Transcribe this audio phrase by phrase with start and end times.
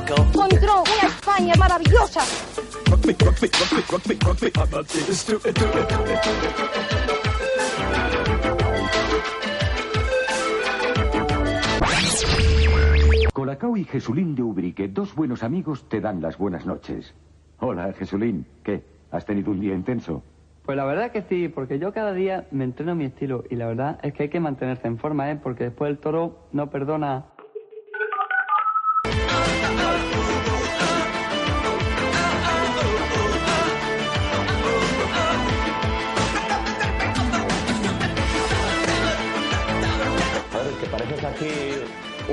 [0.00, 2.20] encontró una España maravillosa.
[13.32, 17.14] Colacao y Jesulín de Ubrique, dos buenos amigos, te dan las buenas noches.
[17.58, 18.46] Hola, Jesulín.
[18.62, 18.82] ¿Qué?
[19.10, 20.22] ¿Has tenido un día intenso?
[20.64, 23.56] Pues la verdad que sí, porque yo cada día me entreno a mi estilo y
[23.56, 25.36] la verdad es que hay que mantenerse en forma, ¿eh?
[25.42, 27.24] Porque después el toro no perdona.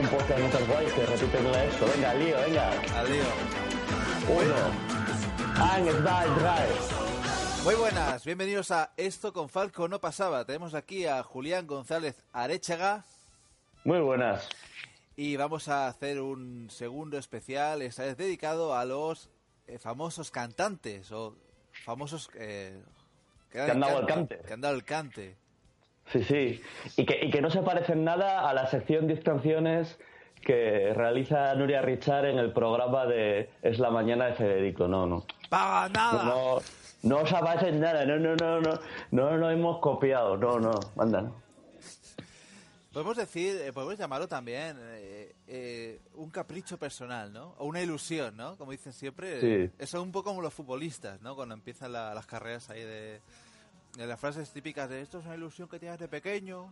[0.07, 1.85] Un podcast de notas guays que repiten esto.
[1.93, 2.71] Venga, al lío, venga.
[2.97, 3.23] Al lío.
[4.29, 4.87] Uno.
[5.55, 6.69] Zwei, drei.
[7.63, 10.45] Muy buenas, bienvenidos a Esto con Falco no pasaba.
[10.45, 13.03] Tenemos aquí a Julián González Arechaga
[13.83, 14.47] Muy buenas.
[15.17, 19.29] y vamos a hacer un segundo especial, esta vez dedicado a los
[19.67, 21.35] eh, famosos cantantes o
[21.83, 22.81] famosos eh,
[23.51, 24.39] que, Que han dado el cante.
[24.47, 25.35] Que han dado el cante.
[26.11, 26.61] Sí, sí.
[26.95, 29.97] Y que, y que no se parecen nada a la sección 10 canciones
[30.41, 34.87] que realiza Nuria Richard en el programa de Es la mañana de Federico.
[34.87, 35.25] No, no.
[35.49, 36.23] ¡Paga nada!
[36.23, 36.59] No,
[37.03, 38.05] no os parecen nada.
[38.05, 38.79] No, no, no, no.
[39.11, 40.37] No nos hemos copiado.
[40.37, 40.79] No, no.
[40.97, 41.21] Anda.
[41.23, 41.47] no.
[42.93, 47.53] Podemos decir, eh, podemos llamarlo también eh, eh, un capricho personal, ¿no?
[47.59, 48.57] O una ilusión, ¿no?
[48.57, 49.39] Como dicen siempre.
[49.39, 49.71] Sí.
[49.77, 51.35] Eso es un poco como los futbolistas, ¿no?
[51.35, 53.21] Cuando empiezan la- las carreras ahí de,
[53.95, 56.71] de las frases típicas de esto es una ilusión que tienes de pequeño,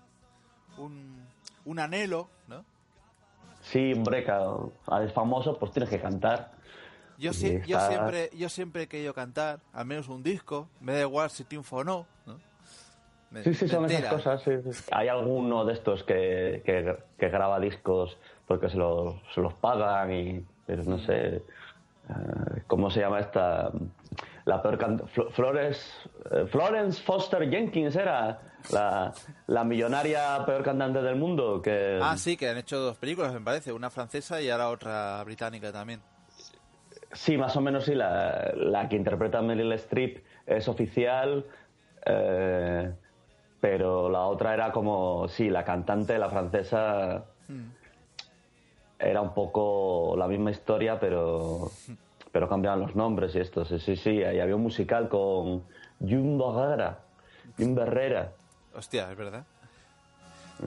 [0.77, 1.25] un,
[1.66, 2.63] un anhelo, ¿no?
[3.61, 4.25] Sí, hombre,
[4.88, 6.52] al famoso pues tienes que cantar.
[7.17, 11.02] Yo, si- yo siempre yo siempre he querido cantar, al menos un disco, me da
[11.02, 12.38] igual si triunfo o no, ¿no?
[13.31, 14.41] Me- Sí, sí, son esas cosas.
[14.43, 14.83] sí, sí.
[14.91, 20.13] Hay alguno de estos que, que, que graba discos porque se, lo- se los pagan
[20.13, 21.41] y, pero no sé, eh,
[22.67, 23.71] ¿cómo se llama esta?
[24.45, 25.91] La peor can- Flo- Flores,
[26.31, 28.39] eh, Florence Foster Jenkins era
[28.70, 29.11] la,
[29.47, 31.61] la millonaria peor cantante del mundo.
[31.61, 35.23] Que, Ah, sí, que han hecho dos películas, me parece, una francesa y ahora otra
[35.23, 36.02] británica también.
[37.11, 37.95] Sí, más o menos sí.
[37.95, 41.45] La, la que interpreta Meryl Streep es oficial,
[42.05, 42.93] eh,
[43.59, 47.25] pero la otra era como, sí, la cantante, la francesa,
[48.99, 51.71] era un poco la misma historia, pero,
[52.35, 53.63] pero cambiaban los nombres y esto.
[53.63, 54.21] Sí, sí, sí.
[54.21, 55.63] Ahí había un musical con
[56.01, 56.99] Jun Barrera.
[57.57, 58.33] Jun Barrera.
[58.75, 59.45] Hostia, es verdad.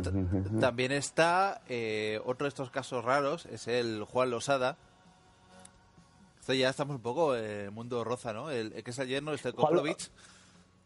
[0.02, 4.78] T- También está eh, otro de estos casos raros, es el Juan Losada.
[6.40, 8.50] Esto ya estamos un poco en el mundo roza, ¿no?
[8.50, 10.10] El, el que es el yerno Lo- Stojkovic.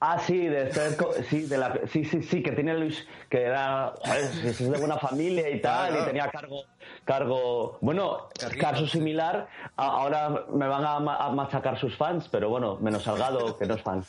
[0.04, 0.96] Ah, sí, de ser
[1.30, 5.48] sí, de la, sí, sí, sí, que tiene Luis, que era, es de buena familia
[5.48, 6.02] y tal, Claro.
[6.02, 6.64] y tenía cargo,
[7.04, 8.26] cargo, bueno,
[8.60, 9.46] caso similar,
[9.76, 13.74] ahora me van a, ma- a machacar sus fans, pero bueno, menos Salgado, que no
[13.74, 14.02] es fan.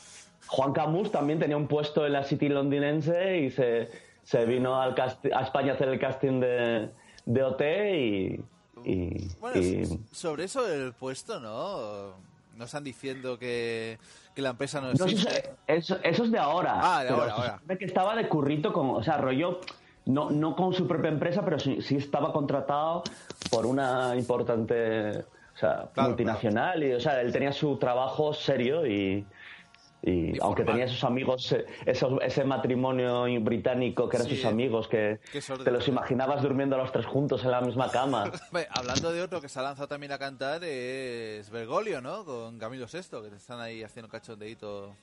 [0.48, 3.88] Juan Camus también tenía un puesto en la City londinense y se,
[4.24, 6.90] se vino al casti- a España a hacer el casting de,
[7.24, 7.60] de OT
[7.94, 8.40] y,
[8.84, 12.33] y, Bueno, y- sobre eso del puesto, ¿no?
[12.56, 13.98] No están diciendo que,
[14.34, 15.50] que la empresa no No, existe.
[15.66, 16.74] es- eso- eso es de ahora.
[16.76, 17.60] Ah, de ahora, ahora.
[17.78, 19.60] que estaba de currito con, o sea, rollo,
[20.06, 23.02] no, no con su propia empresa, pero sí, sí estaba contratado
[23.50, 28.86] por una importante, o sea, Claro, multinacional y, o sea, él tenía su trabajo serio
[28.86, 29.26] y,
[30.06, 34.36] y aunque tenía sus amigos, eh, esos- ese matrimonio británico que eran Sí.
[34.36, 35.18] sus amigos, que
[35.64, 38.30] te los imaginabas durmiendo los tres juntos en la misma cama.
[38.70, 42.24] Hablando de otro que se ha lanzado también a cantar es Bergoglio, ¿no?
[42.24, 44.94] Con Camilo Sesto, que están ahí haciendo cachondeíto.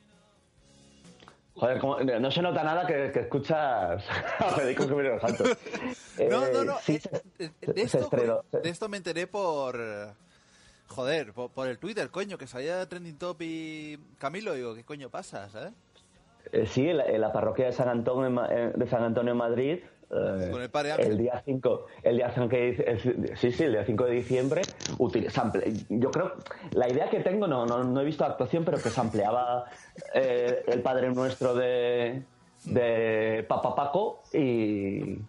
[1.55, 4.03] Joder, ¿cómo- no se nota nada que, que escuchas
[4.39, 5.57] a Federico Jiménez los Santos.
[6.29, 6.77] No, no, Eh, no.
[6.81, 8.41] sí, eh, se- eh, se- de, se esto, estrenó.
[8.51, 9.75] de esto me enteré por.
[10.91, 14.53] Eh, Joder, por, por el Twitter, coño, que salía trending top y Camilo.
[14.53, 15.73] Digo, ¿qué coño pasa, sabes?
[16.51, 19.03] Eh, sí, en la, en la parroquia de San Antonio, en Ma- eh, de San
[19.03, 19.79] Antonio en Madrid.
[20.11, 21.17] eh, Con el Padre Ángel.
[21.17, 24.61] día 5, el día 5 de, dic- sí, sí, el día 5 de diciembre,
[25.89, 26.33] yo creo,
[26.71, 29.65] la idea que tengo, no, no, no he visto actuación, pero que se ampliaba
[30.13, 32.23] el Padre Nuestro de,
[32.65, 35.19] de Papa Paco y,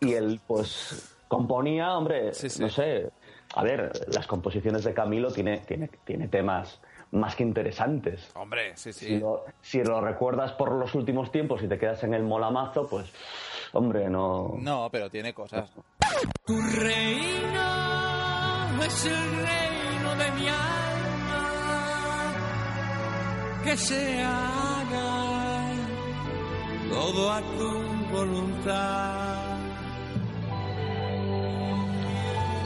[0.00, 2.60] y él pues componía, hombre, Sí, sí.
[2.62, 3.10] no sé,
[3.54, 6.80] a ver, las composiciones de Camilo tiene, tiene, tiene temas
[7.12, 8.30] más que interesantes.
[8.34, 9.06] Hombre, sí, sí.
[9.06, 12.88] Si lo, si lo recuerdas por los últimos tiempos y te quedas en el molamazo,
[12.88, 13.10] pues,
[13.72, 14.54] hombre, no...
[14.58, 15.70] No, pero tiene cosas.
[16.46, 17.60] Tu reino
[18.84, 21.40] es el reino de mi alma.
[23.64, 25.74] Que se haga
[26.88, 29.29] todo a tu voluntad.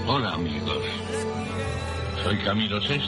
[0.07, 0.85] Hola amigos.
[2.23, 3.01] soy Camilo VI.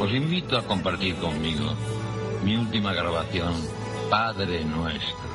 [0.00, 1.74] Os invito a compartir conmigo
[2.42, 3.54] mi última grabación,
[4.10, 5.30] Padre Nuestro,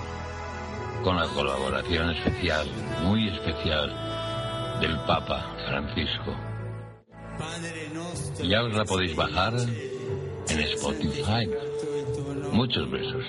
[1.04, 2.68] con la colaboración especial,
[3.04, 3.96] muy especial,
[4.82, 6.36] del Papa Francisco.
[8.44, 9.54] Ya os la podéis bajar
[10.50, 11.50] en Spotify.
[12.52, 13.24] Muchos besos.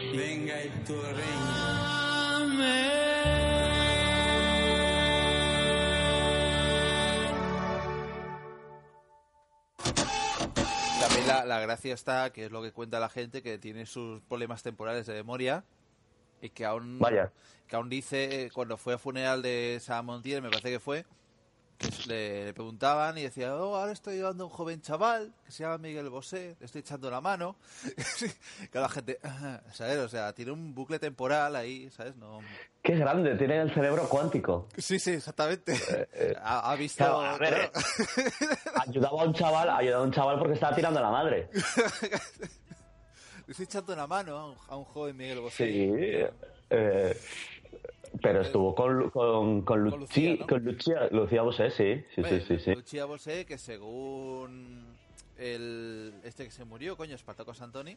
[11.29, 14.63] La, la gracia está, que es lo que cuenta la gente, que tiene sus problemas
[14.63, 15.65] temporales de memoria
[16.41, 17.33] y que aún, Vaya.
[17.67, 21.05] que aún dice, eh, cuando fue al funeral de San Montiel, me parece que fue,
[22.07, 25.63] le, le preguntaban y decía, oh, ahora estoy llevando a un joven chaval que se
[25.63, 27.57] llama Miguel Bosé, le estoy echando la mano.
[28.73, 29.19] que la gente,
[29.73, 29.99] ¿sabes?
[29.99, 32.17] O sea, tiene un bucle temporal ahí, ¿sabes?
[32.17, 32.41] No...
[32.83, 34.69] Qué grande, tiene el cerebro cuántico.
[34.77, 35.75] Sí, sí, exactamente.
[36.43, 37.05] ha, ha visto...
[37.05, 38.83] Claro, a ver, claro.
[38.87, 41.49] Ayudaba a un chaval, ayudaba a un chaval porque estaba tirando a la madre.
[43.47, 45.65] Le estoy echando una mano a un, a un joven Miguel Bosé.
[45.67, 45.91] Sí.
[46.71, 47.21] eh,
[48.23, 50.47] pero estuvo con, con, con, Luchi- Con Lucía, ¿no?
[50.47, 52.05] con Lucía, Lucía Bosé, sí.
[52.15, 52.75] Sí, sí, sí, sí.
[52.75, 54.87] Lucia Bosé, que según
[55.37, 57.97] el este que se murió, coño, Espartaco Santoni,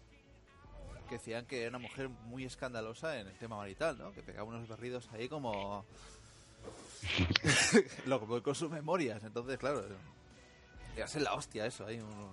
[1.09, 4.11] que decían que era una mujer muy escandalosa en el tema marital, ¿no?
[4.13, 5.85] Que pegaba unos berridos ahí como...
[8.05, 9.83] Lo como con sus memorias, entonces, claro,
[10.95, 12.29] iba a ser la hostia eso, ahí un-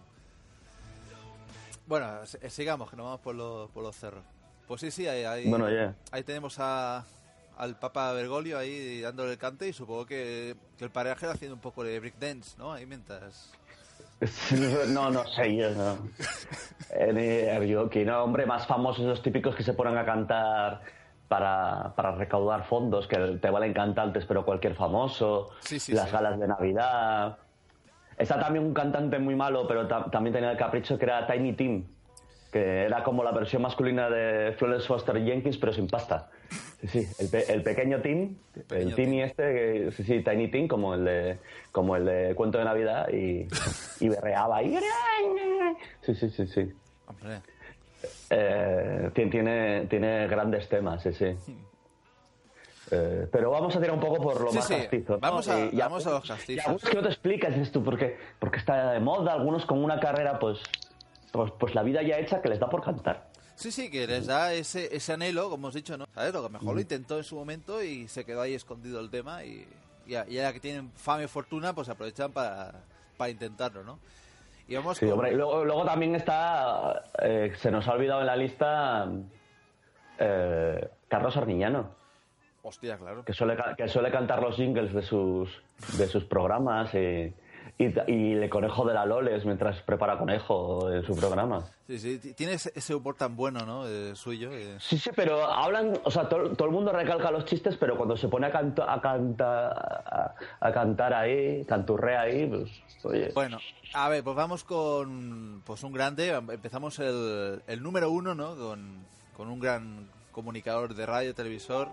[1.87, 4.23] Bueno, se- sigamos, que nos vamos por los, por los cerros.
[4.67, 5.95] Pues sí, sí, ahí, ahí, Bueno, ya.
[6.11, 7.07] ahí tenemos a,
[7.59, 11.55] al Papa Bergoglio ahí dándole el cante y supongo que, que el pareja era haciendo
[11.57, 12.73] un poco de breakdance, ¿no?
[12.73, 13.53] Ahí mientras...
[14.89, 15.99] No, no sé, yo no.
[16.91, 20.81] Eh, que no, hombre, más famosos los típicos que se ponen a cantar
[21.29, 26.13] para, para recaudar fondos, que te valen cantantes, pero cualquier famoso, Sí, sí, las sí.
[26.13, 27.39] galas de Navidad.
[28.17, 31.53] Está también un cantante muy malo, pero ta- también tenía el capricho que era Tiny
[31.53, 31.87] Tim,
[32.51, 36.31] que era como la versión masculina de Florence Foster Jenkins, pero sin pasta.
[36.81, 38.37] Sí, sí, el, pe- el pequeño Tim,
[38.69, 41.39] pequeño el Timmy este, que- sí, sí, Tiny Tim, como el de,
[41.73, 43.49] como el de Cuento de Navidad, y,
[44.01, 44.79] y berreaba ahí.
[46.03, 46.73] Sí, sí, sí, sí.
[47.07, 47.41] Hombre,
[48.31, 51.37] Eh, ti- tiene, tiene grandes temas, sí, sí.
[52.91, 55.13] Eh, pero vamos a tirar un poco por lo Sí, más sí, castizo.
[55.13, 55.19] ¿no?
[55.19, 56.49] vamos a- Y- y vamos a los castizos.
[56.57, 59.85] Y algunos que no te explicas, dices tú, porque, porque está de moda, algunos con
[59.85, 60.59] una carrera, pues,
[61.31, 63.28] pues, pues la vida ya hecha que les da por cantar.
[63.59, 66.07] Sí, sí, que les da ese, ese anhelo, como hemos dicho, ¿no?
[66.15, 66.33] ¿Sabes?
[66.33, 69.43] Lo que mejor lo intentó en su momento y se quedó ahí escondido el tema
[69.45, 69.67] y,
[70.07, 72.73] y, a- y ahora que tienen fama y fortuna, pues aprovechan para,
[73.17, 73.99] para intentarlo, ¿no?
[74.69, 78.21] Y vamos Sí, con- hombre, y luego, luego también está, eh, se nos ha olvidado
[78.21, 79.09] en la lista,
[80.19, 81.91] eh, Carlos Arniñano.
[82.63, 83.25] Hostia, claro.
[83.25, 85.51] que suele, que suele cantar los jingles de sus,
[85.97, 87.33] de sus programas y,
[87.79, 91.65] y, y le conejo de la Loles mientras prepara conejo en su programa.
[91.87, 93.87] Sí, sí, tiene ese ese humor tan bueno, ¿no?
[93.87, 94.51] Eh, suyo.
[94.53, 94.77] eh.
[94.81, 98.17] Sí, sí, pero hablan, o sea, todo, todo el mundo recalca los chistes, pero cuando
[98.17, 102.71] se pone a, canto- a, canta- a, a cantar ahí, canturrea ahí, pues,
[103.05, 103.31] oye.
[103.33, 103.59] Bueno,
[103.95, 106.29] a ver, pues vamos con pues un grande.
[106.31, 108.57] Empezamos el, el número uno, ¿no?
[108.57, 109.05] Con,
[109.37, 111.89] con un gran comunicador de radio, televisor,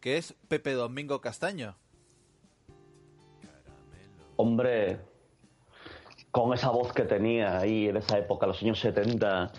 [0.00, 1.74] que es Pepe Domingo Castaño.
[4.36, 4.98] hombre,
[6.32, 9.52] con esa voz que tenía ahí en esa época, los años 70,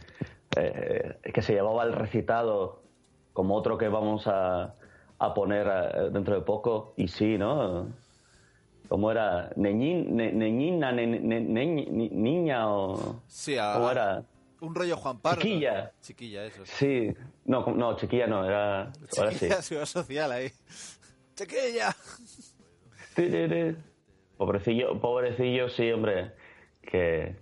[0.57, 2.81] eh, que se llevaba el recitado
[3.31, 4.73] como otro que vamos a,
[5.19, 7.87] a poner eh, dentro de poco, y sí, ¿no?
[8.89, 9.51] ¿Cómo era?
[9.55, 13.21] Neñín, ne- neñina, ne- ne- neñ- ni- niña o...
[13.27, 14.23] Sí, a- ¿Cómo era?
[14.61, 15.41] Un rollo Juan Pardo.
[15.41, 15.91] Chiquilla.
[16.01, 16.65] Chiquilla, eso.
[16.65, 17.13] Sí,
[17.45, 18.91] no, no, chiquilla no, era...
[19.17, 19.47] Ahora sí.
[19.49, 20.51] Chiquilla, social ahí.
[21.35, 21.95] Chiquilla.
[24.37, 26.31] Pobrecillo, pobrecillo, sí, hombre,
[26.83, 27.35] que,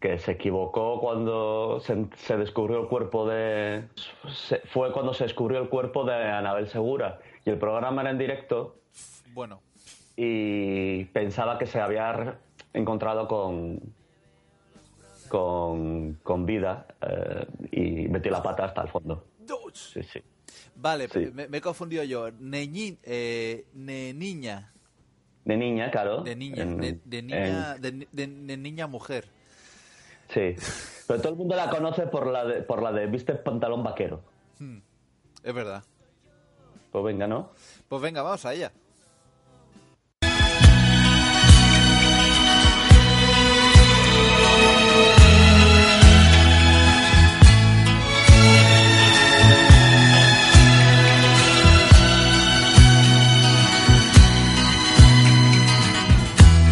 [0.00, 3.84] que se equivocó cuando se, se descubrió el cuerpo de...
[4.28, 8.18] se- fue cuando se descubrió el cuerpo de Anabel Segura y el programa era en
[8.18, 8.76] directo
[9.32, 9.60] Bueno,
[10.16, 12.38] y pensaba que se había
[12.72, 13.80] encontrado con
[15.28, 19.24] con, con vida eh, y metió la pata hasta el fondo.
[19.72, 20.20] Sí, sí.
[20.76, 21.30] vale, Sí.
[21.32, 22.30] me, me he confundido yo.
[22.30, 24.72] Neñín, eh, ne niña.
[25.44, 26.22] De niña, claro.
[26.22, 29.26] De niña, en- de, de niña, en- de, de niña mujer.
[30.28, 30.54] sí.
[31.06, 34.22] Pero todo el mundo la conoce por la de, por la de viste pantalón vaquero.
[34.58, 34.78] Hmm,
[35.42, 35.84] Es verdad.
[36.90, 37.50] Pues venga, ¿no?
[37.88, 38.72] Pues venga, vamos a ella.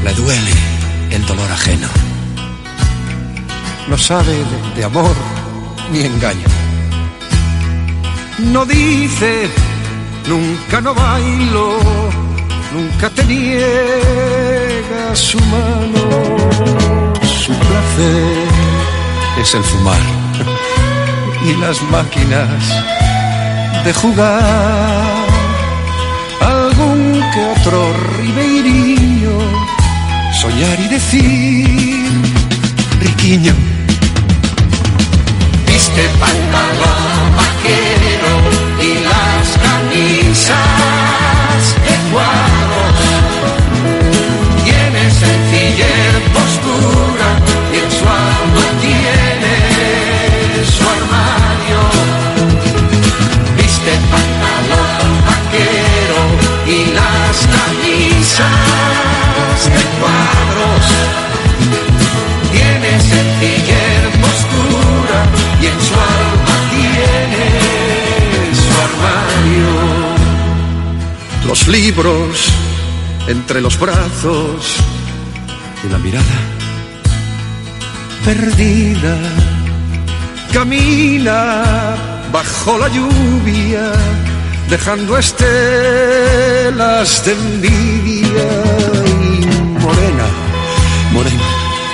[0.04, 0.52] Me duele
[1.11, 1.88] el dolor ajeno.
[3.88, 4.35] no sabe
[4.76, 5.14] de, amor
[5.92, 6.47] ni engaña.
[8.38, 9.49] No dice,
[10.28, 11.78] nunca no bailo,
[12.75, 16.02] nunca te niega su mano.
[17.44, 18.49] Su placer
[19.40, 20.00] es el fumar
[21.49, 22.62] y las máquinas
[23.85, 25.23] de jugar.
[26.40, 28.51] Algún que otro ribeirinho,
[30.42, 32.11] soñar y decir,
[33.00, 33.54] riquiño.
[35.68, 38.34] Viste pantalón vaquero
[38.88, 40.56] y las camisas
[41.87, 42.96] de cuadros.
[44.64, 46.01] Tiene sencillez,
[71.69, 72.52] Libros
[73.28, 74.76] entre los brazos
[75.85, 76.25] y la mirada
[78.25, 79.16] perdida
[80.52, 81.95] camina
[82.33, 83.92] bajo la lluvia,
[84.69, 85.54] dejando estelas
[87.25, 88.49] de envidia
[89.81, 90.26] morena,
[91.12, 91.49] morena,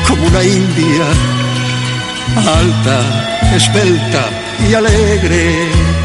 [0.07, 1.07] como una india,
[2.37, 3.01] alta,
[3.57, 4.29] esbelta
[4.69, 5.98] y alegre.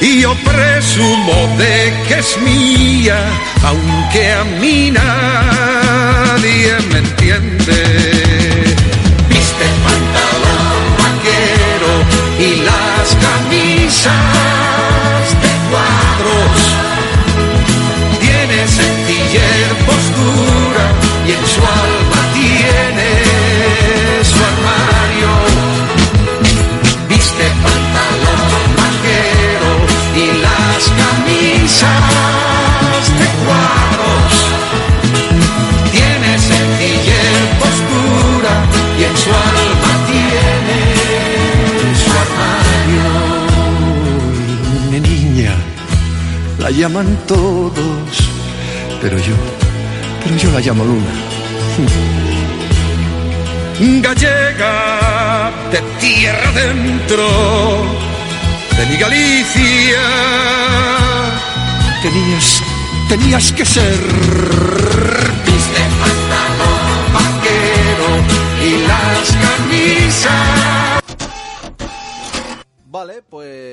[0.00, 3.18] Y yo presumo de que es mía,
[3.64, 7.82] aunque a mí nadie me entiende.
[9.28, 11.92] Viste pantalón vaquero
[12.38, 14.37] y las camisas
[46.78, 48.30] llaman todos,
[49.02, 49.34] pero yo,
[50.22, 51.12] pero yo la llamo Luna.
[54.00, 57.26] Gallega de tierra dentro
[58.76, 60.02] de mi Galicia.
[62.00, 62.62] Tenías,
[63.08, 63.98] tenías que ser.
[65.46, 68.08] Viste pantalón vaquero
[68.62, 70.97] y las camisas.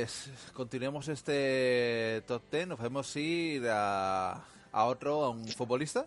[0.05, 2.67] Pues continuemos este top 10.
[2.67, 4.33] Nos podemos ir a,
[4.71, 6.05] a otro, a un futbolista.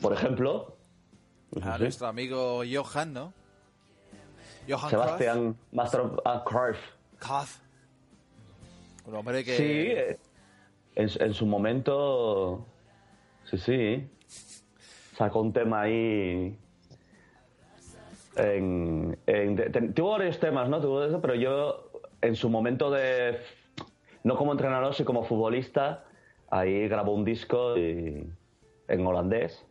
[0.00, 0.76] Por ejemplo,
[1.60, 1.82] A Sí.
[1.82, 3.32] nuestro amigo Johan, ¿no?
[4.68, 6.78] Johan Sebastián Master ah, Cruyff.
[7.18, 7.58] Cruyff.
[9.06, 9.56] Un hombre que...
[9.56, 10.20] Sí,
[10.94, 12.64] en, su- en su momento,
[13.50, 14.08] sí, sí,
[15.18, 16.56] sacó un tema ahí.
[18.36, 20.80] En, en- te- tuvo varios temas, ¿no?
[20.80, 21.88] Tuvo eso, pero yo,
[22.22, 23.38] en su momento de.
[24.24, 26.04] No como entrenador, sino como futbolista,
[26.48, 28.24] ahí grabó un disco y-
[28.88, 29.64] en holandés.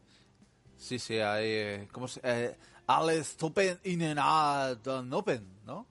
[0.76, 1.46] Sí, sí, hay...
[1.50, 2.20] eh, ¿Cómo se...?
[2.24, 2.56] Eh,
[2.88, 5.86] Alles toppen in den open, ¿no?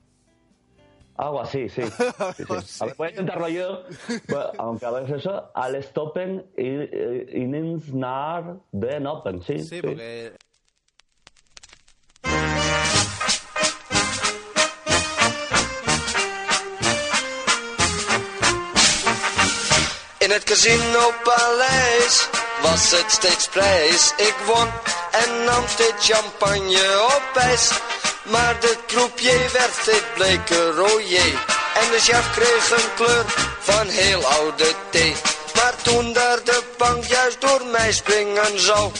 [1.16, 1.82] Algo así, sí.
[2.36, 2.82] sí, sí.
[2.82, 3.82] A ver, voy a intentarlo yo,
[4.28, 9.58] bueno, aunque a veces eso, al stoppen in naar den open, sí.
[9.60, 10.32] Sí, porque...
[20.30, 22.28] In het casino paleis
[22.62, 24.12] was het steeds prijs.
[24.16, 24.68] Ik won
[25.10, 27.70] en nam steeds champagne op ijs.
[28.22, 31.34] Maar de croupier werd steeds bleker rooier.
[31.74, 33.24] En de chef kreeg een kleur
[33.58, 35.16] van heel oude thee.
[35.54, 38.92] Maar toen daar de bank juist door mij springen zou,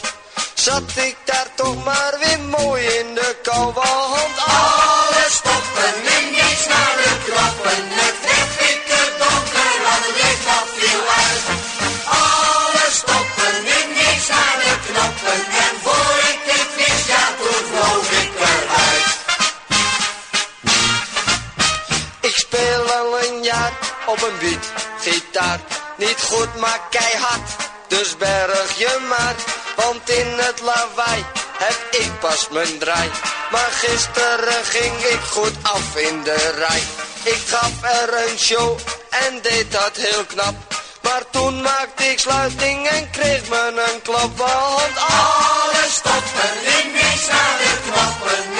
[0.55, 3.73] zat ik daar toch maar weer mooi in de kou.
[3.73, 7.83] Want alles stoppen en niets naar de klappen.
[7.89, 11.20] Het werd dikke donker, want het licht dat viel
[12.11, 12.21] uit.
[12.21, 15.35] Alles stoppen naar de.
[15.67, 16.91] En voor ik het ik.
[22.21, 23.73] Ik speel al een jaar
[24.07, 24.67] op een beat,
[25.01, 25.61] gitaar.
[25.97, 27.51] Niet goed, maar keihard,
[27.89, 29.35] dus berg je maar.
[29.77, 31.25] Want in het lawaai
[31.59, 33.11] heb ik pas mijn draai.
[33.51, 36.83] Maar gisteren ging ik goed af in de rij.
[37.23, 38.79] Ik gaf er een show
[39.11, 40.55] en deed dat heel knap.
[41.03, 44.39] Maar toen maakte ik sluiting en kreeg me een klap.
[44.39, 46.47] Want alles stopte
[46.79, 48.60] in niks aan de knoppen.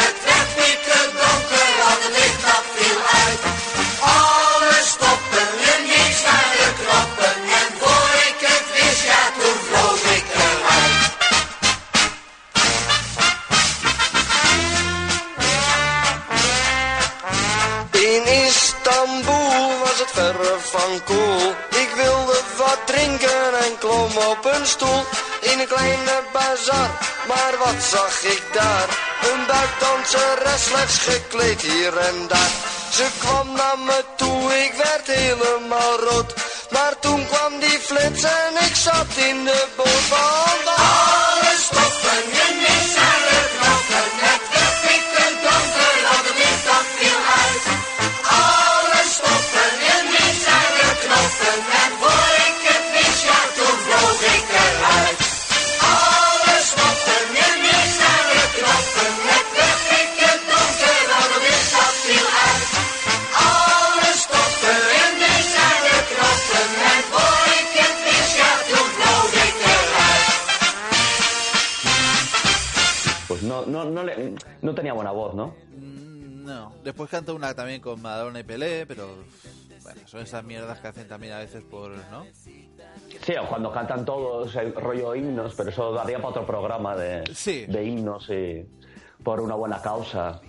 [20.01, 21.55] Het verre van cool.
[21.85, 25.03] Ik wilde wat drinken en klom op een stoel.
[25.41, 26.91] In een kleine bazar,
[27.29, 28.89] maar wat zag ik daar?
[29.31, 32.53] Een buikdanseres slechts gekleed hier en daar.
[32.93, 36.35] Ze kwam naar me toe, ik werd helemaal rood.
[36.71, 40.09] Maar toen kwam die flits en ik zat in de boot.
[40.09, 42.40] Want alle stoffen
[73.67, 75.55] no, no, no, le- no tenía buena voz, ¿no?
[75.77, 76.73] Mm, No.
[76.83, 79.09] Después cantó una también con Madonna y Pelé, pero
[79.83, 82.27] bueno, son esas mierdas que hacen también a veces por, ¿no?
[82.35, 87.25] Sí, o cuando cantan todos el rollo himnos, pero eso daría para otro programa de,
[87.35, 87.67] Sí.
[87.67, 88.67] de himnos y
[89.23, 90.41] por una buena causa.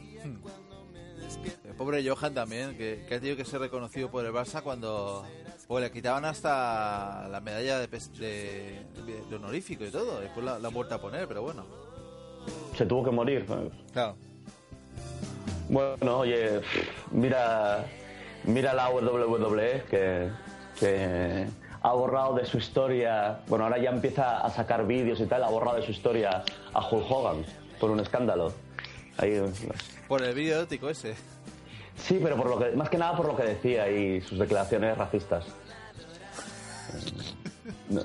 [1.65, 5.25] El pobre Johan también, que, que ha tenido que ser reconocido por el Barça cuando
[5.67, 8.85] pues, le quitaban hasta la medalla de, de,
[9.29, 10.19] de honorífico y todo.
[10.19, 11.65] Después la, la han vuelto a poner, pero bueno.
[12.77, 13.45] Se tuvo que morir.
[13.93, 14.15] Claro.
[15.69, 16.61] Bueno, oye,
[17.11, 17.85] mira,
[18.43, 20.29] mira la WWE que,
[20.79, 21.47] que
[21.81, 25.49] ha borrado de su historia, bueno, ahora ya empieza a sacar vídeos y tal, ha
[25.49, 26.43] borrado de su historia
[26.73, 27.45] a Hulk Hogan
[27.79, 28.51] por un escándalo.
[29.17, 29.41] Ahí,
[30.07, 31.15] Por el vídeo erótico ese.
[31.95, 34.97] sí, pero por lo que, más que nada por lo que decía y sus declaraciones
[34.97, 35.45] racistas.
[37.89, 38.01] No,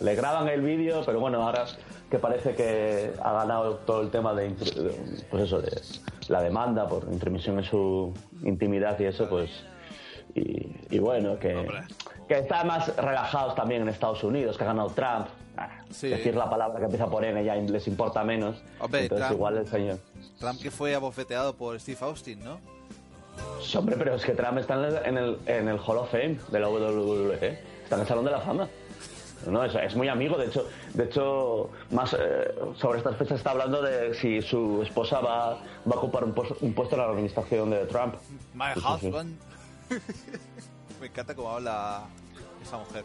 [0.00, 1.66] le graban el vídeo, pero bueno, ahora
[2.10, 4.50] que parece que ha ganado todo el tema de,
[5.30, 5.80] pues eso, de
[6.28, 8.12] la demanda por intromisión en su
[8.44, 9.50] intimidad y eso, pues
[10.34, 11.66] y, y bueno, que,
[12.28, 15.26] que están más relajados también en Estados Unidos, que ha ganado Trump.
[15.56, 16.08] Ah, Sí.
[16.08, 18.56] Decir la palabra que empieza por N ya les importa menos.
[18.80, 19.98] Hombre, Entonces Trump- igual el señor.
[20.40, 22.58] Trump que fue abofeteado por Steve Austin, ¿no?
[23.62, 26.10] Sí, hombre, pero es que Trump está en el, en el, en el Hall of
[26.10, 27.58] Fame de la WWE.
[27.84, 28.68] Está en el Salón de la Fama.
[29.46, 30.36] No, es, es muy amigo.
[30.36, 35.20] De hecho, de hecho más eh, sobre estas fechas está hablando de si su esposa
[35.20, 36.58] va, va a ocupar un, puesto
[36.92, 38.14] en la administración de Trump.
[38.54, 39.38] My Sí, husband.
[41.00, 42.04] Me encanta cómo habla
[42.62, 43.04] esa mujer.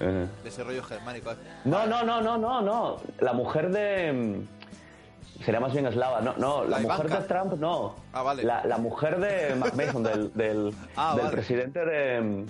[0.00, 1.32] Eh, De ese rollo germánico.
[1.64, 2.96] No, no, no, no, no, no.
[3.20, 4.12] La mujer de...
[4.12, 6.20] mm, Sería más bien eslava.
[6.20, 7.20] No, no, la, La mujer Ivanka.
[7.22, 7.94] de Trump no.
[8.12, 8.42] Ah, vale.
[8.42, 11.36] La, la mujer de McMahon, del, del, Ah, del vale.
[11.36, 12.46] presidente de...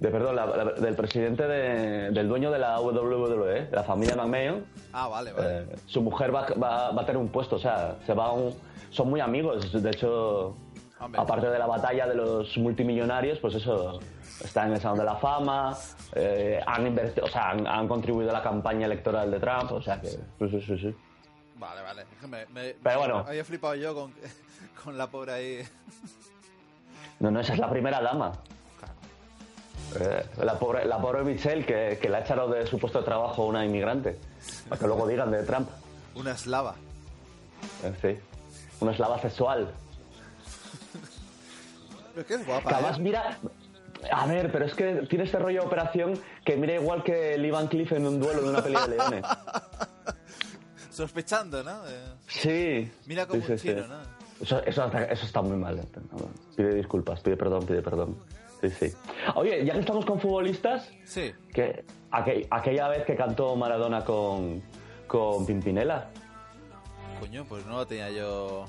[0.00, 4.64] de perdón, la- la- del presidente de- del dueño de la WWE, la familia McMahon.
[4.94, 5.58] Ah, vale, vale.
[5.60, 8.32] eh, su mujer va, va- va a tener un puesto, o sea, se va a
[8.32, 8.54] un-
[8.90, 9.70] son muy amigos.
[9.82, 10.56] De hecho,
[10.98, 11.20] Hombre.
[11.20, 14.00] aparte de la batalla de los multimillonarios, pues eso,
[14.42, 15.76] está en el Salón de la Fama,
[16.14, 19.82] eh, han invertido, o sea, han, han contribuido a la campaña electoral de Trump, o
[19.82, 20.96] sea que, sí, sí, sí, sí.
[21.56, 22.04] Vale, vale.
[22.26, 23.18] Me, me- Pero bueno.
[23.28, 24.14] Había flipado yo con,
[24.82, 25.58] con la pobre ahí.
[27.18, 28.32] No, no, esa es la primera dama.
[29.98, 33.04] Eh, la pobre, la pobre Michelle que, que le ha echado de su puesto de
[33.04, 34.18] trabajo una inmigrante,
[34.68, 35.68] para que luego digan de Trump.
[36.14, 36.74] Una eslava.
[37.82, 38.18] Eh, sí.
[38.80, 39.70] Una eslava sexual.
[42.14, 42.70] Pero que es guapa.
[42.74, 43.02] Además ¿eh?
[43.02, 43.38] mira.
[44.10, 47.44] A ver, pero es que tiene este rollo de operación que mira igual que el
[47.44, 49.24] Ivan Cliff en un duelo de una pelea de leones.
[50.90, 51.82] Sospechando, ¿no?
[52.26, 52.90] Sí.
[53.06, 53.88] Mira como Sí, un sí, chino, sí.
[53.90, 54.20] ¿no?
[54.40, 55.86] Eso, eso, eso está muy mal.
[56.56, 58.16] Pide disculpas, pide perdón, pide perdón.
[58.60, 58.92] Sí, sí.
[59.36, 61.32] Oye, ya que estamos con futbolistas, Sí.
[61.52, 64.62] que aquel- aquella vez que cantó Maradona con,
[65.06, 66.08] con Pimpinela,
[67.20, 68.64] Coño, pues no lo tenía yo.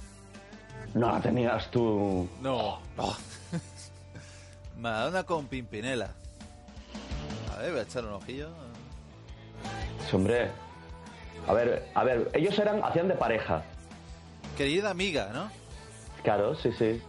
[0.93, 2.27] no la tenías tú.
[2.41, 2.79] No.
[2.97, 3.13] no.
[4.77, 6.11] Madonna con Pimpinela.
[7.53, 8.49] A ver, voy a echar un ojillo.
[10.09, 10.49] Sí, hombre.
[11.47, 13.63] A ver, a ver, ellos eran, hacían de pareja.
[14.57, 15.49] Querida amiga, ¿no?
[16.23, 17.01] Claro, sí, sí.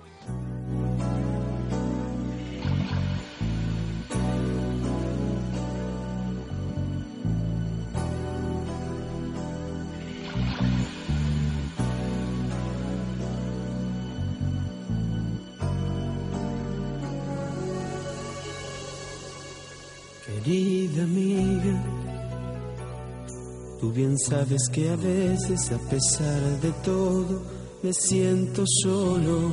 [24.18, 27.42] Sabes que a veces, a pesar de todo,
[27.83, 29.53] me siento solo.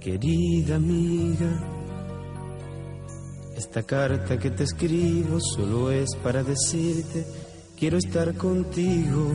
[0.00, 1.50] Querida amiga,
[3.56, 7.24] esta carta que te escribo solo es para decirte,
[7.78, 9.28] quiero estar contigo.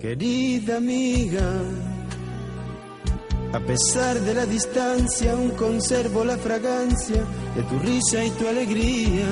[0.00, 1.62] Querida amiga,
[3.52, 7.24] A pesar de la distancia, aún conservo la fragancia
[7.56, 9.26] de tu risa y tu alegría.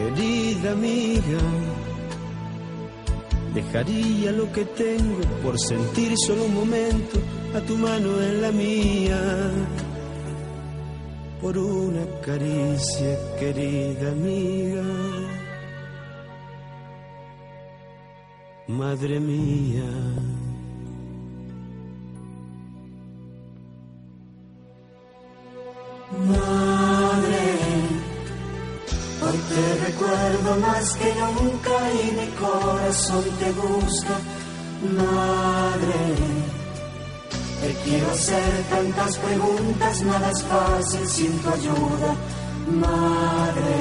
[0.00, 1.42] Querida amiga,
[3.54, 7.18] dejaría lo que tengo por sentir solo un momento
[7.54, 9.20] a tu mano en la mía.
[11.42, 14.82] Por una caricia, querida amiga.
[18.68, 19.84] Madre mía.
[30.40, 34.16] Recuerdo más que nunca y mi corazón te busca.
[34.96, 36.14] Madre,
[37.60, 42.14] te quiero hacer tantas preguntas, nada es fácil sin tu ayuda.
[42.70, 43.76] Madre,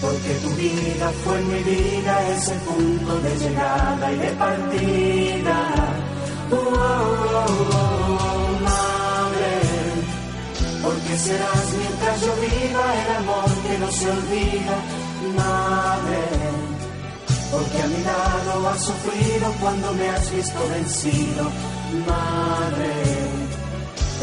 [0.00, 5.56] porque tu vida fue mi vida, ese punto de llegada y de partida.
[6.50, 6.78] Oh, oh,
[7.34, 9.54] oh, oh, madre,
[10.82, 14.76] porque serás mientras yo viva el amor que no se olvida,
[15.36, 16.20] madre.
[17.50, 21.44] Porque a mi lado has sufrido cuando me has visto vencido,
[22.06, 22.92] madre.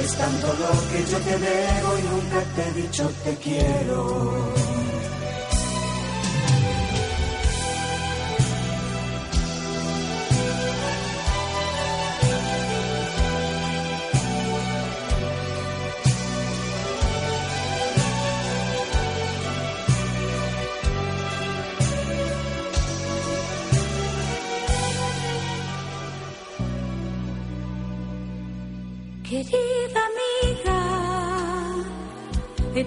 [0.04, 4.65] Es tanto lo que yo te debo y nunca te he dicho te quiero.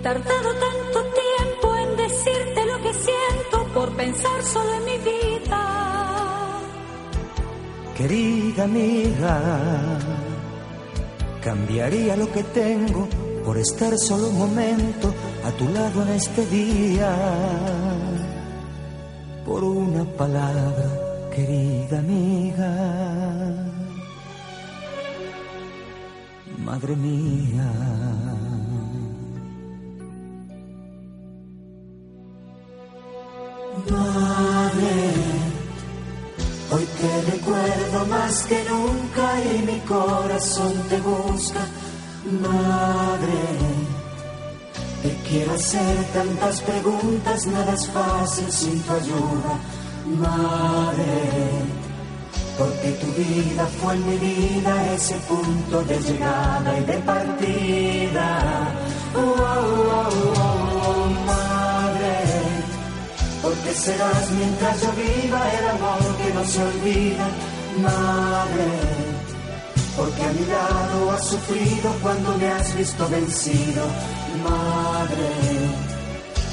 [0.02, 5.78] Tardado tanto tiempo en decirte lo que siento por pensar solo en mi vida.
[7.96, 9.40] Querida amiga,
[11.42, 13.08] cambiaría lo que tengo
[13.44, 15.12] por estar solo un momento
[15.44, 17.10] a tu lado en este día.
[19.44, 20.88] Por una palabra,
[21.34, 22.70] querida amiga.
[26.58, 28.47] Madre mía.
[33.90, 35.14] Madre,
[36.70, 41.60] hoy te recuerdo más que nunca y mi corazón te busca.
[42.42, 43.40] Madre,
[45.02, 49.58] te quiero hacer tantas preguntas, nada es fácil sin tu ayuda.
[50.16, 51.24] Madre,
[52.58, 58.68] porque tu vida fue mi vida, ese punto de llegada y de partida.
[59.14, 60.37] Oh, oh, oh,
[63.68, 67.28] porque serás mientras yo viva el amor que no se olvida,
[67.82, 68.68] madre.
[69.96, 73.84] Porque a mi lado has sufrido cuando me has visto vencido,
[74.42, 75.28] madre.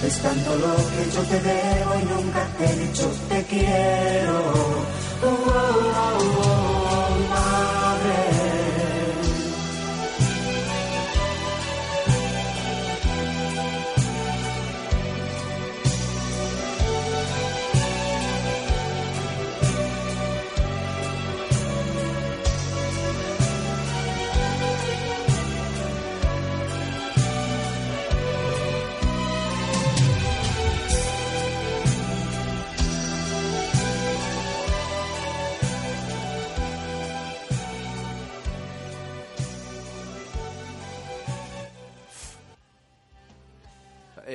[0.05, 4.39] Es tanto lo que yo te debo y nunca te he dicho te quiero.
[5.23, 6.64] Oh, oh, oh,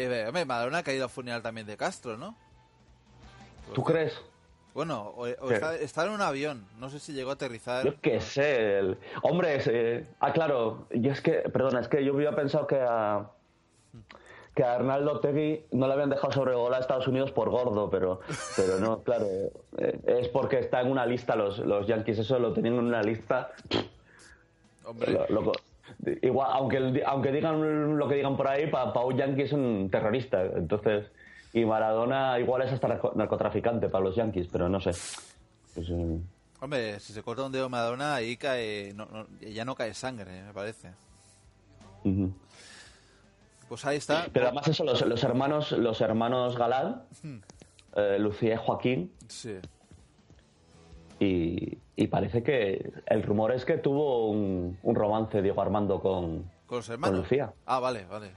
[0.05, 2.37] Eh, hombre, Madonna ha caído al funeral también de Castro, ¿no?
[3.75, 4.21] ¿Tú crees?
[4.75, 6.65] Bueno, o, está, está en un avión.
[6.79, 7.85] No sé si llegó a aterrizar.
[7.85, 8.79] Yo qué sé.
[8.79, 12.77] el- Hombre, eh, ah, claro, yo es que, perdona, es que yo había pensado que
[12.81, 13.29] a,
[14.55, 18.21] que a Arnaldo Tegui no le habían dejado sobrevolar a Estados Unidos por gordo, pero,
[18.57, 19.27] pero no, claro,
[19.79, 23.03] eh, es porque está en una lista, los, los Yankees, eso lo tenían en una
[23.03, 23.51] lista.
[24.85, 25.13] Hombre.
[25.13, 25.53] Lo- loco.
[26.23, 30.43] Igual, aunque, aunque digan lo que digan por ahí, para un Yankee es un terrorista,
[30.45, 31.07] entonces,
[31.53, 34.91] y Maradona igual es hasta narco- narcotraficante para los Yankees, pero no sé.
[35.75, 36.19] Pues, eh,
[36.63, 38.93] Hombre, si se corta un dedo Madonna, ahí cae.
[38.95, 40.91] No, no- ya no cae sangre, me parece.
[43.69, 44.27] Pues ahí está.
[44.33, 47.03] Pero además eso, los, los hermanos, los hermanos Galán,
[47.97, 49.59] eh, Lucía y Joaquín, Sí.
[51.21, 56.51] y, y parece que el rumor es que tuvo un, un romance Diego Armando con,
[56.67, 57.19] ¿Con los hermanos?
[57.21, 58.31] Lucía, Ah, vale, vale.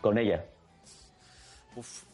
[0.00, 0.46] con ella.
[1.76, 2.04] Uf.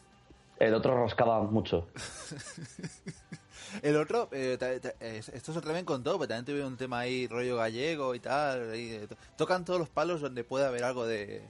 [0.59, 1.87] El otro rascaba mucho.
[3.83, 6.99] El otro, eh, ta- ta- esto se atreven con todo, pero también tuve un tema
[7.01, 8.75] ahí rollo gallego y tal.
[8.75, 11.43] eh, to- tocan todos los palos donde puede haber algo de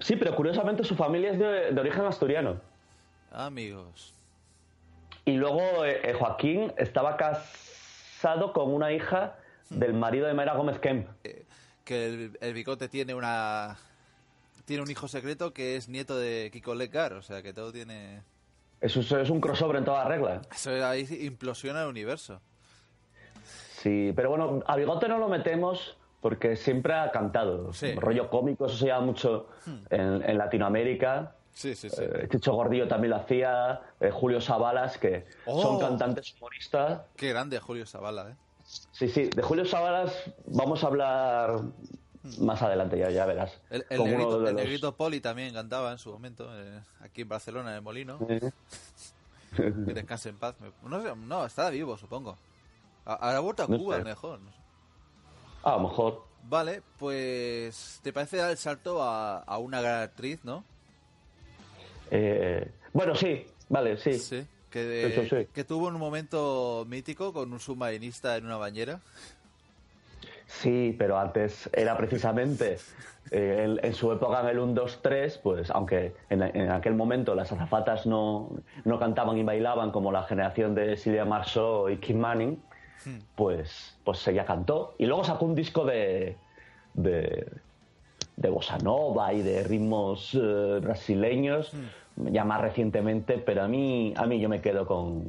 [0.00, 2.60] Sí, pero curiosamente su familia es de, de origen asturiano.
[3.32, 4.12] amigos.
[5.24, 7.16] Y luego eh, Joaquín estaba
[8.20, 9.36] casado con una hija
[9.70, 11.08] del marido de Mayra Gómez Kemp.
[11.84, 13.78] Que el, el bigote tiene una
[14.66, 18.22] tiene un hijo secreto que es nieto de Kiko Lecar, o sea que todo tiene
[18.80, 20.42] Eso es, es un crossover en toda regla.
[20.54, 22.40] eso ahí implosiona el universo.
[23.44, 27.72] Sí, pero bueno, a Bigote no lo metemos porque siempre ha cantado.
[27.72, 27.94] Sí.
[27.94, 29.48] Rollo cómico, eso se llama mucho
[29.88, 31.34] en, en Latinoamérica.
[31.52, 31.96] Sí, sí, sí.
[32.02, 35.60] Eh, Chicho Gordillo también lo hacía, eh, Julio Savalas, que Oh.
[35.60, 37.02] son cantantes humoristas.
[37.16, 38.36] Qué grande Julio Zavala, ¿eh?
[38.92, 40.12] Sí, sí, de Julio Savalas
[40.46, 41.60] vamos a hablar
[42.38, 43.60] más adelante, ya, ya verás.
[43.68, 47.22] El, el negrito, de el los- negrito Poli también cantaba en su momento, eh, aquí
[47.22, 48.18] en Barcelona, en el Molino.
[49.56, 50.54] Que descanse en paz.
[50.84, 52.36] No, sé, no, está vivo, supongo.
[53.04, 54.04] Habrá vuelto a No Cuba, sé.
[54.04, 54.38] mejor.
[54.40, 54.56] no sé.
[55.64, 56.22] A lo mejor.
[56.44, 57.98] Vale, pues.
[58.04, 60.64] ¿Te parece dar el salto a, a una gran actriz, no?
[62.10, 64.14] Eh, bueno, sí, vale, sí.
[64.14, 64.46] Sí.
[64.70, 65.48] Que, sí.
[65.52, 69.00] que tuvo un momento mítico con un submarinista en una bañera.
[70.46, 72.78] Sí, pero antes era precisamente
[73.30, 76.94] eh, en, en su época en el 1, 2, 3, pues aunque en, en aquel
[76.94, 78.50] momento las azafatas no,
[78.84, 82.60] no cantaban y bailaban como la generación de Silvia Marceau y Kim Manning,
[83.36, 84.94] pues, pues ella cantó.
[84.98, 86.36] Y luego sacó un disco de,
[86.94, 87.46] de,
[88.36, 91.72] de bossa nova y de ritmos eh, brasileños,
[92.16, 95.24] ya más recientemente, pero a mí, a mí yo me quedo con,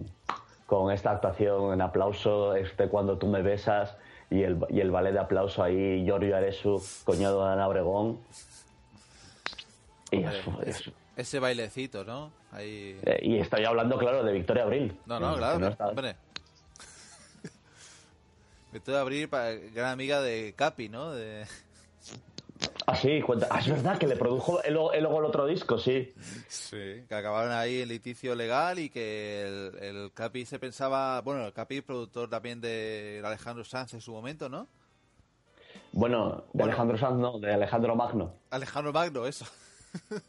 [0.65, 3.95] con esta actuación en aplauso, este Cuando tú me besas
[4.29, 8.19] y el, y el ballet de aplauso ahí, Giorgio Aresu, coñado de Ana Obregón.
[10.11, 12.31] Y, Hombre, es- es- Ese bailecito, ¿no?
[12.51, 12.97] Ahí.
[13.03, 14.97] eh, y estoy hablando, claro, de Victoria Abril.
[15.05, 16.15] No, no, claro, no está- hombre.
[18.71, 21.11] Me estoy a abrir para gran amiga de Capi, ¿no?
[21.11, 21.45] De...
[22.87, 23.47] Ah, sí, cuenta.
[23.49, 26.13] Ah, es verdad que le produjo el, el- el otro disco, sí.
[26.47, 31.45] Sí, que acabaron ahí en litigio legal y que el, el Capi se pensaba, bueno,
[31.45, 34.67] el Capi productor también de Alejandro Sanz en su momento, ¿no?
[35.93, 38.33] Bueno, de Alejandro Sanz, no, de Alejandro Magno.
[38.49, 39.45] Alejandro Magno, eso.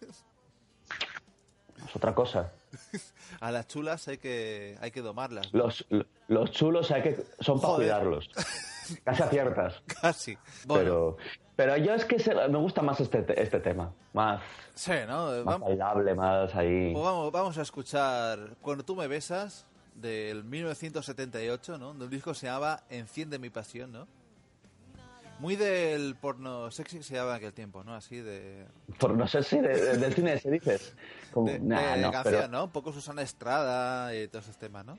[1.86, 2.52] Es otra cosa.
[3.40, 5.52] A las chulas hay que hay que domarlas.
[5.52, 5.84] Los,
[6.28, 7.86] los chulos hay que, son para Joder.
[7.88, 8.30] cuidarlos.
[9.04, 9.82] Casi aciertas.
[10.00, 10.36] Casi.
[10.66, 11.16] Bueno, Pero,
[11.62, 13.92] pero yo es que se- me gusta más este, te- este tema.
[14.12, 14.42] Más,
[14.74, 15.26] sí, ¿no?
[15.28, 16.92] más Vamos, bailable, más ahí.
[16.92, 21.94] pues vamos, vamos a escuchar Cuando tú me besas del 1978, ¿no?
[21.94, 24.08] De un disco se llamaba Enciende mi pasión, ¿no?
[25.38, 27.94] Muy del porno sexy que se llamaba en aquel tiempo, ¿no?
[27.94, 28.64] Así de...
[28.98, 30.94] Por no sé si de- de- del cine se dices.
[31.32, 32.64] Como, de, nah, de no, canción, pero- ¿no?
[32.64, 34.98] Un poco Susana Estrada y todos esos temas, ¿no?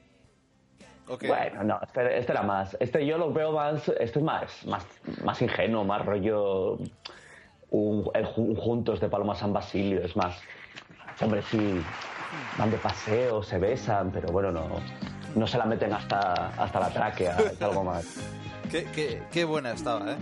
[1.28, 2.76] Bueno, no, este, este era más.
[2.80, 3.88] Este yo lo veo más.
[3.90, 4.86] Este es más, más,
[5.24, 6.80] más ingenuo, más rollo.
[7.70, 10.40] Un, el jun- juntos de Paloma San Basilio, es más.
[11.22, 11.82] Hombre, sí,
[12.58, 14.68] van de paseo, se besan, pero bueno, no,
[15.36, 18.06] no se la meten hasta, hasta la tráquea, es algo más.
[18.70, 20.18] Qué, qué- qué buena estaba, ¿eh?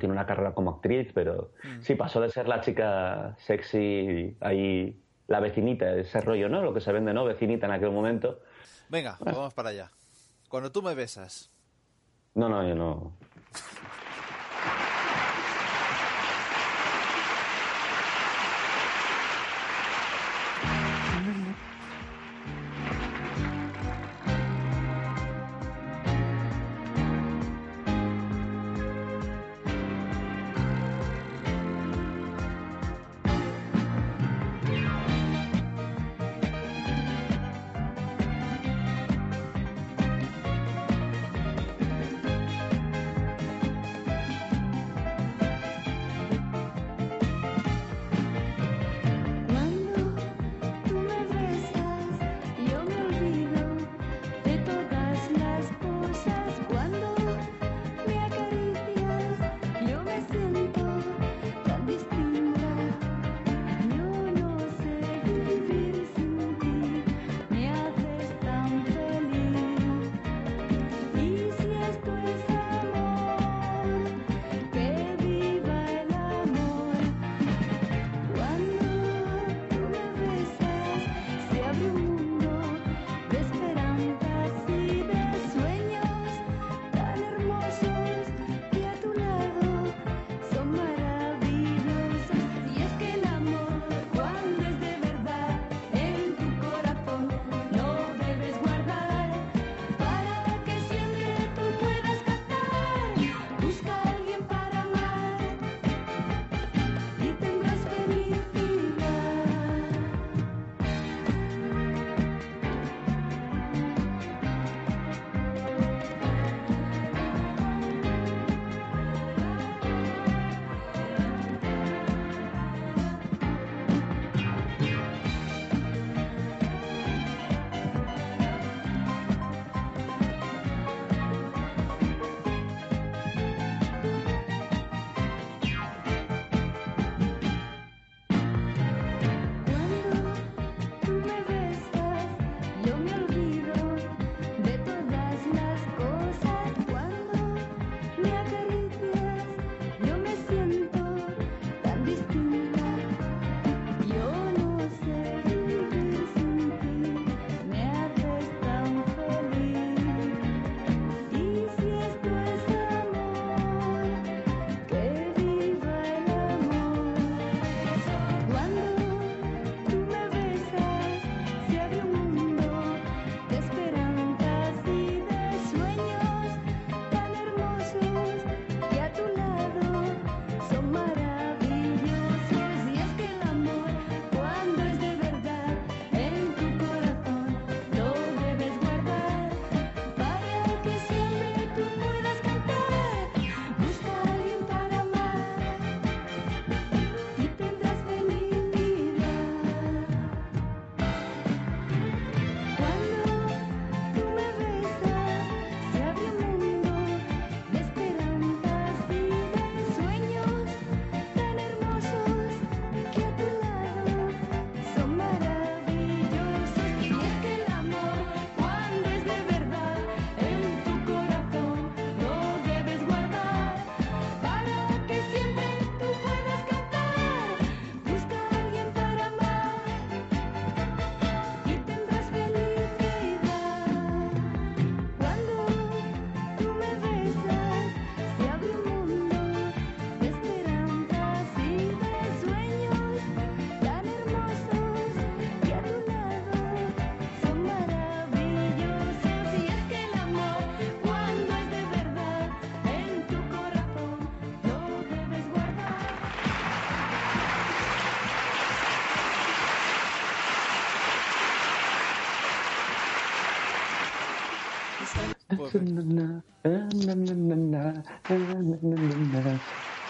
[0.00, 1.80] Tiene una carrera como actriz, pero Mm.
[1.82, 6.62] sí, pasó de ser la chica sexy, ahí, la vecinita, ese rollo, ¿no?
[6.62, 7.24] Lo que se vende, ¿no?
[7.24, 8.40] Vecinita en aquel momento.
[8.88, 9.90] Venga, vamos para allá.
[10.48, 11.50] Cuando tú me besas.
[12.34, 13.12] No, no, yo no.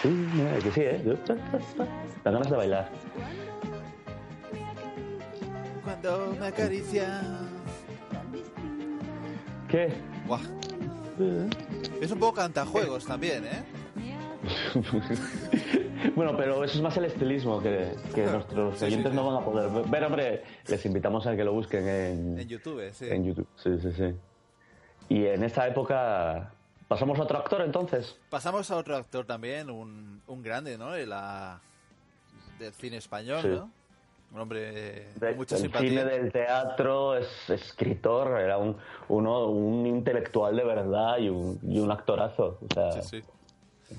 [0.01, 0.09] Sí,
[0.63, 1.17] que sí, ¿eh?
[2.23, 2.89] Da ganas de bailar.
[5.83, 7.21] Cuando me acaricia.
[9.67, 9.93] ¿Qué?
[10.27, 10.41] Buah.
[12.01, 13.63] Es un poco cantajuegos también, ¿eh?
[16.15, 19.89] bueno, pero eso es más el estilismo que, que nuestros oyentes no van a poder
[19.89, 20.03] ver.
[20.03, 23.07] Hombre, les invitamos a que lo busquen en, En YouTube, sí.
[23.09, 23.47] en YouTube.
[23.55, 24.13] Sí, sí, sí.
[25.09, 26.51] Y en esa época
[26.87, 28.17] pasamos a otro actor entonces.
[28.29, 30.91] Pasamos a otro actor también, un, un grande, ¿no?
[30.91, 31.59] De la,
[32.59, 33.47] del cine español, Sí.
[33.49, 33.71] ¿no?
[34.33, 35.89] Un hombre De- mucha del simpatía.
[35.89, 38.75] cine, del teatro, es escritor, era un,
[39.07, 42.57] uno, un intelectual de verdad y un, y un actorazo.
[42.69, 43.95] O sea, Sí, sí.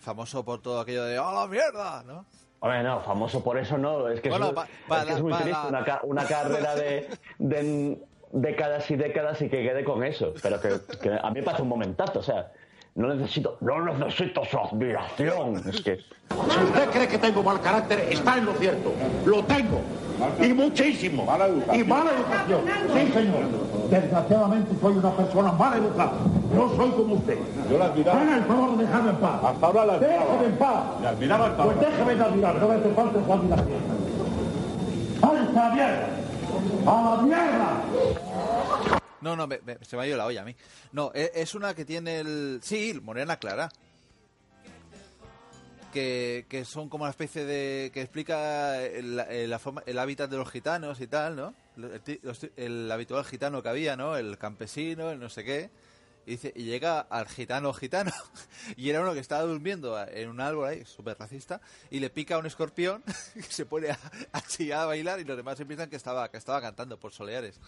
[0.00, 2.02] Famoso por todo aquello de ¡A la mierda!
[2.06, 2.24] ¿no?
[2.60, 5.22] Hombre, no, famoso por eso no, es que, Bueno, es, pa- es para- que es
[5.22, 7.98] muy triste una, ca- una carrera de, de
[8.32, 10.32] décadas y décadas y que quede con eso.
[10.42, 10.68] Pero que,
[11.00, 12.50] que a mí me parece un momentazo, o sea,
[12.94, 15.62] no necesito, no necesito su admiración.
[15.68, 18.92] Es que Si usted cree que tengo mal carácter, está en lo cierto.
[19.26, 19.80] Lo tengo.
[20.40, 21.22] Y muchísimo.
[21.72, 22.60] Y mala educación.
[22.92, 23.44] Sí, señor.
[23.90, 26.12] Desgraciadamente soy una persona mal educada.
[26.54, 27.38] No soy como usted.
[27.70, 28.20] Yo la admiraba.
[28.20, 29.44] Haga el favor de dejarme en paz.
[29.44, 30.84] Hasta ahora la Déjeme en paz.
[31.02, 32.54] La admiraba el Pues déjeme de admirar.
[32.56, 33.80] No me hace falta su admiración.
[35.22, 36.19] ¡Alza la mierda!
[36.86, 37.84] ¡A la mierda!
[39.20, 40.54] No, no, me- se me ha ido la olla a mí.
[40.92, 42.60] No, e- es una que tiene el...
[42.62, 43.68] Sí, Morena Clara.
[45.92, 47.90] Que, que son como una especie de...
[47.92, 49.54] que explica el, el-
[49.86, 51.54] el hábitat de los gitanos y tal, ¿no?
[51.76, 52.00] El,
[52.56, 54.16] el habitual gitano que había, ¿no?
[54.16, 55.70] El campesino, el no sé qué.
[56.26, 58.12] Y, dice, y llega al gitano gitano.
[58.76, 61.60] Y era uno que estaba durmiendo en un árbol ahí, súper racista,
[61.90, 63.02] y le pica un escorpión,
[63.34, 63.98] y se pone a,
[64.32, 67.58] a chillar, a bailar, y los demás empiezan que estaba, que estaba cantando por soleares.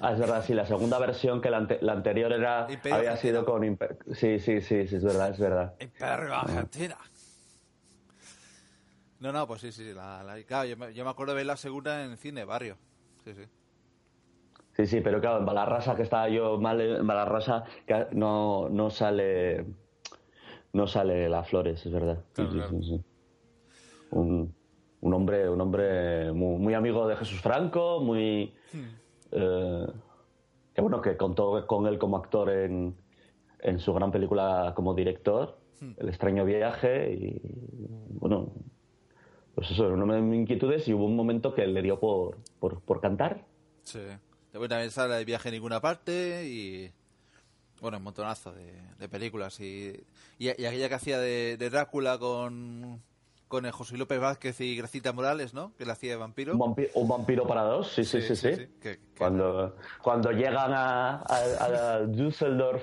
[0.00, 3.10] Ah, es verdad, sí, la segunda versión que la, ante- la anterior era Imperio había
[3.12, 3.40] Argentina.
[3.40, 5.74] sido con Imper- sí, sí, sí, sí, es verdad, es verdad.
[5.78, 6.96] Imperio Argentina.
[9.20, 9.92] No, no, pues sí, sí.
[9.94, 12.44] La, la- claro, yo, me, yo me acuerdo de ver la segunda en el cine
[12.44, 12.76] barrio.
[13.24, 13.42] Sí, sí.
[14.76, 17.64] Sí, sí, pero claro, en Balarrasa que estaba yo mal en Balarrasa
[18.12, 19.64] no, no sale
[20.72, 22.18] no sale la Flores, es verdad.
[22.34, 23.00] Sí, sí, sí, sí.
[24.10, 24.52] Un,
[25.00, 28.52] un hombre, un hombre muy, muy amigo de Jesús Franco, muy
[29.30, 29.86] eh,
[30.74, 32.96] que bueno que contó con él como actor en,
[33.60, 35.58] en su gran película como director,
[35.98, 37.40] El extraño viaje y
[38.18, 38.52] bueno,
[39.54, 42.38] pues eso, era una de mis inquietudes y hubo un momento que le dio por,
[42.58, 43.44] por, por cantar.
[43.82, 44.00] Sí.
[44.54, 46.92] Después también sale de viaje en ninguna parte y.
[47.80, 49.58] Bueno, un montonazo de, de películas.
[49.58, 50.06] Y,
[50.38, 53.02] y, y aquella que hacía de, de Drácula con,
[53.48, 55.72] con el José López Vázquez y Gracita Morales, ¿no?
[55.76, 56.52] Que le hacía de vampiro.
[56.52, 58.68] Un, vampi- un vampiro para dos, sí, sí, sí, sí.
[58.80, 62.82] Que- Cuando, cuando llegan a, a- a Düsseldorf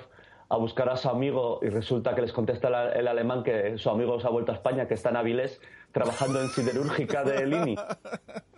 [0.50, 3.90] a buscar a su amigo y resulta que les contesta el, el alemán que su
[3.90, 5.62] amigo se ha vuelto a España, que está en Avilés
[5.94, 7.76] trabajando en siderúrgica de Lini.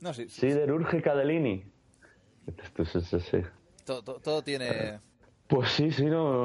[0.00, 0.40] No, sí, sí.
[0.42, 1.64] Siderúrgica de Lini.
[2.46, 3.38] Entonces, sí, sí.
[3.84, 5.00] Todo, todo- todo tiene.
[5.48, 6.44] Pues sí, sí, no.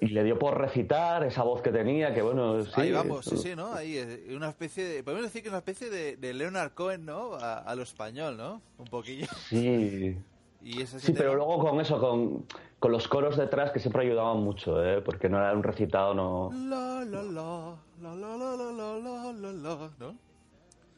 [0.00, 2.72] Y le dio por recitar esa voz que tenía, que bueno, sí.
[2.74, 3.72] Ahí vamos, sí, sí, ¿no?
[3.72, 5.04] Ahí es una especie de.
[5.04, 7.34] Podemos decir que es una especie de, de Leonard Cohen, ¿no?
[7.34, 8.60] A, a lo español, ¿no?
[8.78, 9.26] Un poquillo.
[9.48, 10.18] Sí.
[10.64, 12.46] Y Sí, pero luego con eso, con,
[12.78, 15.00] con los coros detrás que siempre ayudaban mucho, ¿eh?
[15.02, 16.50] porque no era un recitado, no.
[16.52, 20.14] La, la, la, la, la, la, la, la, la, la, ¿no?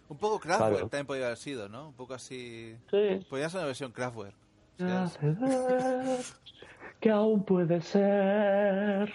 [0.08, 0.88] Un poco Kraftwerk Claro.
[0.88, 1.88] también podría haber sido, ¿no?
[1.88, 2.76] Un poco así...
[2.90, 3.24] Sí.
[3.28, 4.34] Podría ser una versión Kraftwerk.
[7.00, 9.12] que aún puede ser.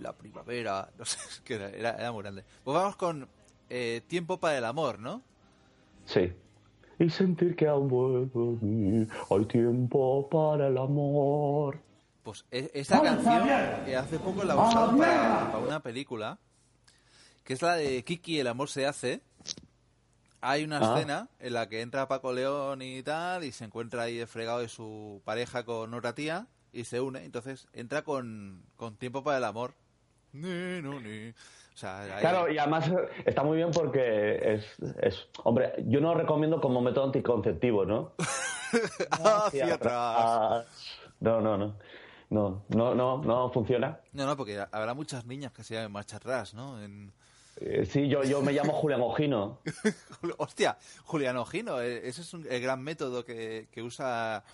[0.00, 2.44] La primavera, no sé, es que era, era, era muy grande.
[2.64, 3.28] Pues vamos con
[3.70, 5.22] eh, Tiempo para el amor, ¿no?
[6.04, 6.32] Sí.
[6.98, 11.78] Y sentir que aún mí, hay tiempo para el amor.
[12.22, 13.46] Pues e- esta canción
[13.86, 16.38] que hace poco la usaron para, para una película,
[17.44, 19.22] que es la de Kiki, El amor se hace.
[20.40, 20.94] Hay una Ah.
[20.94, 24.68] escena en la que entra Paco León y tal, y se encuentra ahí fregado de
[24.68, 27.24] su pareja con otra tía, y se une.
[27.24, 29.74] Entonces entra con, con Tiempo para el amor.
[30.32, 31.30] Ni, no, ni.
[31.30, 32.90] O sea, ahí- Claro, y además
[33.24, 34.64] está muy bien porque es,
[35.00, 35.26] es.
[35.44, 38.12] Hombre, yo no lo recomiendo como método anticonceptivo, ¿no?
[39.10, 39.92] Hacia atrás.
[39.94, 40.64] Ah,
[41.20, 41.76] No, no, no.
[42.30, 44.00] No, no, no, no funciona.
[44.12, 46.80] No, no, porque habrá muchas niñas que se llamen marcha atrás, ¿no?
[46.82, 47.10] En...
[47.60, 49.58] Eh, sí, yo, yo me llamo Julián Ojino.
[50.38, 54.44] Hostia, Julián Ojino, eh, ese es un, el gran método que, que usa a-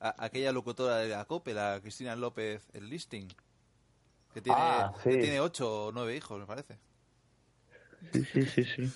[0.00, 3.28] aquella locutora de la COPE, la Cristina López, el listing.
[4.32, 5.10] Que tiene, Ah, sí.
[5.10, 6.76] que tiene ocho o nueve hijos, me parece.
[8.12, 8.92] Sí, sí, sí, sí.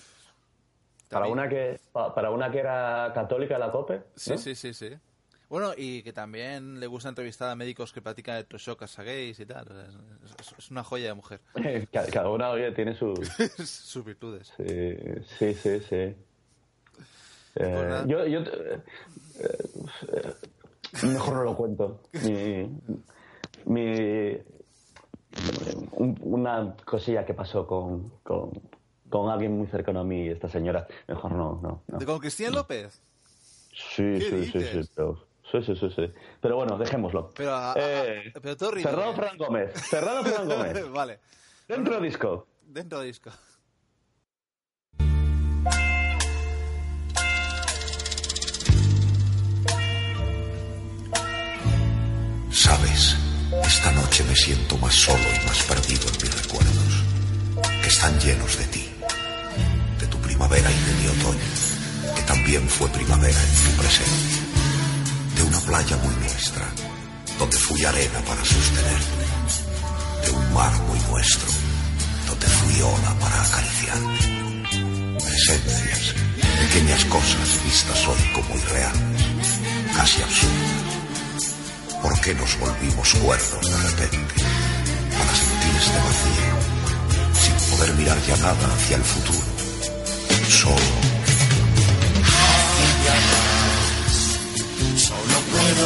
[1.09, 4.01] Para una que, pa- para una que era católica la COPE.
[4.15, 4.37] Sí, ¿no?
[4.37, 4.97] sí, sí, sí.
[5.49, 9.45] Bueno, y que también le gusta entrevistar a médicos que practican electroshock a gays y
[9.47, 9.67] tal.
[9.67, 9.87] O sea,
[10.57, 11.41] es, una joya de mujer.
[11.91, 13.27] Cada, cada una oye, tiene sus...
[13.57, 14.53] Sus virtudes.
[14.57, 14.95] Sí,
[15.39, 15.79] sí, sí.
[15.89, 16.15] sí.
[17.55, 18.81] Eh, yo, yo eh,
[19.39, 20.33] eh,
[21.03, 22.01] mejor no lo cuento.
[22.23, 22.69] Mi,
[23.65, 24.37] mi-
[25.93, 28.51] un- una cosilla que pasó con, con,
[29.09, 30.87] con alguien muy cercano a mí, esta señora.
[31.07, 31.81] Mejor no, no.
[31.87, 31.97] no.
[31.97, 33.01] ¿De con Cristian López?
[33.73, 36.11] Sí, ¿Qué sí, sí, sí, pero, sí, sí, sí, sí.
[36.41, 37.31] Pero bueno, dejémoslo.
[37.35, 38.89] Pero, a- a- Eh, pero todo horrible.
[38.89, 39.73] Cerrado Fran Gómez.
[39.89, 40.91] Cerrado Fran Gómez.
[40.91, 41.19] vale.
[41.67, 42.47] Dentro disco.
[42.63, 43.31] Dentro de disco.
[52.51, 53.15] Sabes,
[53.63, 57.03] esta noche me siento más solo y más perdido en mis recuerdos,
[57.81, 58.89] que están llenos de ti,
[59.99, 64.41] de tu primavera y de mi otoño, que también fue primavera en tu presencia,
[65.39, 66.65] de una playa muy nuestra,
[67.37, 69.23] donde fui arena para sostenerte,
[70.25, 71.47] de un mar muy nuestro,
[72.27, 74.27] donde fui ola para acariciarte.
[75.23, 76.13] Presencias,
[76.59, 79.21] pequeñas cosas vistas hoy como irreales,
[79.95, 81.45] casi absurdas.
[82.01, 84.35] ¿Por qué nos volvimos cuerdos de repente?
[85.17, 86.55] Para sentir este vacío,
[87.41, 89.47] sin poder mirar ya nada hacia el futuro.
[90.49, 91.09] Solo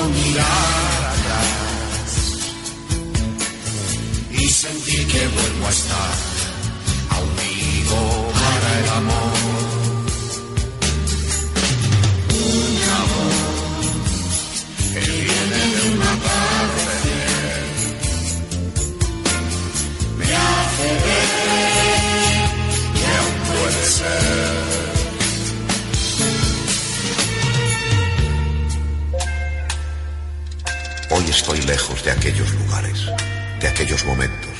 [0.10, 1.52] mirar atrás
[4.32, 6.14] y sentir que vuelvo a estar
[7.10, 7.36] a un
[8.34, 9.63] para el amor.
[31.34, 33.06] Estoy lejos de aquellos lugares,
[33.60, 34.52] de aquellos momentos.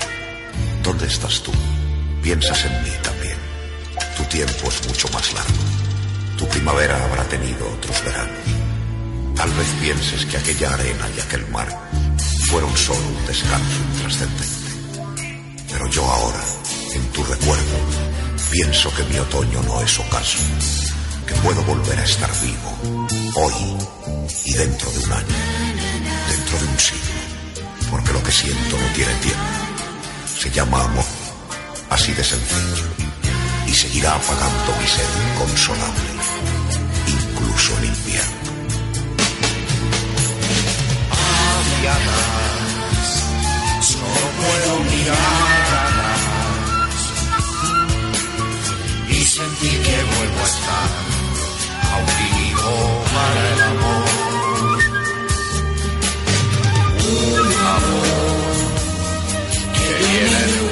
[0.82, 1.52] ¿Dónde estás tú?
[2.22, 3.38] Piensas en mí también.
[4.18, 5.64] Tu tiempo es mucho más largo.
[6.38, 8.44] Tu primavera habrá tenido otros veranos.
[9.36, 11.68] Tal vez pienses que aquella arena y aquel mar
[12.48, 14.72] fueron solo un descanso intrascendente.
[15.72, 16.44] Pero yo ahora,
[16.96, 17.78] en tu recuerdo,
[18.52, 20.40] pienso que mi otoño no es ocaso,
[21.28, 23.78] que puedo volver a estar vivo, hoy
[24.46, 25.36] y dentro de un año,
[26.60, 27.22] de un siglo,
[27.90, 29.44] porque lo que siento no tiene tiempo.
[30.38, 31.06] Se llama amor,
[31.90, 32.88] así de sencillo,
[33.68, 36.10] y seguirá apagando mi sed inconsolable,
[37.08, 38.44] incluso en invierno.
[41.12, 43.24] hacia atrás.
[43.82, 45.18] Solo puedo mirar
[45.74, 46.22] atrás
[49.10, 50.90] y sentir que vuelvo a estar
[51.92, 52.34] a un
[53.14, 54.03] para el amor.
[57.76, 58.08] Amor
[59.74, 60.63] que viene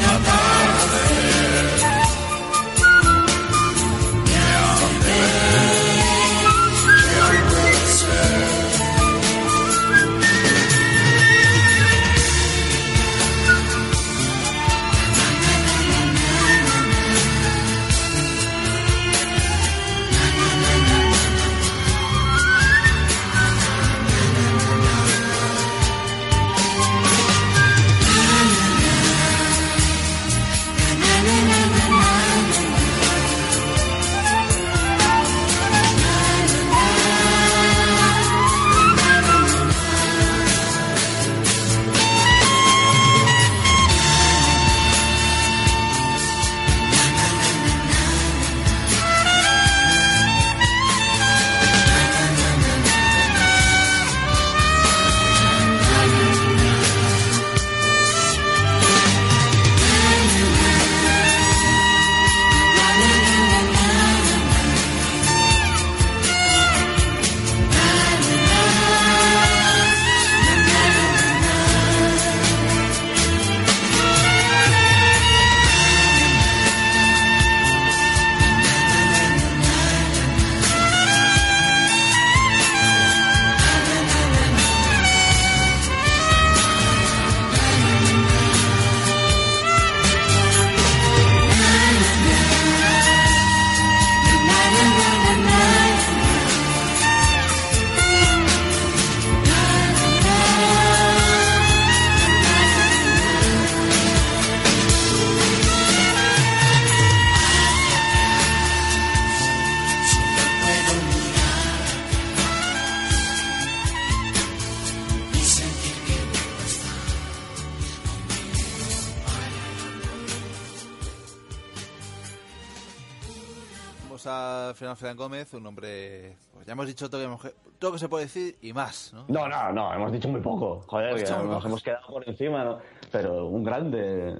[124.24, 128.00] tenemos a Fernando Gómez, un hombre, pues ya hemos dicho todo lo, que, todo que
[128.00, 129.26] se puede decir y más, ¿no?
[129.28, 130.82] No, no, no, hemos dicho muy poco.
[130.88, 131.68] Joder, Hemos que nos poco.
[131.68, 132.80] hemos quedado por encima, ¿no?
[133.12, 134.36] Pero un grande.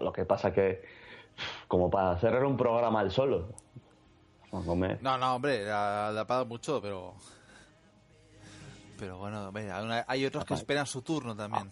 [0.00, 0.82] Lo que pasa que,
[1.68, 3.48] como para hacer un programa al solo.
[4.50, 5.02] Gómez.
[5.02, 7.14] No, no, hombre, ha pagado mucho, pero...
[8.98, 11.70] Pero bueno, hombre, hay, una- hay otros que esperan su turno también.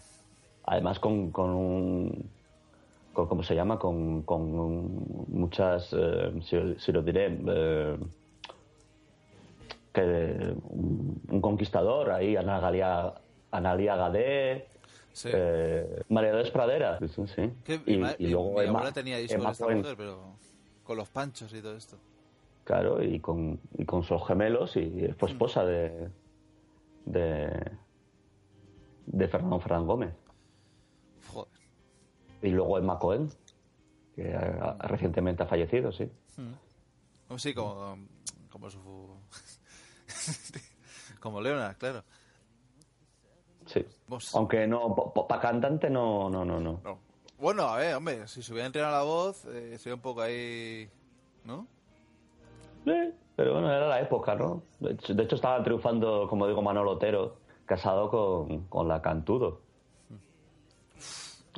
[0.65, 2.31] Además, con, con un.
[3.15, 3.79] Con, ¿Cómo se llama?
[3.79, 5.89] Con, con muchas.
[5.97, 7.39] eh, si, si lo diré.
[7.47, 7.97] eh,
[9.93, 13.13] que un, un conquistador ahí, Analia,
[13.51, 14.67] Analia Gadé.
[15.13, 15.29] Sí.
[15.31, 16.99] eh, María Dolores Pradera.
[16.99, 17.53] Sí, sí, sí.
[17.63, 20.19] Que Y, mi, luego mi Emma, abuela tenía disco Emma de esta mujer, pero
[20.83, 21.95] con los panchos y todo esto.
[22.65, 26.09] Claro, y con, y con sus gemelos y fue esposa de.
[27.05, 27.49] de.
[29.05, 30.13] de Fernando Fernández Gómez.
[32.45, 33.29] Y luego Emma Cohen,
[34.15, 36.09] que ha- ha- recientemente ha fallecido, sí.
[36.37, 37.37] Mm.
[37.37, 37.97] Sí, como,
[38.51, 39.17] como su...
[41.19, 42.03] como Leonard, claro.
[43.65, 43.83] Sí.
[44.07, 44.33] Vos.
[44.35, 44.95] Aunque no,
[45.27, 46.79] para cantante no, no, no, no.
[47.39, 50.89] Bueno, a ver, hombre, si se hubiera entrenado la voz, eh, sería un poco ahí...
[51.43, 51.67] ¿No?
[52.85, 54.61] Sí, pero bueno, era la época, ¿no?
[54.79, 59.61] De hecho, de hecho estaba triunfando, como digo, Manolo Otero, casado con, con la Cantudo.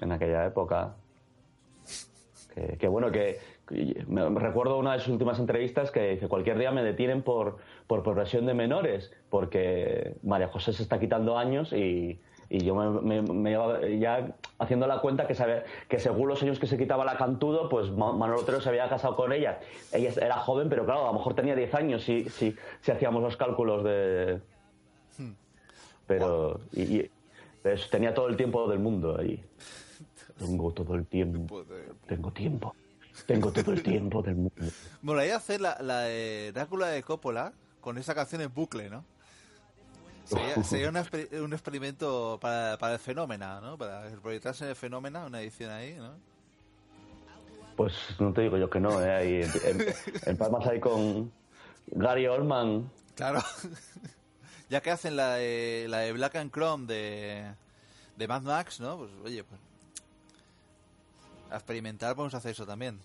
[0.01, 0.95] En aquella época.
[2.53, 6.27] Que, que bueno, que, que me, me recuerdo una de sus últimas entrevistas que dice,
[6.27, 11.37] cualquier día me detienen por, por progresión de menores, porque María José se está quitando
[11.37, 12.19] años y,
[12.49, 16.41] y yo me, me- me llevaba ya haciendo la cuenta que, sabe, que según los
[16.41, 19.59] años que se quitaba la Cantudo, pues Ma- Manolo Otero se había casado con ella.
[19.91, 23.21] Ella era joven, pero claro, a lo mejor tenía 10 años si, si, si hacíamos
[23.21, 24.39] los cálculos de...
[26.07, 26.59] Pero...
[26.73, 27.11] Y, y-
[27.61, 29.43] pues, tenía todo el tiempo del mundo ahí.
[30.37, 31.65] Tengo todo el tiempo.
[32.07, 32.75] Tengo tiempo.
[33.25, 34.53] Tengo todo el tiempo del mundo.
[35.01, 39.03] Molaría hacer la, la de Drácula de Coppola con esa canción en bucle, ¿no?
[40.25, 41.05] Sería, sería una
[41.41, 43.77] un experimento para, para el fenómeno, ¿no?
[43.77, 46.13] Para proyectarse en el fenómeno, una edición ahí, ¿no?
[47.75, 49.11] Pues no te digo yo que no, ¿eh?
[49.15, 49.85] Ahí, en-
[50.25, 51.31] en Palmas ahí con
[51.91, 52.89] Gary Oldman.
[53.15, 53.39] Claro.
[54.69, 57.51] ya que hacen la de, la de Black and Chrome de,
[58.15, 58.97] de Mad Max, ¿no?
[58.97, 59.59] Pues oye, pues.
[61.51, 62.99] A experimentar podemos hacer eso también.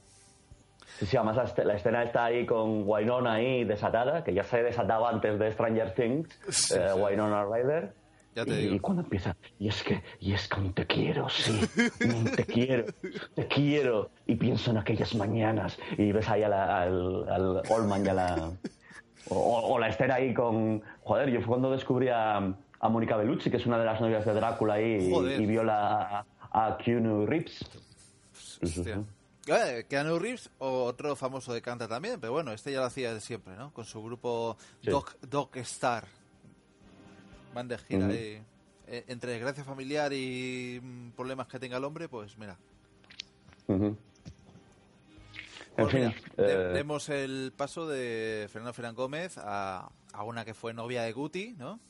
[0.99, 4.63] Sí, sí, además la, la escena está ahí con Wynonna ahí desatada, que ya se
[4.63, 7.01] desataba antes de Stranger Things, Sí, eh, sí.
[7.01, 7.95] Wynonna Ryder.
[8.35, 8.75] Ya te y, digo.
[8.77, 11.61] y cuando empieza, y es que, y es que aún te quiero, sí,
[12.35, 12.87] te quiero,
[13.35, 18.07] te quiero, y pienso en aquellas mañanas, y ves ahí a la- al, al Oldman
[18.07, 18.51] y a la...
[19.29, 20.83] O, o la escena ahí con...
[21.05, 24.25] Joder, yo fue cuando descubrí a, a Mónica Bellucci, que es una de las novias
[24.25, 27.61] de Drácula ahí, y, y viola a, a Keanu Reeves.
[28.63, 29.05] Hostia.
[29.47, 33.13] Eh, Keanu Reeves, o otro famoso de canta también, pero bueno, este ya lo hacía
[33.13, 33.73] de siempre, ¿no?
[33.73, 34.91] Con su grupo Sí.
[34.91, 36.07] Doc, Doc Star.
[37.55, 38.09] Van de gira.
[38.13, 38.43] Eh,
[39.09, 42.57] entre desgracia familiar y mm, problemas que tenga el hombre, pues mira.
[43.67, 43.85] Ujú.
[43.87, 43.97] En
[45.77, 50.53] Pues fin, de- eh, demos el paso de Fernando Fernández Gómez a, a una que
[50.55, 51.81] fue novia de Guti, ¿no?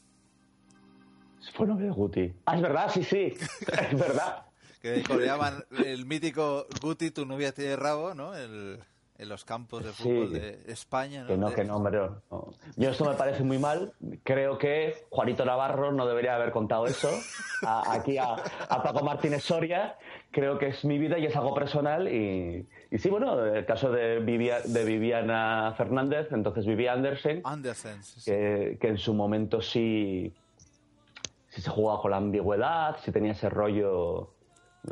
[1.55, 2.33] fue novia de Guti.
[2.47, 3.35] Ah, es verdad, sí, sí,
[3.91, 4.47] es verdad.
[4.83, 8.35] Que coreaban el mítico Guti, tu novia tiene rabo, ¿no?
[8.37, 8.79] El-
[9.19, 10.03] en los campos de Sí.
[10.03, 11.29] fútbol de España, ¿no?
[11.29, 12.01] Que no, que no, hombre.
[12.31, 12.53] no.
[12.77, 13.93] Yo esto me parece muy mal.
[14.25, 17.09] Creo que Juanito Navarro no debería haber contado eso.
[17.65, 19.97] A- aquí a, a Paco Martínez Soria.
[20.33, 22.09] Creo que es mi vida y es algo personal.
[22.09, 28.03] Y, y sí, bueno, el caso de, Vivia- de Viviana Fernández, entonces Vivian Andersen, Andersen,
[28.03, 28.31] sí, sí.
[28.33, 30.33] que, que en su momento sí,
[31.51, 34.33] sí se jugaba con la ambigüedad, sí tenía ese rollo.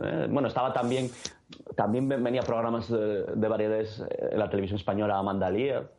[0.03, 1.11] Eh, bueno, estaba también.
[1.75, 5.91] También ven- venía programas de, de variedades eh, en la televisión española Amanda Lear,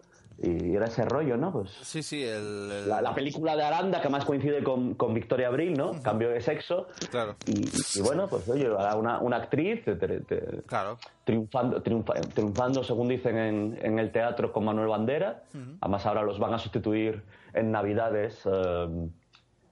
[0.41, 1.51] y era ese rollo, ¿no?
[1.51, 2.71] Pues Sí, sí, el...
[2.71, 6.01] el- la, la película de Aranda que más coincide con, con Victoria Abril, ¿no?
[6.01, 6.87] Cambio de sexo.
[7.11, 7.35] Claro.
[7.47, 7.67] Y,
[7.99, 10.97] y bueno, pues oye, una, una actriz te- te- te- Claro.
[11.25, 15.43] triunfando, triunfa- triunfando, según dicen en, en el teatro, con Manuel Bandera.
[15.81, 17.21] Además, ahora los van a sustituir
[17.53, 18.87] en Navidades eh,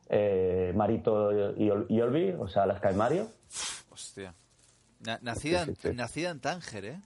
[0.09, 3.28] eh, Marito y, y Olvi, o sea, y Mario.
[4.00, 4.34] Hostia.
[5.02, 5.88] Na- nacida, Sí, sí, sí.
[5.89, 7.02] En, nacida en Tánger, ¿eh?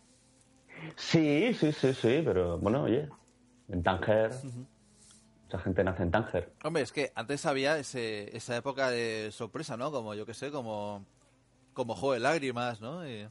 [0.96, 3.10] Sí, sí, sí, sí, pero bueno, oye,
[3.70, 4.32] en Tánger,
[5.44, 6.54] mucha gente nace en Tánger.
[6.64, 9.92] Hombre, es que antes había ese, esa época de sorpresa, ¿no?
[9.92, 11.06] Como, yo qué sé, como...
[11.74, 13.08] Como Juego de Lágrimas, ¿no?
[13.08, 13.28] Y-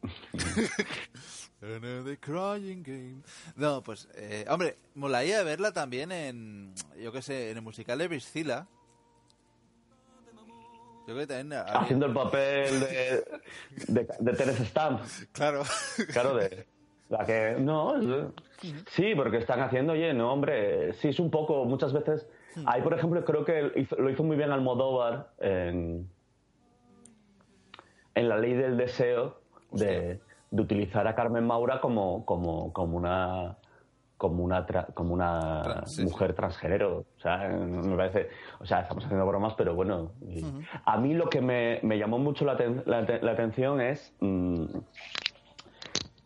[2.20, 3.22] crying game.
[3.56, 8.08] No, pues, eh, hombre, molaría verla también en, yo qué sé, en el musical de
[8.08, 8.66] Priscila.
[11.08, 11.58] Yo creo que también...
[11.58, 13.24] habría- Haciendo el papel de,
[13.86, 15.00] de, de Teresa Stamp.
[15.32, 15.62] Claro.
[16.12, 16.66] Claro, de,
[17.08, 17.94] La que, no,
[18.90, 22.28] sí, porque están haciendo, oye, no, hombre, sí es un poco, muchas veces,
[22.66, 26.06] hay, por ejemplo, creo que lo hizo muy bien Almodóvar en,
[28.14, 29.40] en La Ley del Deseo
[29.72, 33.56] de, de utilizar a Carmen Maura como, como, como una
[34.18, 37.06] como una tra- como una sí, mujer transgénero.
[37.16, 38.28] O sea me parece
[38.60, 40.10] o sea estamos haciendo bromas pero bueno
[40.84, 44.64] a mí lo que me, me llamó mucho la, la aten- la atención es mm,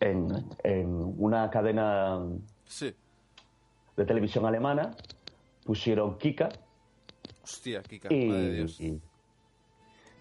[0.00, 0.28] en,
[0.64, 2.20] en una cadena
[2.64, 2.94] Sí.
[3.96, 4.96] de televisión alemana
[5.64, 6.48] pusieron Kika.
[7.44, 8.80] Hostia, Kika, y, madre de Dios.
[8.80, 9.00] y,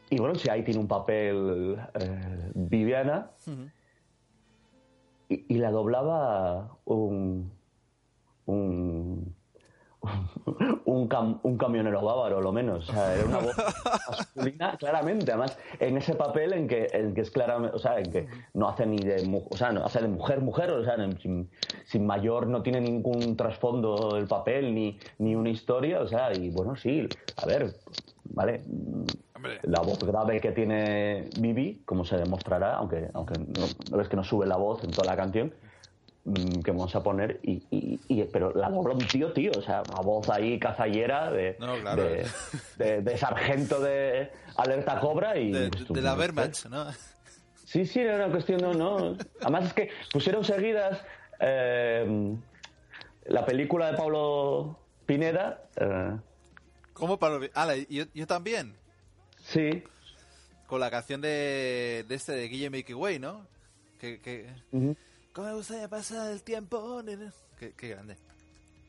[0.10, 3.32] y bueno, si ahí tiene un papel eh, Viviana.
[5.30, 7.54] Y la doblaba un
[8.52, 9.36] un
[10.86, 12.90] un, cam- un camionero bávaro, lo menos.
[12.90, 13.56] O sea, era una voz
[14.10, 15.32] masculina, claramente.
[15.32, 18.68] Además, en ese papel en que, en que es claramente, o sea, en que no
[18.68, 21.50] hace ni de, o sea, no hace de mujer, mujer, o sea, sin,
[21.86, 26.50] sin mayor, no tiene ningún trasfondo el papel, ni, ni una historia, o sea, y
[26.50, 27.76] bueno, sí, a ver,
[28.24, 28.62] vale.
[29.64, 34.16] La voz grave que tiene Vivi, como se demostrará, aunque, aunque no, no ves que
[34.16, 35.54] no sube la voz en toda la canción,
[36.64, 39.82] que vamos a poner, y, y- y- pero la dobla un tío, tío, o sea,
[39.90, 42.04] una voz ahí cazallera de, No, claro.
[42.04, 42.26] de,
[42.78, 45.52] de- de sargento de alerta cobra y...
[45.52, 46.14] De, pues, tú, la.
[46.16, 46.86] Wehrmacht, ¿no?
[47.66, 49.18] Sí, sí, era una cuestión, no, no.
[49.42, 51.02] Además es que pusieron seguidas
[51.40, 52.36] eh,
[53.26, 56.18] la película de Pablo Pineda, eh,
[56.94, 58.76] ¿Cómo para Ah, yo, yo también.
[59.44, 59.84] sí,
[60.68, 63.48] Con la canción de, de este de Guille Mickey Way, ¿no?
[64.00, 64.48] Que, que...
[65.34, 67.02] ¿Cómo me gustaría pasar el tiempo?
[67.04, 67.32] nene?
[67.58, 68.18] Qué, qué grande.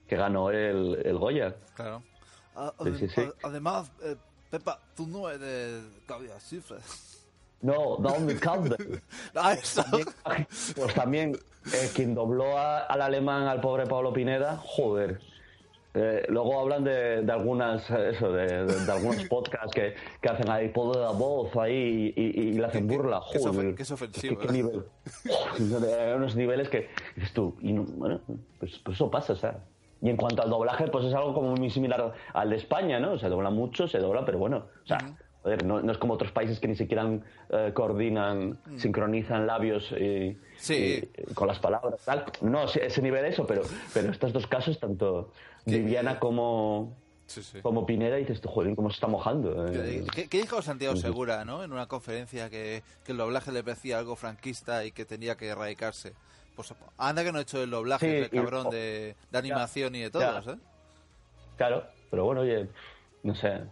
[0.09, 1.55] que ganó el, el Goya.
[1.75, 2.03] Claro.
[2.55, 3.23] Ah, Sí, sí, sí.
[3.45, 4.17] Además, eh,
[4.51, 6.81] Pepa, tú no eres Claudia Schiffer.
[7.63, 9.01] No, Naomi Campbell.
[9.35, 9.83] Ah, eso.
[10.77, 11.39] Pues también
[11.73, 15.21] eh, quien dobló a- al alemán al pobre Pablo Pineda, joder.
[15.95, 20.29] Eh, luego hablan de, de algunas eh, eso, de, de- de algunos podcasts que, que
[20.31, 23.21] hacen ahí poder de la voz ahí y, y- y le hacen burla.
[23.31, 23.75] que Joder.
[23.75, 24.53] que es ofensivo, ¿Qué, ¿eh?
[24.53, 24.85] nivel?
[25.59, 28.21] Hay unos niveles que dices tú, y no- bueno,
[28.59, 29.59] pues, pues eso pasa, o sea.
[30.01, 33.19] Y en cuanto al doblaje, pues es algo como muy similar al de España, ¿no?
[33.19, 34.99] Se dobla mucho, se dobla, pero bueno, o sea,
[35.45, 37.09] joder, no, no es como otros países que ni siquiera
[37.51, 41.09] eh, coordinan, sincronizan labios y, Sí.
[41.29, 42.25] y- con las palabras, tal.
[42.41, 43.63] No, ese nivel eso, pero,
[43.95, 45.31] pero estos dos casos, tanto
[45.65, 46.97] Viviana como,
[47.27, 47.61] Sí, sí.
[47.63, 49.67] como Pineda, dices tú, joder, cómo se está mojando.
[49.69, 50.05] eh.
[50.15, 51.63] ¿Qué, qué dijo Santiago Segura, no?
[51.65, 55.49] En una conferencia que, que el doblaje le parecía algo franquista y que tenía que
[55.49, 56.15] erradicarse.
[56.57, 59.95] Pues anda que no ha hecho el doblaje, Sí, el y- cabrón de, de animación
[59.95, 60.53] y de todos, ya.
[60.53, 60.57] ¿eh?
[61.57, 62.69] Claro, pero bueno, oye,
[63.23, 63.63] no sé,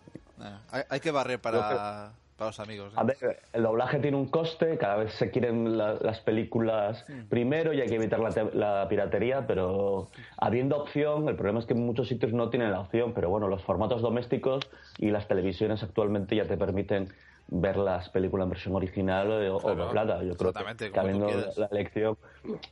[0.71, 2.91] Hay, hay que barrer Yo para, para los amigos.
[2.95, 2.97] ¿eh?
[2.97, 7.75] A ver, el doblaje tiene un coste, cada vez se quieren la- las películas primero
[7.75, 11.85] y hay que evitar la, la piratería, pero habiendo opción, el problema es que en
[11.85, 14.61] muchos sitios no tienen la opción, pero bueno, los formatos domésticos
[14.97, 17.09] y las televisiones actualmente ya te permiten
[17.49, 20.23] ver las películas en versión original o, o Claro, doblada.
[20.23, 21.27] Yo creo que, que habiendo
[21.57, 22.17] la elección,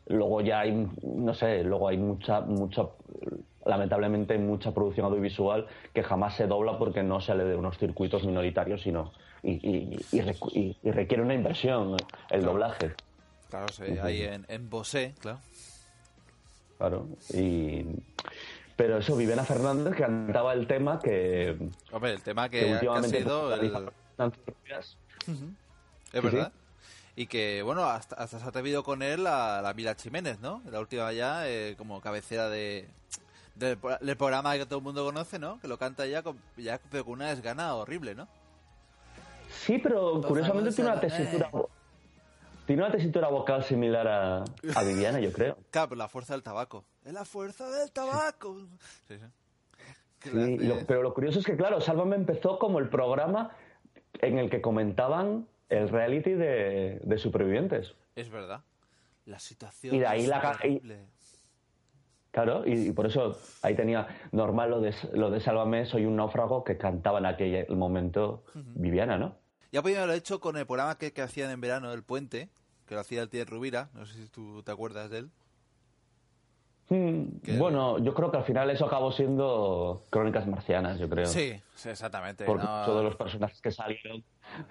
[0.07, 2.87] luego ya hay, no sé, luego hay mucha, mucha,
[3.67, 8.25] lamentablemente hay mucha producción audiovisual que jamás se dobla porque no sale de unos circuitos
[8.25, 9.13] minoritarios, sino
[9.43, 11.97] y, y- y y- requiere una inversión
[12.31, 12.95] el doblaje.
[13.51, 15.39] Claro, sí, ahí en, en Bosé, claro.
[16.79, 17.09] Claro.
[17.35, 17.85] Y,
[18.77, 21.57] pero eso, Viviana Fernández cantaba el tema que,
[21.91, 23.91] Hombre, el tema que que, que ha últimamente sido el-.
[24.19, 24.97] Es
[26.13, 26.53] Sí, verdad.
[27.17, 30.63] Y que, bueno, hasta, hasta se ha atrevido con él la, la Mila Jiménez, ¿no?
[30.71, 32.89] La última ya, eh, como cabecera de
[33.57, 35.59] del, del programa que todo el mundo conoce, ¿no?
[35.61, 38.29] Que lo canta ya con, ya pero con una desgana horrible, ¿no?
[39.51, 41.51] Sí, pero curiosamente tiene una tesitura
[42.67, 44.45] tiene una tesitura vocal similar a,
[44.75, 45.57] a Viviana, yo creo.
[45.71, 46.85] Claro, pero la fuerza del tabaco.
[47.05, 48.59] Es la fuerza del tabaco.
[49.09, 50.59] Sí, sí.
[50.59, 53.53] Lo- pero lo curioso es que, claro, Sálvame empezó como el programa
[54.21, 57.95] en el que comentaban el reality de, de supervivientes.
[58.17, 58.63] Es verdad.
[59.25, 60.83] La situación Y de ahí es la y-.
[62.31, 66.17] Claro, y, y por eso ahí tenía normal lo de, lo de Sálvame, soy un
[66.17, 69.35] náufrago que cantaba en aquel momento Viviana, ¿no?
[69.73, 72.49] Ya podía haberlo hecho con el programa que, que hacían en verano, El Puente,
[72.87, 73.89] que lo hacía el tío Rubira.
[73.95, 75.31] No sé si tú te acuerdas de él.
[76.91, 81.27] Mm, Bueno, yo creo que al final eso acabó siendo Crónicas Marcianas, yo creo.
[81.27, 82.45] Sí, sí, exactamente.
[82.47, 84.25] Porque no- todos los personajes que salieron,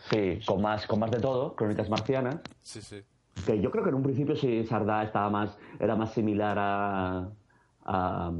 [0.09, 2.37] sí, con más, con más de todo, Crónicas Marcianas.
[2.61, 3.03] Sí, sí.
[3.45, 7.29] Que yo creo que en un principio sí Sardá estaba más, era más similar a,
[7.87, 8.31] a,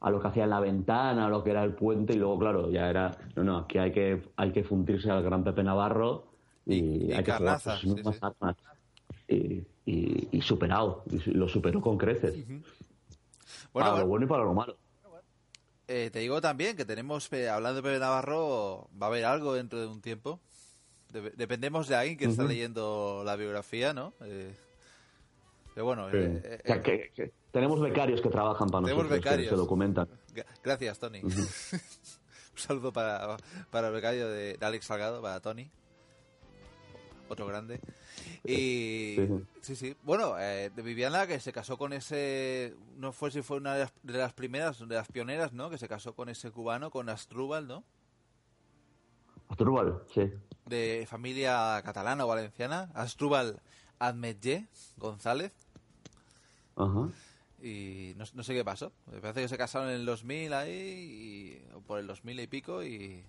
[0.00, 2.38] a lo que hacía en la ventana, a lo que era el puente, y luego,
[2.38, 6.28] claro, ya era, no, no, aquí hay que, hay que fundirse al gran Pepe Navarro
[6.64, 8.56] y, Y- y hay que Carnaza, sus sí, armas.
[9.28, 12.34] Y, y, y superado, y su- lo superó con creces.
[12.46, 12.62] Bueno,
[13.72, 13.98] para bueno.
[14.04, 14.76] lo bueno y para lo malo.
[15.88, 19.54] Eh, te digo también que tenemos, eh, hablando de Pepe Navarro, va a haber algo
[19.54, 20.40] dentro de un tiempo.
[21.12, 24.12] Dep- dependemos de alguien que está leyendo la biografía, ¿no?
[24.24, 24.52] Eh,
[25.74, 29.34] pero bueno, eh, eh, O sea, que- que tenemos becarios que trabajan para Tenemos nosotros,
[29.38, 30.06] que se documentan.
[30.34, 31.20] gra- gracias, Tony.
[31.22, 31.32] un
[32.54, 33.38] saludo para,
[33.70, 35.70] para el becario de, Alex Salgado, para Tony.
[37.30, 37.80] Otro grande.
[38.44, 39.16] Y
[39.62, 39.96] Sí, sí.
[40.02, 43.80] Bueno, eh, de Viviana que se casó con ese, no fue si fue una de
[43.80, 45.70] las, de las primeras, de las pioneras, ¿no?
[45.70, 47.84] Que se casó con ese cubano, con Astrubal, ¿no?
[49.48, 50.30] Asdrúbal, sí.
[50.66, 53.60] de familia catalana o valenciana, Astrubal
[53.98, 54.66] Admetlle
[54.98, 55.52] González,
[56.76, 57.08] Ajá.
[57.62, 58.92] Y no, no sé qué pasó.
[59.10, 60.70] Me parece que se casaron en el 2000 ahí,
[61.70, 63.24] y- o por el 2000 y pico, y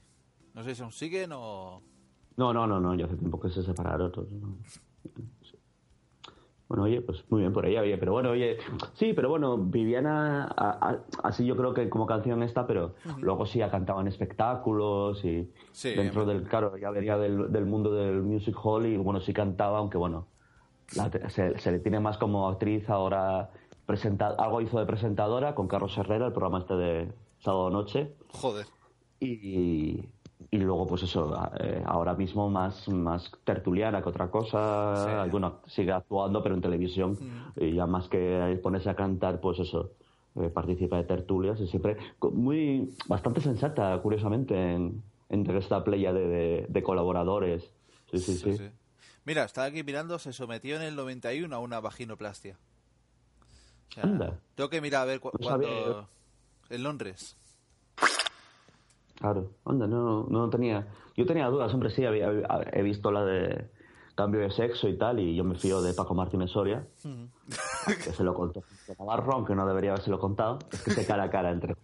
[0.53, 1.81] no sé si aún siguen o...
[2.35, 4.11] No, no, no, no, ya hace tiempo que se separaron.
[4.11, 4.57] todos, ¿no?
[6.67, 8.57] Bueno, oye, pues muy bien por ella, oye, pero bueno, oye,
[8.95, 13.45] sí, pero bueno, Viviana, a- a- así yo creo que como canción está, pero luego
[13.45, 17.93] sí ha cantado en espectáculos y Sí, dentro del, claro, ya venía del, del mundo
[17.93, 20.27] del music hall y bueno, sí cantaba, aunque bueno,
[20.93, 23.49] la se, se le tiene más como actriz ahora,
[23.91, 28.67] presenta, algo hizo de presentadora con Carlos Herrera, el programa este de sábado noche, Joder.
[29.19, 30.03] y,
[30.51, 35.29] y luego pues eso eh, ahora mismo más más tertuliana que otra cosa Sí.
[35.31, 37.17] bueno sigue actuando pero en televisión
[37.55, 39.91] y ya más que ponerse a cantar pues eso
[40.35, 41.97] eh, participa de tertulias y siempre
[42.31, 47.71] muy bastante sensata curiosamente en, entre esta playa de, de- de colaboradores
[48.11, 48.69] sí sí sí, sí.
[49.25, 52.57] Mira, estaba aquí mirando, se sometió en el 91 a una vaginoplastia.
[53.89, 54.39] O sea, Anda.
[54.55, 56.07] Tengo que mirar a ver cu- No cuándo...
[56.69, 57.37] En Londres.
[59.15, 60.87] Claro, anda, no, no tenía.
[61.15, 62.29] Yo tenía dudas, hombre, sí, había,
[62.71, 63.67] he visto la de
[64.13, 66.85] cambio de sexo y tal, y yo me fío de Paco Martínez Soria,
[67.85, 68.59] que se lo contó
[68.89, 70.59] a Navarro, aunque no debería habérselo contado.
[70.71, 71.75] Es que se cara a cara entre,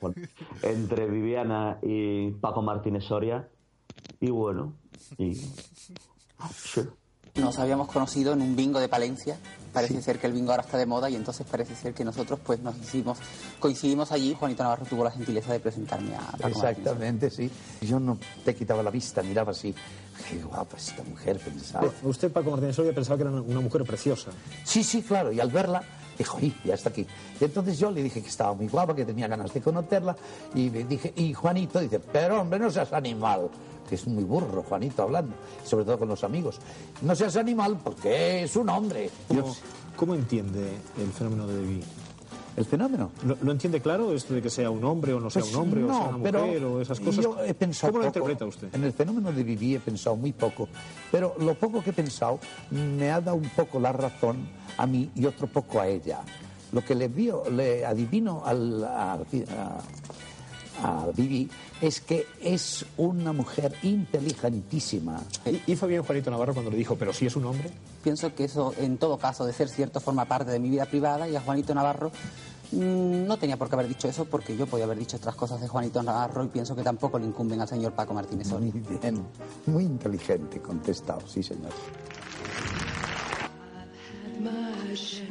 [0.61, 3.47] entre Viviana y Paco Martínez Soria,
[4.19, 4.73] y bueno,
[5.17, 5.33] y.
[5.35, 6.81] Sí.
[7.35, 9.39] Nos habíamos conocido en un bingo de Palencia.
[9.73, 12.39] Parece ser que el bingo ahora está de moda y entonces parece ser que nosotros
[12.45, 13.17] pues nos hicimos,
[13.59, 14.35] coincidimos allí.
[14.39, 16.57] Juanito Navarro tuvo la gentileza de presentarme a Paco Martínez.
[16.57, 17.49] Exactamente, sí.
[17.81, 19.73] Yo no te quitaba la vista, miraba así.
[20.29, 21.89] Qué guapa esta mujer, pensaba.
[22.03, 24.29] Usted, Paco Martínez Soria, pensaba que era una, una mujer preciosa.
[24.63, 25.31] Sí, sí, claro.
[25.31, 25.81] Y al verla,
[26.15, 27.07] dijo, ¡y ya está aquí!
[27.41, 30.15] Y entonces yo le dije que estaba muy guapa, que tenía ganas de conocerla.
[30.53, 33.49] Y le dije, y Juanito dice, pero hombre, no seas animal.
[33.93, 35.35] Que es muy burro, Juanito, hablando.
[35.63, 36.57] Sobre todo con los amigos.
[37.03, 39.07] No seas animal porque es un hombre.
[39.27, 39.55] ¿Cómo,
[39.95, 40.67] cómo entiende
[40.97, 41.83] el fenómeno de Vivi?
[42.57, 43.11] ¿El fenómeno?
[43.23, 45.61] ¿Lo, lo entiende claro esto de que sea un hombre o no sea Pues un
[45.61, 47.23] hombre o sea una pero mujer o esas cosas?
[47.23, 48.73] Yo he pensado ¿Cómo lo interpreta usted?
[48.73, 50.67] En el fenómeno de Vivi he pensado muy poco,
[51.11, 52.39] pero lo poco que he pensado
[52.71, 54.37] me ha dado un poco la razón
[54.75, 56.21] a mí y otro poco a ella.
[56.71, 59.81] Lo que le vio, le adivino al, a, a-
[60.81, 61.47] a Vivi
[61.83, 65.21] es que es una mujer inteligentísima.
[65.67, 67.69] ¿Hizo bien Juanito Navarro cuando le dijo, pero si es un hombre?
[68.01, 71.27] Pienso que eso, en todo caso, de ser cierto, forma parte de mi vida privada
[71.27, 72.09] y a Juanito Navarro
[72.71, 75.59] mm, no tenía por qué haber dicho eso porque yo podía haber dicho otras cosas
[75.59, 78.47] de Juanito Navarro y pienso que tampoco le incumben al señor Paco Martínez.
[78.47, 79.25] Muy bien,
[79.65, 81.71] muy inteligente, contestado, sí señor.
[84.39, 85.23] my share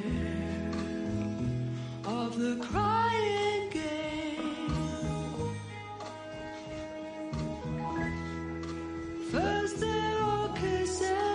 [2.05, 3.92] of the crying game.
[9.33, 11.32] First they're all kissing.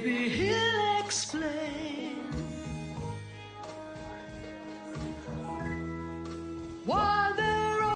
[0.00, 2.18] Maybe he'll explain
[6.86, 7.94] why there are.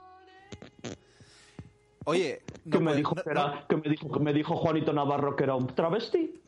[2.05, 5.45] Oye, que, me dijo que, era- que me dijo que me dijo Juanito Navarro que
[5.45, 6.43] era un travesti.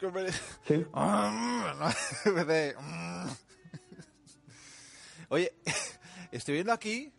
[0.00, 0.30] Que me-
[0.66, 0.86] Sí.
[0.94, 3.28] Me hace, mm.
[5.28, 5.52] Oye,
[6.32, 7.12] estoy viendo aquí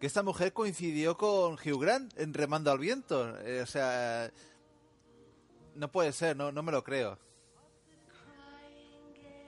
[0.00, 3.36] que esta mujer coincidió con Hugh Grant en Remando al Viento.
[3.40, 4.30] Eh, o sea,
[5.78, 7.18] no puede ser, no, no me lo creo.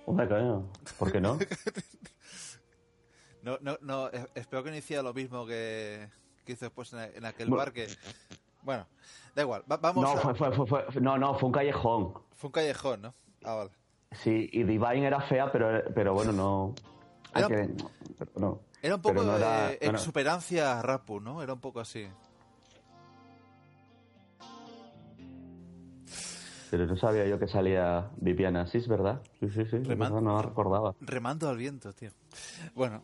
[0.07, 0.27] Hombre,
[0.99, 1.39] ¿por qué no?
[3.43, 6.11] No, no, no, espero que no hiciera lo mismo que,
[6.45, 7.57] que hizo después en, en aquel Bueno.
[7.65, 7.87] bar que...
[8.63, 8.87] Bueno,
[9.35, 9.65] da igual.
[9.71, 10.17] Va- vamos No, a...
[10.19, 12.13] fue, fue, fue, fue- no, no, fue un callejón.
[12.37, 13.15] Fue un callejón, ¿no?
[13.43, 13.71] Ah, vale.
[14.13, 16.75] Sí, y Divine era fea, pero, pero bueno, no.
[17.35, 17.71] Era- que-
[18.19, 18.61] pero no.
[18.83, 21.43] Era un poco Pero no era- de no era- exuperancia Rapu, ¿no?
[21.43, 22.07] Era un poco así.
[26.71, 29.21] Pero no sabía yo que salía Viviana Asís, ¿verdad?
[29.41, 29.77] Sí, sí, sí.
[29.77, 30.95] es Reman- verdad, no recordaba.
[31.01, 32.11] Remando al viento, tío.
[32.75, 33.03] Bueno,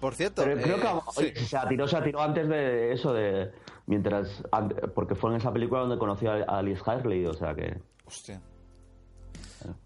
[0.00, 0.42] por cierto...
[0.42, 1.20] Pero creo eh, que sí.
[1.20, 3.52] oye, se atiró, se atiró antes de eso, de
[3.86, 4.42] mientras
[4.94, 8.40] porque fue en esa película donde conoció a, Liz Harley, o sea que Hostia.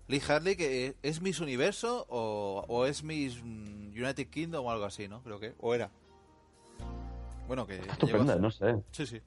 [0.08, 4.84] Lee Harley, que es Miss Universo o, o es Miss mm, United Kingdom o algo
[4.84, 5.22] así, ¿no?
[5.22, 5.54] Creo que.
[5.60, 5.90] O era.
[7.46, 7.74] Bueno, que.
[7.74, 9.20] a estupenda, no sé, Sí, sí.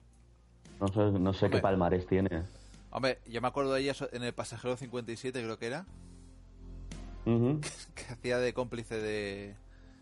[0.80, 2.44] no sé, no sé qué palmarés tiene.
[2.92, 5.86] Hombre, yo me acuerdo de ella en el Pasajero 57, creo que era.
[7.96, 9.56] Que hacía de cómplice de.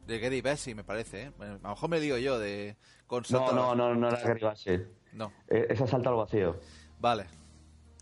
[0.08, 1.32] De Gary Bessie, me parece, ¿eh?
[1.40, 2.78] A lo mejor me digo yo, de.
[3.06, 4.88] Con No, no, no, no era Gary Busey.
[5.14, 5.32] No.
[5.48, 6.60] Eh, Esa salta al vacío.
[7.00, 7.28] Vale.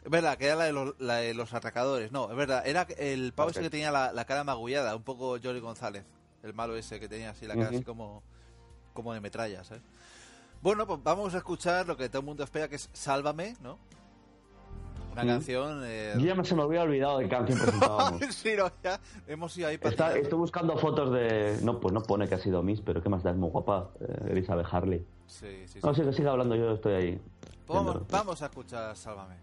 [0.03, 2.11] Es verdad, que era la de los, la de los atracadores.
[2.13, 5.37] No, es verdad, era el pavo ese que tenía la, la cara magullada, un poco
[5.41, 6.05] Jory González.
[6.43, 8.23] El malo ese que tenía así la cara así como,
[8.93, 9.83] como de metralla, ¿sabes?
[10.61, 13.79] Bueno, pues vamos a escuchar lo que todo el mundo espera, que es Sálvame, ¿no?
[15.23, 15.27] Mm.
[15.27, 15.81] canción...
[15.83, 18.21] eh, Yo ya me se me había olvidado de qué canción presentábamos.
[18.35, 21.59] sí, no, ya hemos ido ahí Está- estoy buscando fotos de.
[21.63, 23.89] No, pues no pone que ha sido Miss, pero qué más da, es muy guapa,
[23.99, 25.05] eh, Elizabeth Harley.
[25.27, 25.79] Sí, sí, sí.
[25.83, 27.21] No, sí, que siga hablando, yo estoy ahí.
[27.67, 29.35] Vamos, vamos a escuchar Sálvame.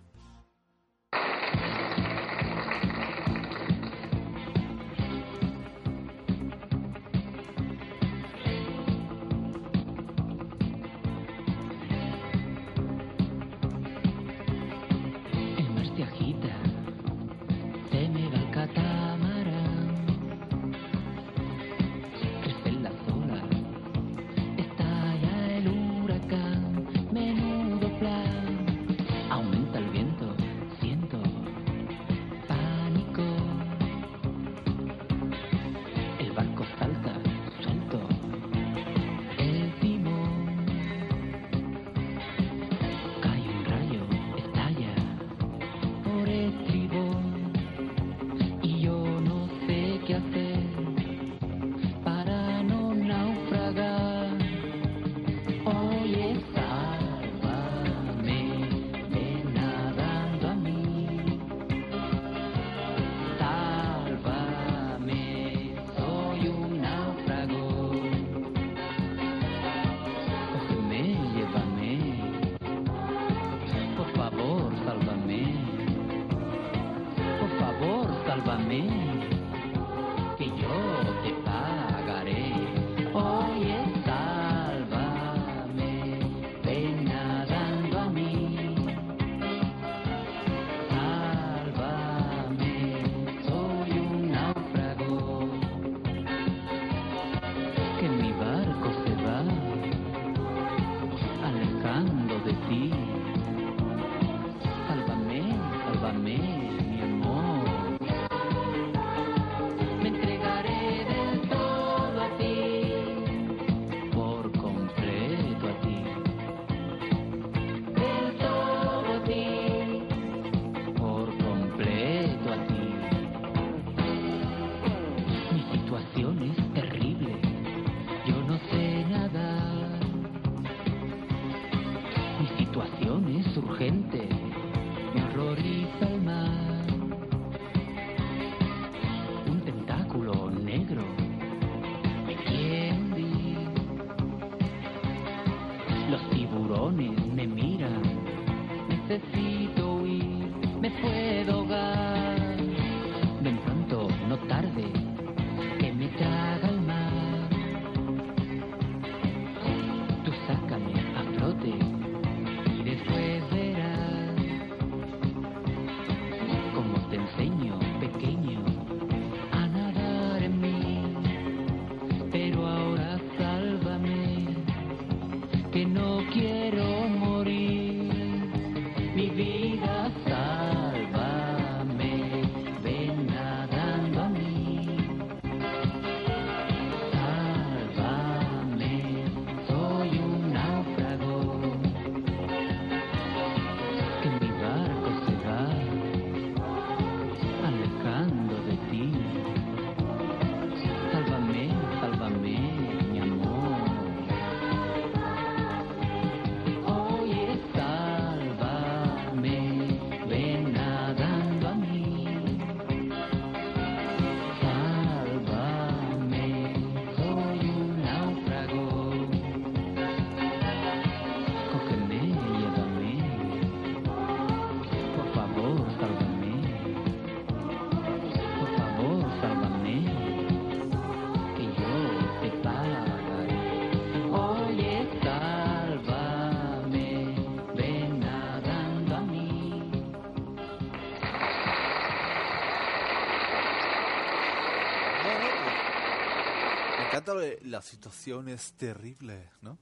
[247.38, 249.78] De la situación es terrible, ¿no?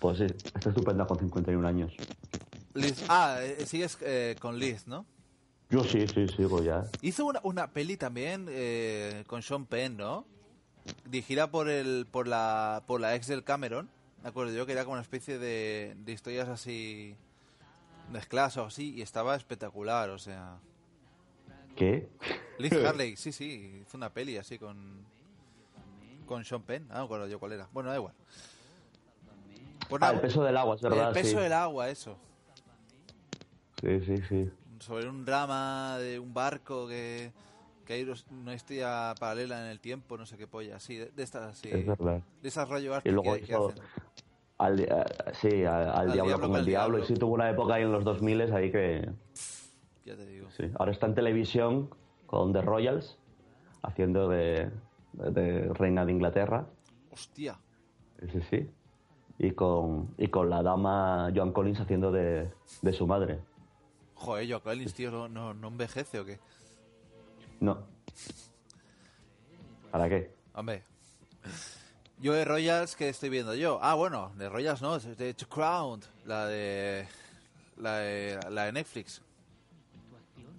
[0.00, 1.92] Pues sí, está estupenda con 51 años.
[2.74, 5.06] Liz, ah, eh, sigues eh, con Liz, ¿no?
[5.70, 6.84] Yo sí, sí, sigo ya.
[7.00, 10.26] Hizo una, una peli también eh, con Sean Penn, ¿no?
[11.08, 13.88] Dirigida por el por la por la ex del Cameron.
[14.22, 17.16] Me acuerdo yo que era como una especie de, de historias así
[18.10, 20.58] mezcladas o así y estaba espectacular, o sea.
[21.76, 22.08] ¿Qué?
[22.58, 25.04] Liz Harley, sí, sí, hizo una peli así con
[26.26, 26.86] con Sean Penn.
[26.90, 27.68] Ah, no me acuerdo yo cuál era.
[27.72, 28.14] Bueno, da igual.
[29.88, 31.08] Pues Ah, el peso del agua, es verdad.
[31.08, 31.42] El peso sí.
[31.42, 32.16] del agua, eso.
[33.80, 34.50] Sí, sí, sí.
[34.78, 37.32] sobre un drama de un barco que,
[37.84, 41.22] que hay una historia paralela en el tiempo, no sé qué polla, sí, de, de
[41.22, 41.68] estas así.
[41.70, 42.22] Es verdad.
[42.40, 43.82] De esas rollo Y arte luego que, que hizo hacen.
[44.58, 44.78] al,
[45.40, 46.96] sí, al, al Al diablo diablo con el diablo.
[46.98, 46.98] diablo.
[46.98, 49.10] Y sí tuvo una época ahí en los 2000 ahí que...
[50.04, 50.50] Ya te digo.
[50.50, 50.64] Sí.
[50.78, 51.90] Ahora está en televisión
[52.26, 53.18] con The Royals,
[53.82, 54.70] haciendo de,
[55.12, 56.66] de reina de Inglaterra.
[57.10, 57.58] Hostia.
[58.32, 58.70] Sí, sí.
[59.38, 62.50] Y con, y con la dama Joan Collins haciendo de,
[62.82, 63.40] de su madre.
[64.14, 66.38] Joder, yo Collins, tío, no, no, no envejece o qué.
[67.60, 67.78] No.
[69.90, 70.32] ¿Para qué?
[70.54, 70.84] Hombre.
[72.20, 73.80] Yo de Royals, que estoy viendo yo?
[73.82, 77.08] Ah, bueno, de Royals no, de The Crown, la de,
[77.76, 79.22] la de, la de Netflix.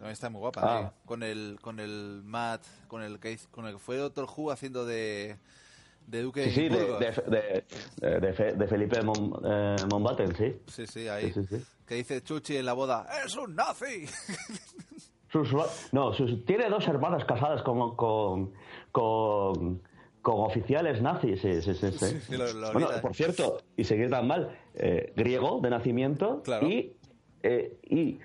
[0.03, 0.93] También está muy guapa, Ah.
[1.05, 4.85] Con el, con el Matt, con el que, con el que fue Doctor Who haciendo
[4.85, 5.37] de,
[6.07, 7.65] de Duque Sí, sí, de, de, de,
[8.01, 10.57] de- de Fe- de Felipe Mon, eh, Mountbatten, sí.
[10.67, 11.31] Sí, sí, ahí.
[11.31, 11.41] Sí.
[11.87, 14.05] Que dice Chuchi en la boda, ¡es un nazi!
[15.31, 15.55] Sus-
[15.93, 18.51] no, sus- tiene dos hermanas casadas con, con,
[18.91, 19.81] con,
[20.21, 21.41] con oficiales nazis.
[21.41, 22.35] Sí, sí, sí.
[22.37, 26.91] lo- lo bueno, por cierto, y seguir tan mal, eh, griego de nacimiento y,
[27.41, 28.19] eh, y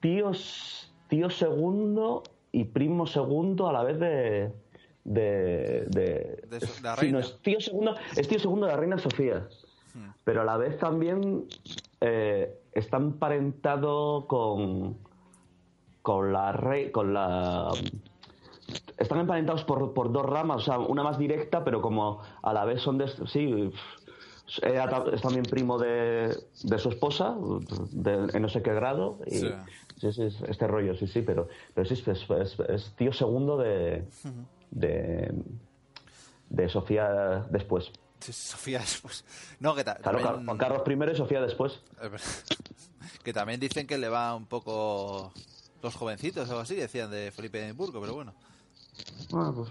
[0.00, 4.52] tío, s- tío segundo y primo segundo a la vez de...
[5.04, 7.20] de, de, De so- la sí, no, reina.
[7.20, 9.46] es tío segundo, es tío segundo de la reina Sofía.
[9.94, 10.10] Hmm.
[10.24, 11.44] Pero a la vez también
[12.00, 14.96] eh, está emparentado con
[16.02, 17.70] con la rey con la
[18.98, 22.64] están emparentados por, por dos ramas, o sea, una más directa, pero como a la
[22.66, 23.70] vez son de sí
[24.62, 27.34] es también primo de, de su esposa,
[27.90, 29.52] de, en no sé qué grado, y Sí.
[30.02, 31.94] es este rollo, sí, sí, pero, pero sí,
[32.68, 34.06] es, tío segundo de,
[34.70, 35.32] de,
[36.50, 37.90] de Sofía después.
[38.20, 39.24] Sofía después.
[39.60, 41.80] No, que Claro, también- Carlos I y Sofía después.
[43.22, 45.32] Que también dicen que le va un poco
[45.82, 48.34] los jovencitos o algo así, decían de Felipe de Edimburgo, pero bueno.
[49.30, 49.70] Bueno, pues,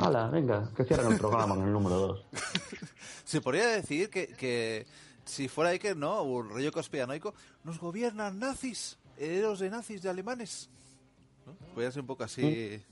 [0.00, 2.24] hala, venga, que cierren el programa en el número 2.
[3.24, 4.86] Se podría decir que, que
[5.24, 6.18] si fuera Iker, ¿no?
[6.18, 10.68] O un rollo conspiranoico, nos gobiernan nazis, herederos de nazis de alemanes.
[11.46, 11.52] ¿No?
[11.74, 12.82] Podría ser un poco así.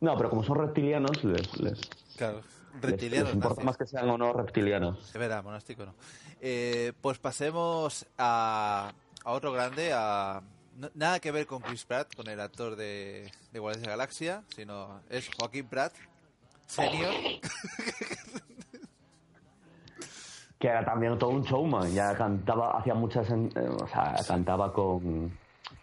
[0.00, 1.80] No, pero como son reptilianos, les, les,
[2.16, 2.42] Claro,
[2.74, 3.28] les- reptilianos.
[3.28, 3.64] les importa nazis.
[3.64, 4.98] más que sean o no reptilianos.
[5.06, 5.94] Es verdad, monástico no.
[6.40, 8.92] Eh, pues pasemos a,
[9.24, 10.42] a otro grande, a
[10.76, 13.92] no- nada que ver con Chris Pratt, con el actor de, de Guardianes de la
[13.96, 15.94] Galaxia, sino es Joaquín Pratt,
[16.66, 17.14] senior.
[20.58, 25.36] Que era también todo un showman, ya cantaba, hacía muchas, eh, o sea, cantaba con,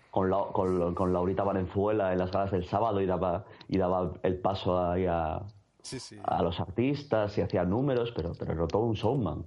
[0.09, 4.11] con, la- con, con Laurita Valenzuela en las galas del sábado y daba, y daba
[4.23, 5.41] el paso ahí a,
[5.83, 6.17] Sí, sí.
[6.23, 9.45] a los artistas y hacía números, pero, pero era todo un showman.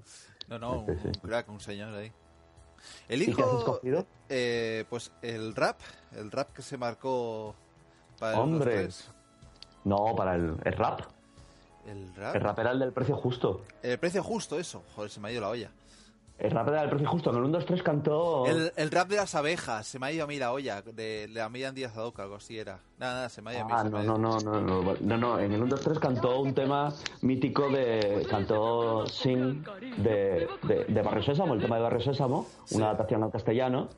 [0.48, 1.20] No, no, Sí, un, sí.
[1.20, 2.12] crack, un señor ahí.
[3.08, 4.06] El ¿Y qué has hijo, escogido?
[4.28, 5.80] eh, pues el rap,
[6.12, 7.54] el rap que se marcó
[8.20, 9.04] para el Hombre, 1-2-3.
[9.84, 11.00] no, para el, el rap.
[11.86, 12.34] El rap.
[12.34, 13.62] El rap era el del precio justo.
[13.82, 14.82] El precio justo, eso.
[14.94, 15.70] Joder, se me ha ido la olla.
[16.38, 17.30] El rap del precio justo.
[17.30, 18.44] En el 1, 2, 3 cantó.
[18.46, 20.92] El, el rap de las abejas, se me ha ido a mí la olla, de,
[20.92, 22.78] de la Miriam Díaz Adoca, algo así era.
[22.98, 23.72] Nada, nada, se me ha ido a mí.
[23.74, 26.52] Ah, no, no, no, no, no, no, no, en el 1, 2, 3 cantó un
[26.52, 29.64] tema mítico de, cantó Sing
[29.96, 33.88] de, de, de Barrio Sésamo, el tema de Barrio Sésamo, una adaptación al castellano.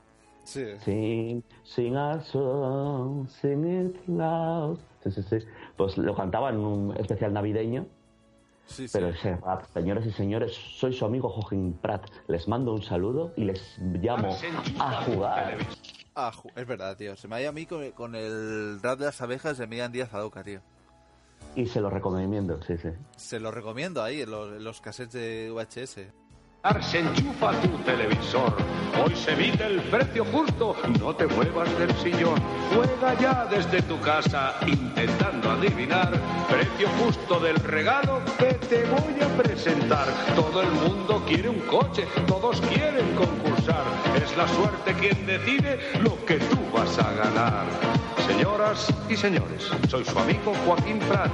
[0.45, 0.65] Sí.
[0.85, 4.79] Sing, sing a song, sing it loud.
[5.03, 5.39] Sí, sí, sí.
[5.79, 7.87] Pues lo cantaba en un especial navideño.
[8.67, 8.91] Sí, sí.
[8.93, 12.05] Pero ese rap, señoras y señores, soy su amigo Joaquín Prat.
[12.27, 14.37] Les mando un saludo y les llamo
[14.79, 15.57] a jugar.
[16.15, 17.17] Ah, ju- es verdad, tío.
[17.17, 19.91] Se me ha ido a mí con, con el rap de las abejas de Miriam
[19.91, 20.61] Díaz Adoca, tío.
[21.57, 22.91] Y se lo recomiendo, sí, sí.
[23.17, 26.01] Se lo recomiendo ahí, en los, en los cassettes de VHS.
[26.81, 28.53] Se enchufa tu televisor.
[29.03, 30.75] Hoy se evita el precio justo.
[31.01, 32.43] No te muevas del sillón.
[32.75, 36.11] Juega ya desde tu casa intentando adivinar.
[36.49, 40.09] Precio justo del regalo que te voy a presentar.
[40.35, 42.07] Todo el mundo quiere un coche.
[42.27, 43.85] Todos quieren concursar.
[44.21, 47.67] Es la suerte quien decide lo que tú vas a ganar.
[48.27, 51.31] Señoras y señores, soy su amigo Joaquín Prat.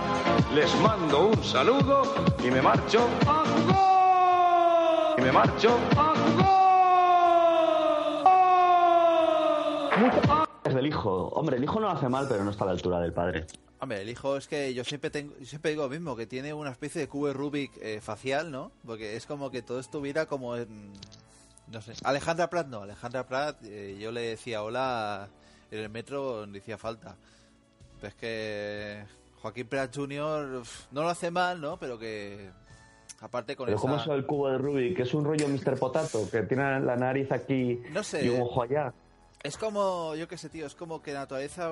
[0.55, 2.15] Les mando un saludo
[2.45, 3.94] y me marcho a jugar.
[5.17, 5.79] Y me marcho
[10.65, 11.29] Es del hijo.
[11.29, 13.47] Hombre, el hijo no hace mal, pero no está a la altura del padre.
[13.81, 16.55] Hombre, el hijo es que yo siempre tengo, yo siempre digo lo mismo, que tiene
[16.55, 18.73] una especie de cubo Rubik eh, facial, ¿no?
[18.87, 20.93] Porque es como que todo estuviera como en...
[21.69, 21.93] No sé.
[22.03, 25.29] Alejandra Prat no, Alejandra Prat, eh, yo le decía hola
[25.71, 27.17] en el metro donde hacía falta.
[27.97, 29.05] Pero es que
[29.43, 30.61] Joaquín Prat Jr.
[30.61, 31.79] uf, no lo hace mal, ¿no?
[31.79, 32.51] Pero que...
[33.25, 33.83] Aparte con Pero esa...
[33.83, 34.99] ¿cómo es el cubo de Rubik?
[35.01, 35.79] ¿Es un rollo Mr.
[35.79, 36.29] Potato?
[36.31, 38.23] Que tiene la nariz aquí No sé.
[38.23, 38.93] y un ojo allá.
[39.43, 41.71] Es como, yo qué sé, tío, es como que la naturaleza,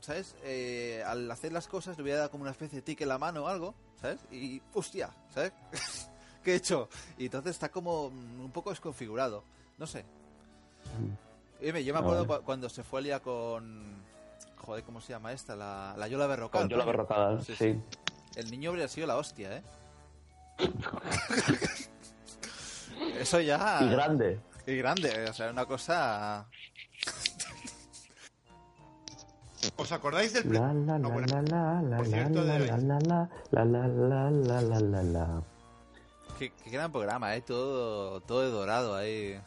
[0.00, 0.36] ¿sabes?
[0.44, 3.18] Eh, al hacer las cosas le hubiera dado como una especie de tic en la
[3.18, 4.18] mano o algo, ¿sabes?
[4.30, 5.52] Y, hostia, ¿sabes?
[6.44, 6.88] ¿Qué he hecho?
[7.18, 9.42] Y entonces está como mm, un poco desconfigurado,
[9.78, 10.04] no sé.
[11.60, 14.04] Yo me acuerdo cu- cuando se fue a liar con...
[14.58, 15.54] Joder, ¿cómo se llama esta?
[15.56, 16.62] La, la Yola Berrocal.
[16.62, 16.84] Con Yola.
[16.84, 17.76] Berrocal, sí.
[18.36, 19.62] El niño habría sido la hostia, ¿eh?
[23.20, 23.80] Eso ya...
[23.82, 24.40] Y grande.
[24.66, 26.46] Y grande, o sea, una cosa...
[29.76, 33.66] ¿Os acordáis del La la la la la la la la la la la la
[33.66, 35.42] la la la la la la.
[36.38, 37.40] Qué, gran programa, ¿eh?
[37.40, 39.40] Todo, todo de dorado ahí.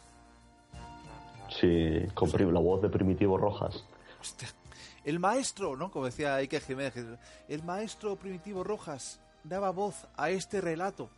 [1.49, 3.83] Sí, con la voz de Primitivo Rojas.
[5.05, 5.89] El maestro, ¿no?
[5.89, 6.93] Como decía Iker Jiménez,
[7.47, 11.09] el maestro Primitivo Rojas daba voz a este relato.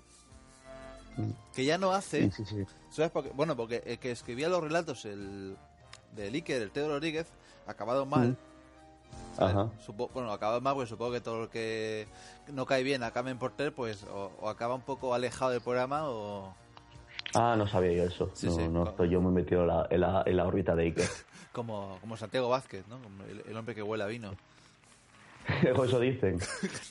[1.54, 2.32] Que ya no hace.
[2.32, 2.66] Sí, sí, sí.
[2.90, 3.12] ¿Sabes?
[3.12, 5.58] Porque, bueno, porque el que escribía los relatos, el
[6.16, 7.28] de Iker, el Teo Rodríguez,
[7.68, 8.38] acabado mal.
[9.38, 9.70] Ajá.
[9.86, 12.08] Supo- bueno, acaba mal porque supongo que todo lo que
[12.54, 16.10] no cae bien acaba en porter, pues o, o acaba un poco alejado del programa
[16.10, 16.54] o
[17.34, 18.32] Ah, no sabía yo eso.
[18.34, 18.68] Sí, no, sí.
[18.68, 21.10] no estoy yo muy metido en la, en la, en la órbita de Iker.
[21.54, 22.98] como, como Santiago Vázquez, ¿no?
[23.26, 24.32] El, el hombre que huele a vino.
[25.76, 26.40] O eso dicen.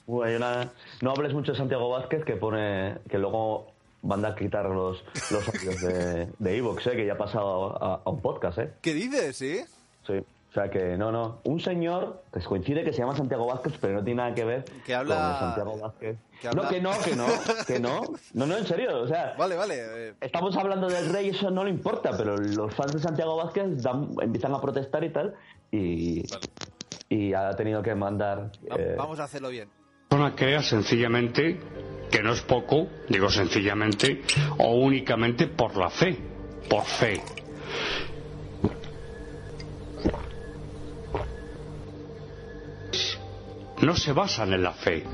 [0.06, 0.70] Una-
[1.00, 3.68] No hables mucho de Santiago Vázquez que pone que luego
[4.02, 6.92] van a quitar los, los audios de, de Evox, ¿eh?
[6.96, 8.58] que ya ha pasado a, a un podcast.
[8.58, 8.70] ¿eh?
[8.80, 9.60] ¿Qué dices, sí?
[10.06, 10.14] Sí.
[10.50, 11.38] O sea que no, no.
[11.44, 14.64] Un señor que coincide que se llama Santiago Vázquez, pero no tiene nada que ver
[14.84, 16.16] Que habla- con Santiago Vázquez.
[16.40, 17.26] que habla- No, que no, que no,
[17.66, 18.00] que no.
[18.34, 19.00] No, no, en serio.
[19.02, 19.74] O sea, Vale, vale.
[19.78, 23.80] eh, estamos hablando del rey, eso no le importa, pero los fans de Santiago Vázquez
[23.82, 25.34] dan- empiezan a protestar y tal,
[25.70, 26.24] y,
[27.10, 28.50] y ha tenido que mandar.
[28.78, 29.68] eh, Vamos a hacerlo bien.
[30.08, 31.58] persona crea sencillamente,
[32.10, 34.22] que no es poco, digo sencillamente,
[34.58, 36.16] o únicamente por la fe,
[36.68, 37.20] por fe.
[43.82, 45.04] No se basan en la fe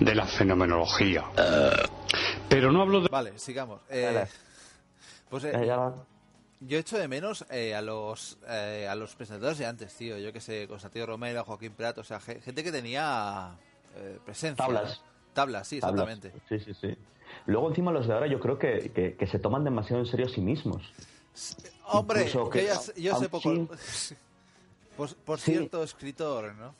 [0.00, 1.24] de la fenomenología.
[2.48, 3.08] Pero no hablo de...
[3.08, 3.80] Vale, sigamos.
[3.88, 4.28] Eh, Vale.
[5.30, 5.94] pues eh, eh, ya va.
[6.60, 10.18] Yo echo de menos eh, a los eh, a los presentadores de antes, tío.
[10.18, 13.56] Yo que sé, Constantino Romero, Joaquín Prat, o sea, ge- gente que tenía
[13.96, 14.64] eh, presencia.
[14.64, 15.00] Tablas.
[15.00, 15.32] ¿no?
[15.34, 16.08] Tablas, sí, Tablas.
[16.08, 16.40] exactamente.
[16.48, 16.96] Sí, sí, sí.
[17.46, 20.26] Luego encima los de ahora yo creo que, que, que se toman demasiado en serio
[20.26, 20.82] a sí mismos.
[21.88, 23.76] Hombre, Incluso yo, que- sé- yo sé poco.
[23.78, 24.14] sí.
[24.96, 25.52] Por, por Sí.
[25.52, 26.74] cierto, escritor, ¿no?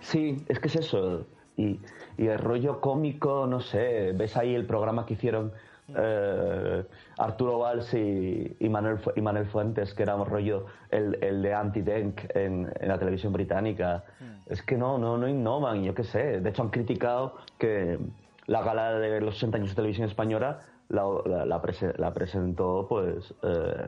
[0.00, 1.24] Sí, es que es eso.
[1.56, 1.78] Y,
[2.18, 5.52] y el rollo cómico, no sé, ves ahí el programa que hicieron
[5.94, 6.84] eh,
[7.18, 11.54] Arturo Valls y, y, Manuel, y Manuel Fuentes, que era un rollo el, el de
[11.54, 14.04] Anti-Denk en, en la televisión británica.
[14.46, 16.40] Es que no, no, no innovan, yo qué sé.
[16.40, 17.98] De hecho, han criticado que
[18.46, 22.86] la gala de los 60 años de televisión española la, la- la prese- la presentó
[22.88, 23.86] pues eh,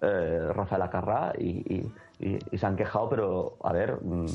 [0.00, 4.28] eh, Rafael Acarrá y, y- se han quejado, pero a ver, mm.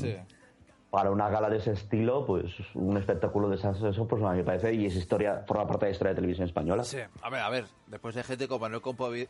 [0.90, 4.38] Para una gala de ese estilo, pues un espectáculo de esas, eso, pues a mí
[4.38, 6.82] me parece, y es historia, forma parte de la historia de televisión española.
[6.84, 7.66] Sí, a ver, a ver.
[7.86, 8.80] Después de gente como Manuel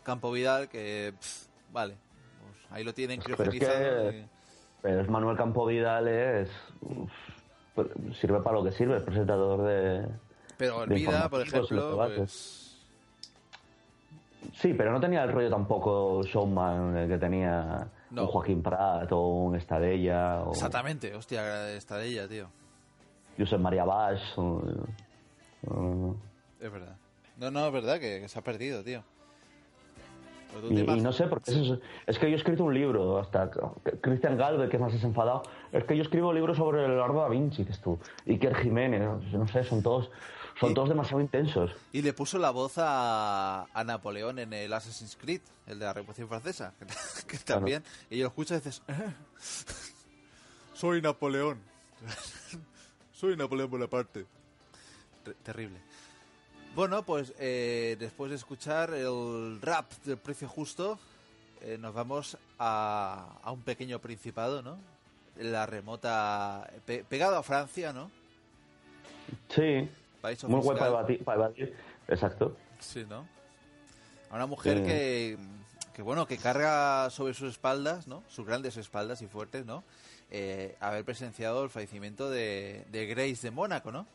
[0.02, 1.14] Campo, Vidal, que.
[1.18, 1.96] pff, vale.
[2.40, 4.26] pues ahí lo tienen Pero es que y-
[4.80, 6.48] pero es Manuel Campo Vidal es
[6.82, 7.10] uf,
[7.74, 7.88] pues,
[8.20, 10.06] sirve para lo que sirve, es presentador de
[10.56, 12.76] Pero en vida, por ejemplo, pues.
[14.54, 18.22] Sí, pero no tenía el rollo tampoco showman que tenía No.
[18.22, 22.48] un Joaquín Prat o un Estadella o Exactamente, hostia, está de ella, tío.
[23.38, 23.84] Josep María
[24.36, 24.62] o-
[25.68, 26.16] o-
[26.60, 26.96] Es verdad.
[27.36, 29.02] No, no, es verdad que, que se ha perdido, tío.
[30.70, 33.50] Y, y no sé, porque es, es que yo he escrito un libro, hasta
[34.00, 37.64] Cristian Galvez, que es más desenfadado, es que yo escribo libros sobre Leonardo da Vinci,
[37.64, 39.02] dices tú, Iker Jiménez,
[39.32, 40.10] no sé, son todos,
[40.60, 41.70] son todos demasiado intensos.
[41.92, 45.92] Y le puso la voz a, a Napoleón en el Assassin's Creed, el de la
[45.92, 46.72] Revolución Francesa,
[47.26, 47.82] que, que también.
[48.10, 49.12] Y lo escuchas y dices, "Eh,
[50.74, 51.58] soy Napoleón.
[53.12, 54.26] soy Napoleón Bonaparte.
[55.24, 55.78] Ter- terrible.
[56.74, 60.98] Bueno, pues eh, después de escuchar el rap del precio justo,
[61.60, 64.78] eh, nos vamos a, a un pequeño principado, ¿no?
[65.36, 68.10] La remota, pe- pegado a Francia, ¿no?
[69.48, 69.88] Sí,
[70.46, 71.74] Muy guay para evadir, para evadir,
[72.08, 72.56] exacto.
[72.80, 73.26] Sí, ¿no?
[74.30, 74.84] A una mujer Sí.
[74.84, 75.38] que,
[75.94, 78.22] que, bueno, que carga sobre sus espaldas, ¿no?
[78.28, 79.84] Sus grandes espaldas y fuertes, ¿no?
[80.30, 84.06] Eh, haber presenciado el fallecimiento de, de Grace de Mónaco, ¿no?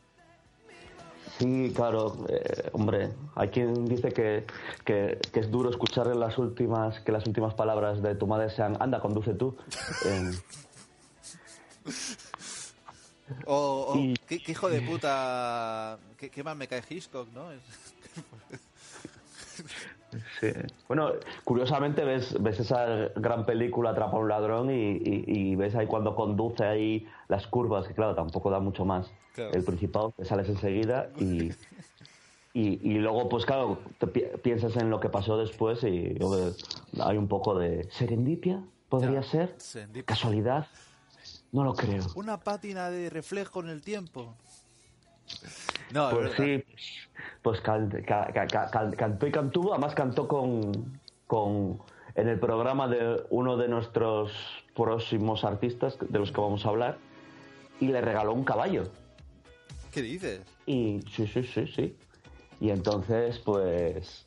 [1.39, 4.45] Sí, claro, eh, hombre, hay quien dice que,
[4.85, 8.77] que, que es duro escuchar las últimas, que las últimas palabras de tu madre sean,
[8.79, 9.55] anda, conduce tú.
[10.05, 10.31] Eh,
[13.45, 17.49] O, o, Y- ¿qué, qué hijo de puta, qué, me cae Hitchcock, ¿no?
[20.39, 20.47] Sí.
[20.87, 21.11] Bueno,
[21.43, 22.85] curiosamente ves, ves esa
[23.15, 27.47] gran película Atrapa a un ladrón y, y- y ves ahí cuando conduce ahí las
[27.47, 29.11] curvas, que claro, tampoco da mucho más.
[29.33, 29.53] Claro.
[29.53, 31.49] El principado te sales enseguida y,
[32.53, 36.15] y, y luego, pues claro, te pi- piensas en lo que pasó después y
[36.99, 40.05] hay un poco de serendipia, podría ser, Serendipia.
[40.05, 40.67] casualidad,
[41.53, 42.03] no lo creo.
[42.15, 44.35] Una pátina de reflejo en el tiempo.
[45.91, 46.63] No, es Pues sí,
[47.41, 51.79] pues can- ca- ca- ca- can- cantó y cantó, además cantó con, con
[52.15, 54.31] en el programa de uno de nuestros
[54.75, 56.97] próximos artistas de los que vamos a hablar
[57.79, 58.83] y le regaló un caballo.
[59.91, 60.41] ¿Qué dices?
[60.65, 61.95] Y sí, sí, sí, sí.
[62.59, 64.25] Y entonces, pues,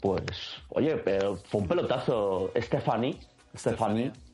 [0.00, 0.22] pues,
[0.68, 2.52] oye, pero fue un pelotazo.
[2.56, 3.18] Stephanie,
[3.56, 4.12] Stephanie.
[4.12, 4.27] He's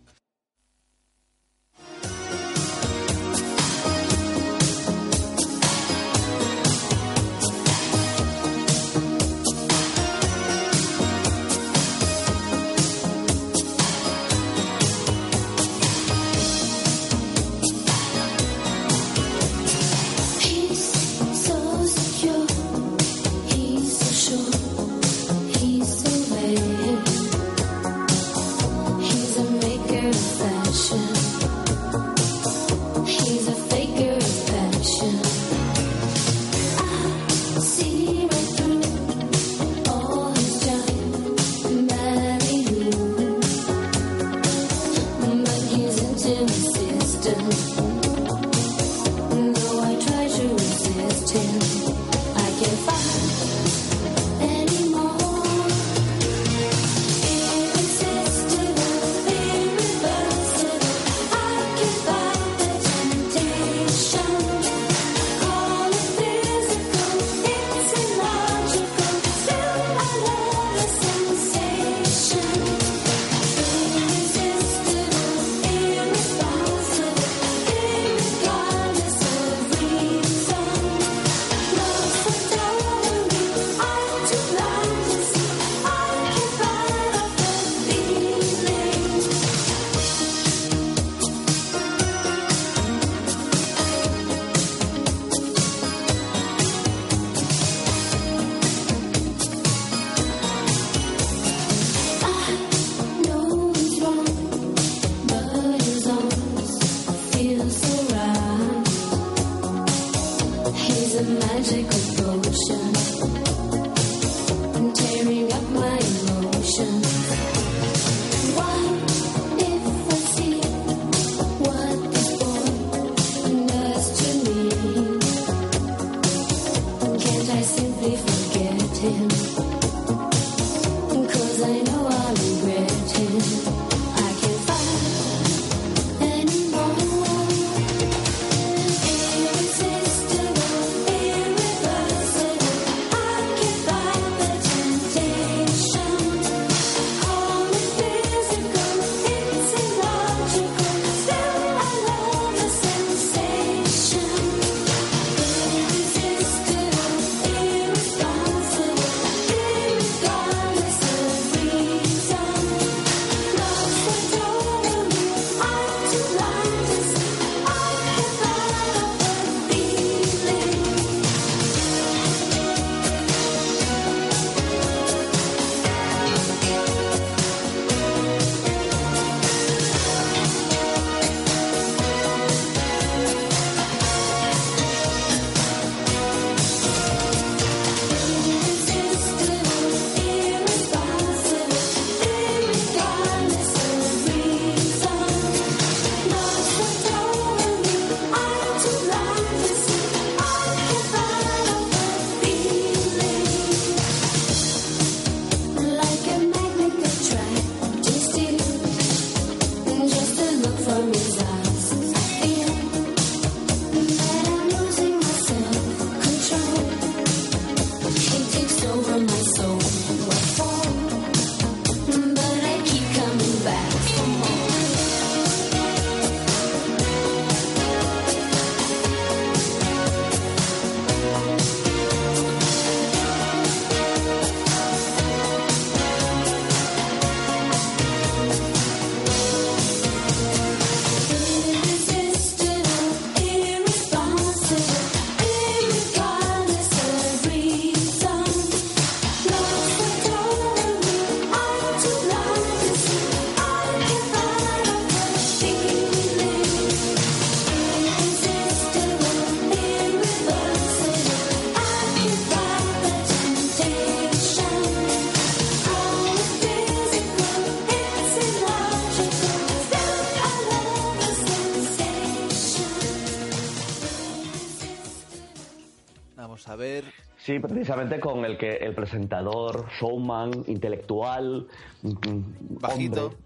[277.44, 281.68] Sí, precisamente con el que el presentador, showman, intelectual,
[282.00, 283.26] mm, Bajito.
[283.26, 283.38] hombre,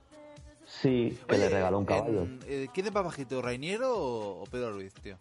[0.65, 2.29] sí, que le regaló un caballo.
[2.47, 5.19] Eh, ¿Quién es más bajito, Reiniero o, Pedro Ruiz, tío?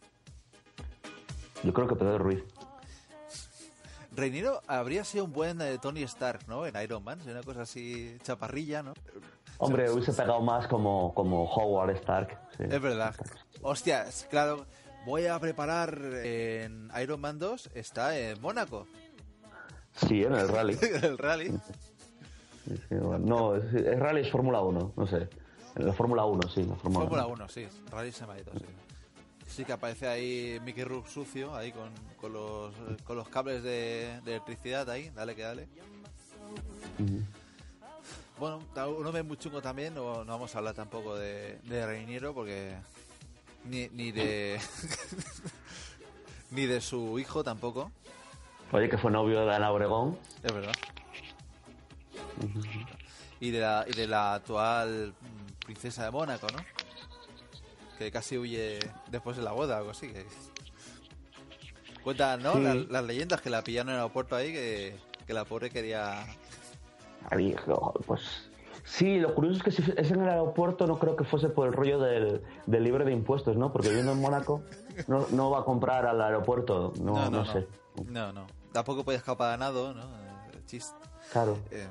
[1.64, 2.44] Yo creo que Pedro Ruiz.
[4.12, 6.68] Reiniero habría sido un buen eh, Tony Stark, ¿no?
[6.68, 8.94] En Iron Man, una cosa así chaparrilla, ¿no?
[9.58, 12.40] Hombre, hubiese pegado más como, como Howard Stark.
[12.56, 12.66] sí.
[12.70, 13.16] Es verdad.
[13.64, 14.68] Hostia, claro,
[15.08, 18.86] voy a preparar en Iron Man 2, está en Mónaco,
[20.08, 20.78] Sí, en el rally.
[21.02, 21.58] el rally.
[22.92, 25.28] No, es, es rally es Fórmula 1, no sé.
[25.76, 28.66] En la Fórmula 1, sí, la Fórmula, Fórmula 1, sí, rally semanito, sí.
[29.48, 31.90] Sí que aparece ahí Mickey Rourke sucio, ahí con,
[32.20, 32.76] con, los,
[33.06, 35.68] con los cables de, de electricidad ahí, dale que dale.
[38.40, 41.86] Bueno, ta- un hombre muy chungo también, no, no vamos a hablar tampoco de, de
[41.88, 42.76] Reiniero porque
[43.68, 44.60] ni, ni de
[46.52, 47.92] ni de su hijo tampoco,
[48.72, 50.18] Oye, que fue novio de Ana Obregón.
[50.44, 50.74] es verdad.
[53.40, 55.14] Y de la, y de la actual
[55.66, 56.60] princesa de Mónaco, ¿no?
[57.98, 58.80] Que casi huye
[59.10, 60.10] después de la boda o algo así.
[60.10, 60.26] Que...
[62.04, 62.54] Cuentan, ¿no?
[62.54, 62.62] Sí.
[62.62, 64.96] Las, las leyendas que la pillaron en el aeropuerto ahí, que,
[65.26, 66.26] que la pobre quería...
[67.66, 68.47] Jo, pues
[68.88, 71.68] sí, lo curioso es que si es en el aeropuerto no creo que fuese por
[71.68, 73.72] el rollo del, del libre de impuestos, ¿no?
[73.72, 74.62] Porque viviendo en Mónaco
[75.08, 77.68] no, no va a comprar al aeropuerto, no, no, sé.
[78.08, 78.48] No, no.
[78.72, 80.02] Tampoco podía escapar a nado, ¿no?
[80.04, 80.80] Eh.
[81.32, 81.58] Claro.
[81.72, 81.88] Eh,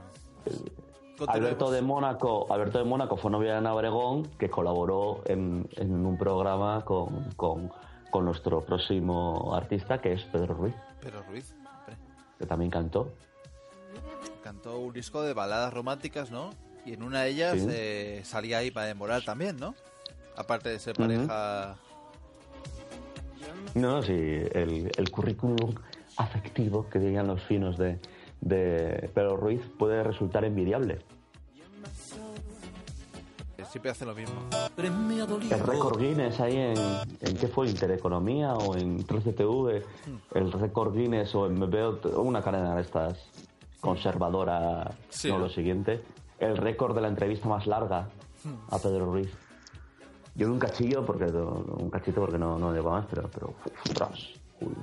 [1.28, 6.04] Alberto de Mónaco, Alberto de Mónaco fue novia de Ana Obregón, que colaboró en, en
[6.04, 7.72] un programa con, con,
[8.10, 11.96] con nuestro próximo artista, que es Pedro Ruiz, Pero Ruiz, hombre,
[12.38, 13.12] que también cantó.
[14.42, 16.50] cantó un disco de baladas románticas, ¿no?
[16.86, 17.66] Y en una de ellas Sí.
[17.68, 19.74] eh, salía ahí para demorar también, ¿no?
[20.36, 21.76] Aparte de ser pareja...
[23.74, 25.74] No, sí, el, el currículum
[26.16, 27.98] afectivo que dirían los finos de,
[28.40, 30.98] de Pedro Ruiz puede resultar envidiable.
[33.70, 34.36] Siempre hace lo mismo.
[34.78, 36.78] El récord Guinness ahí en,
[37.20, 37.68] en ¿qué fue?
[37.68, 39.82] Intereconomía o en 13TV,
[40.34, 43.18] el récord Guinness o en veo una cadena de estas
[43.80, 45.38] conservadora, Sí, ¿no?
[45.38, 46.00] lo siguiente,
[46.38, 48.08] el récord de la entrevista más larga
[48.70, 49.30] a Pedro Ruiz.
[50.34, 53.54] Yo de un cachillo, porque un cachito porque no, no llevo más, pero, pero
[53.84, 54.12] ostras,
[54.60, 54.74] uy,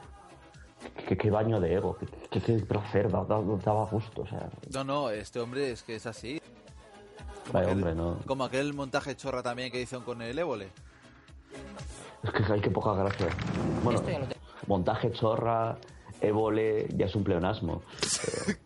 [1.08, 4.50] qué, qué baño de ego, qué, qué, qué placer, da- da- daba gusto, o sea,
[4.74, 6.42] No, no, este hombre es que es así.
[7.52, 8.18] vaya aquel, hombre, no.
[8.26, 10.70] como aquel montaje chorra también que hizo con el Évole.
[12.24, 13.28] Es que hay que poca gracia.
[13.84, 14.02] Bueno,
[14.66, 15.78] montaje chorra,
[16.22, 17.84] évole, ya es un pleonasmo.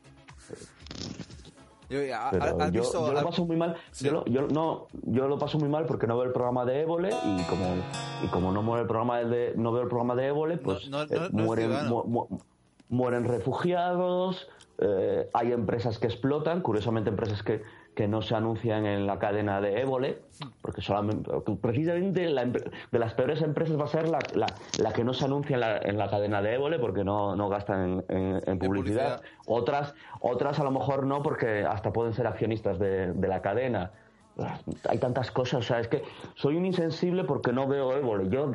[1.90, 3.08] Yo, ¿ha- Pero ¿Has yo, visto...?
[3.08, 3.76] yo lo paso muy mal.
[4.00, 6.82] Yo, lo, yo- no, yo lo paso muy mal porque no veo el programa de
[6.82, 7.66] Évole y como
[8.24, 11.06] y como no muere el programa de no veo el programa de Évole, pues no-
[11.06, 11.90] no- eh, no mueren ciudadano.
[11.90, 12.40] mu- mu-
[12.90, 14.48] mueren refugiados.
[14.80, 17.64] eh, hay empresas que explotan, curiosamente empresas que,
[17.98, 20.20] que no se anuncian en la cadena de Évole,
[20.62, 24.46] porque solamente precisamente la de las peores empresas va a ser la, la,
[24.78, 27.50] la que no se anuncia en la, en la cadena de Évole porque no, no
[27.50, 29.18] gastan en, en- en publicidad.
[29.18, 29.22] publicidad.
[29.48, 33.94] Otras, otras a lo mejor no, porque hasta pueden ser accionistas de, de la cadena.
[34.88, 36.04] Hay tantas cosas, o sea, es que
[36.36, 38.30] soy un insensible porque no veo Évole.
[38.30, 38.52] Yo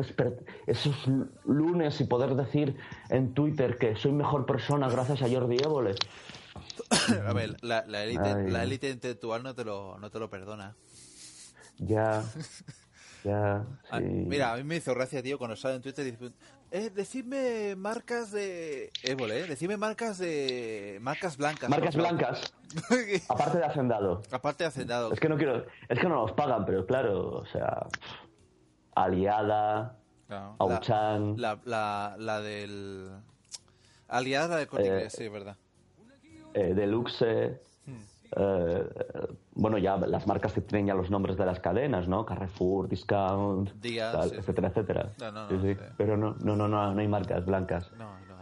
[0.69, 1.11] esos
[1.45, 2.77] lunes y poder decir
[3.11, 5.91] en Twitter que soy mejor persona gracias a Jordi Évole.
[7.27, 8.51] A ver, la, la élite Ay.
[8.51, 10.75] la élite intelectual no te lo, no te lo perdona.
[11.79, 12.23] Ya,
[13.25, 14.01] ya, Ah.
[14.01, 16.33] Mira, a mí me hizo gracia, tío, cuando sale en Twitter y dice,
[16.71, 18.91] eh, decidme marcas de...
[19.03, 20.99] Évole, eh, decidme marcas de...
[21.03, 21.69] Marcas blancas.
[21.71, 22.19] Marcas por favor".
[22.19, 22.55] blancas,
[23.29, 24.23] aparte de Hacendado.
[24.31, 25.13] Aparte de Hacendado.
[25.13, 27.87] Es que no quiero, es que no nos pagan, pero claro, o sea,
[28.95, 33.11] Aliada, Claro, Auchan, La, la, la del...
[34.09, 35.57] Aliada del Corte Eh, sí, es verdad.
[36.55, 37.61] Eh, Deluxe,
[38.35, 38.89] eh,
[39.55, 42.25] bueno, ya las marcas que tienen ya los nombres de las cadenas, ¿no?
[42.25, 44.37] Carrefour, Discount, Díaz, tal, sí.
[44.39, 45.13] etcétera, etcétera.
[45.19, 45.77] No, no, Sí, no, sí.
[45.99, 47.91] Pero no, no, no, no, no hay marcas blancas.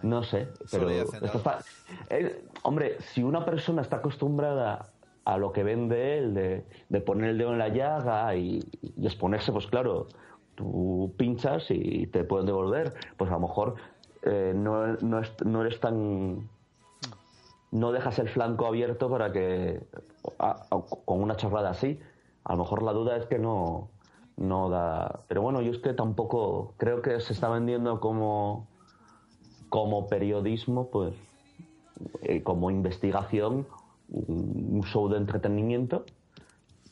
[0.03, 0.89] No, sé, pero
[1.27, 1.65] esto está-
[2.09, 4.87] eh, hombre, si una persona está acostumbrada
[5.25, 9.05] a lo que vende él, de, de poner el dedo en la llaga y, y
[9.07, 10.07] exponerse, pues claro,
[10.55, 12.95] tú pinchas y te pueden devolver.
[13.19, 13.75] Pues a lo mejor
[14.23, 16.49] eh, no, no, es- no eres tan...
[17.71, 19.81] No dejas el flanco abierto para que,
[20.39, 20.67] a-
[21.05, 22.01] con una chorrada así,
[22.45, 23.91] a lo mejor la duda es que no,
[24.37, 25.21] no da...
[25.29, 28.67] Pero bueno, yo es que tampoco creo que se está vendiendo como,
[29.69, 31.15] como periodismo, pues
[32.23, 33.67] eh, como investigación,
[34.09, 36.05] un un show de entretenimiento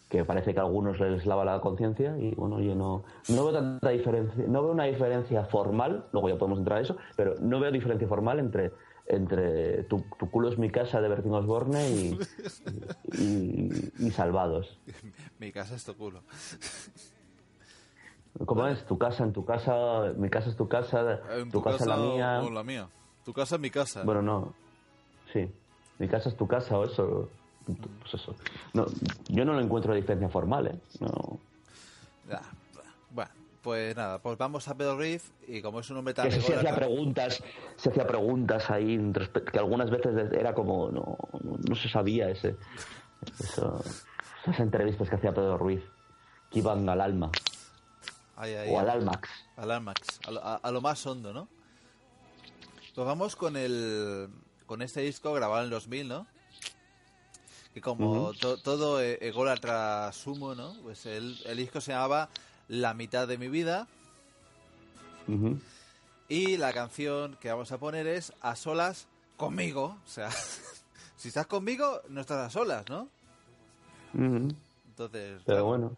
[0.09, 3.53] que parece que a algunos les lava la conciencia y bueno, yo no, no veo
[3.53, 7.61] tanta diferencia, no veo una diferencia formal, luego ya podemos entrar a eso, pero no
[7.61, 8.73] veo diferencia formal entre
[9.09, 12.19] entre tu, tu culo es mi casa de Bertín Osborne y,
[13.19, 14.79] y, y Salvados.
[15.39, 16.23] Mi casa es tu culo.
[18.47, 18.85] ¿Cómo es?
[18.87, 21.97] Tu casa en tu casa, mi casa es tu casa, En tu, casa, es la
[21.97, 22.41] mía.
[22.43, 22.89] o la mía.
[23.25, 24.03] Tu casa es mi casa.
[24.05, 24.55] Bueno, no.
[25.33, 25.51] Sí.
[25.99, 27.29] Mi casa es tu casa o eso.
[27.67, 28.35] Pues eso.
[28.75, 28.87] No,
[29.29, 30.79] yo no lo encuentro diferencia formal, ¿eh?
[31.01, 31.39] No.
[33.63, 36.55] Pues nada, pues vamos a Pedro Ruiz y como es un hombre tan Que se,
[36.55, 37.43] hacía preguntas,
[37.77, 38.99] se hacía preguntas ahí,
[39.53, 41.17] que algunas veces era como, no,
[41.69, 42.57] no se sabía ese,
[43.41, 43.83] eso,
[44.43, 45.83] esas entrevistas que hacía Pedro Ruiz,
[46.51, 47.31] que iban al alma,
[48.37, 49.29] Ay, ay, o al almax.
[49.57, 51.49] Al Almax, a lo, a- a lo más hondo, ¿no?
[52.95, 54.29] Pues vamos con el
[54.67, 56.27] con este disco grabado en el 2000, ¿no?
[57.75, 58.35] Que como Ujú.
[58.35, 60.75] to- todo ególatra sumo, ¿no?
[60.85, 62.29] Pues el, el disco se llamaba
[62.69, 63.87] La mitad de mi vida
[66.29, 69.97] y la canción que vamos a poner es A solas conmigo.
[70.05, 70.31] O sea,
[71.17, 73.09] si estás conmigo, no estás a solas, ¿no?
[74.15, 75.97] Entonces, Pero bueno.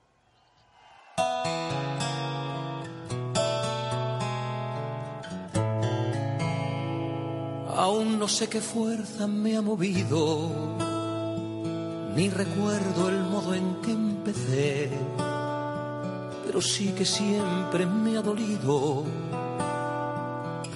[7.76, 10.50] Aún no sé qué fuerza me ha movido,
[12.14, 14.90] ni recuerdo el modo en que empecé,
[16.50, 19.04] pero sí que siempre me ha dolido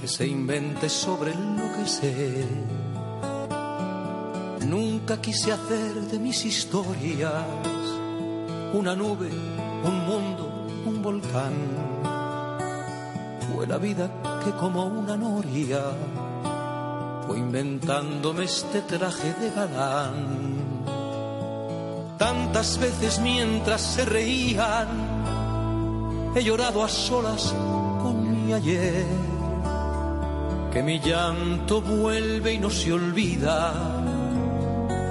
[0.01, 2.47] que se invente sobre lo que sé.
[4.69, 7.45] Nunca quise hacer de mis historias
[8.73, 9.29] una nube,
[9.83, 11.55] un mundo, un volcán.
[13.53, 14.09] Fue la vida
[14.45, 15.83] que como una noria
[17.27, 20.55] fue inventándome este traje de galán.
[22.17, 25.14] Tantas veces mientras se reían,
[26.35, 27.55] he llorado a solas
[28.03, 29.07] con mi ayer.
[30.73, 33.73] Que mi llanto vuelve y no se olvida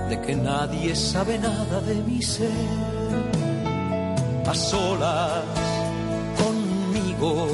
[0.10, 2.52] de que nadie sabe nada de mi ser.
[4.46, 5.44] A solas
[6.44, 7.48] conmigo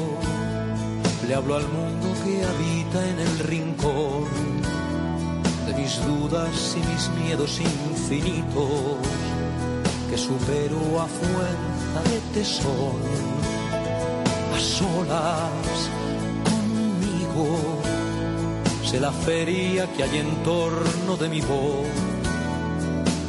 [1.28, 4.24] le hablo al mundo que habita en el rincón
[5.66, 8.98] de mis dudas y mis miedos infinitos
[10.10, 13.29] que supero a fuerza de tesón.
[14.80, 15.90] Solas
[16.48, 17.80] conmigo
[18.82, 21.86] sé la feria que hay en torno de mi voz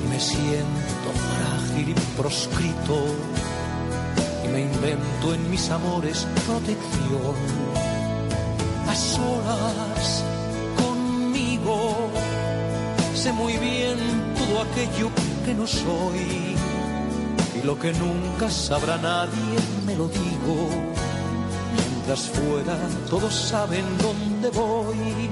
[0.02, 2.96] y me siento frágil y proscrito
[4.46, 7.36] y me invento en mis amores protección
[8.88, 10.24] a solas
[10.82, 11.98] conmigo.
[13.14, 13.98] Sé muy bien
[14.38, 15.10] todo aquello
[15.44, 16.56] que no soy
[17.62, 20.91] y lo que nunca sabrá nadie me lo digo.
[22.20, 22.78] Fuera
[23.10, 25.30] todos saben dónde voy.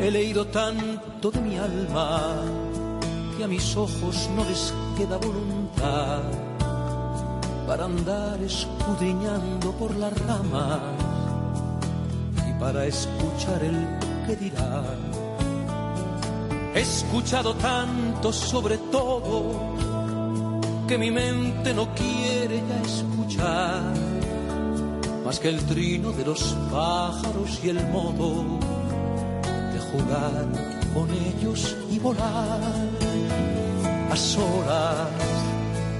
[0.00, 2.42] He leído tanto de mi alma
[3.36, 6.49] que a mis ojos no les queda voluntad
[7.80, 10.80] para andar escudriñando por las ramas
[12.46, 13.86] y para escuchar el
[14.26, 14.84] que dirá.
[16.74, 19.76] He escuchado tanto sobre todo
[20.86, 23.94] que mi mente no quiere ya escuchar
[25.24, 28.58] más que el trino de los pájaros y el modo
[29.72, 30.44] de jugar
[30.92, 32.60] con ellos y volar
[34.10, 35.08] a solas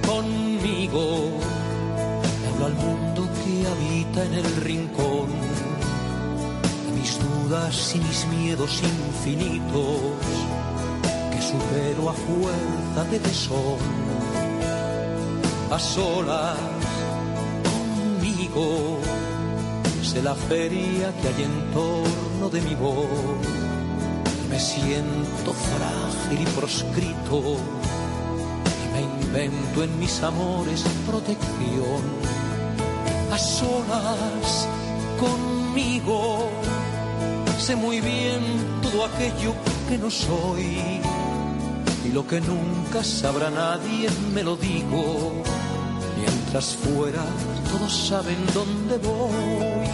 [0.05, 1.40] conmigo.
[2.63, 5.29] Al mundo que habita en el rincón
[6.95, 9.99] mis dudas y mis miedos infinitos
[11.31, 13.79] que supero a fuerza de tesón.
[15.71, 16.57] A solas
[17.63, 18.99] conmigo
[20.03, 23.07] sé la feria que hay en torno de mi voz.
[24.49, 27.57] Me siento frágil y proscrito
[28.83, 32.30] y me invento en mis amores protección.
[33.31, 34.67] A solas
[35.19, 36.49] conmigo
[37.61, 38.41] sé muy bien
[38.81, 39.53] todo aquello
[39.87, 41.01] que no soy
[42.03, 45.31] y lo que nunca sabrá nadie me lo digo.
[46.17, 47.23] Mientras fuera
[47.71, 49.87] todos saben dónde voy.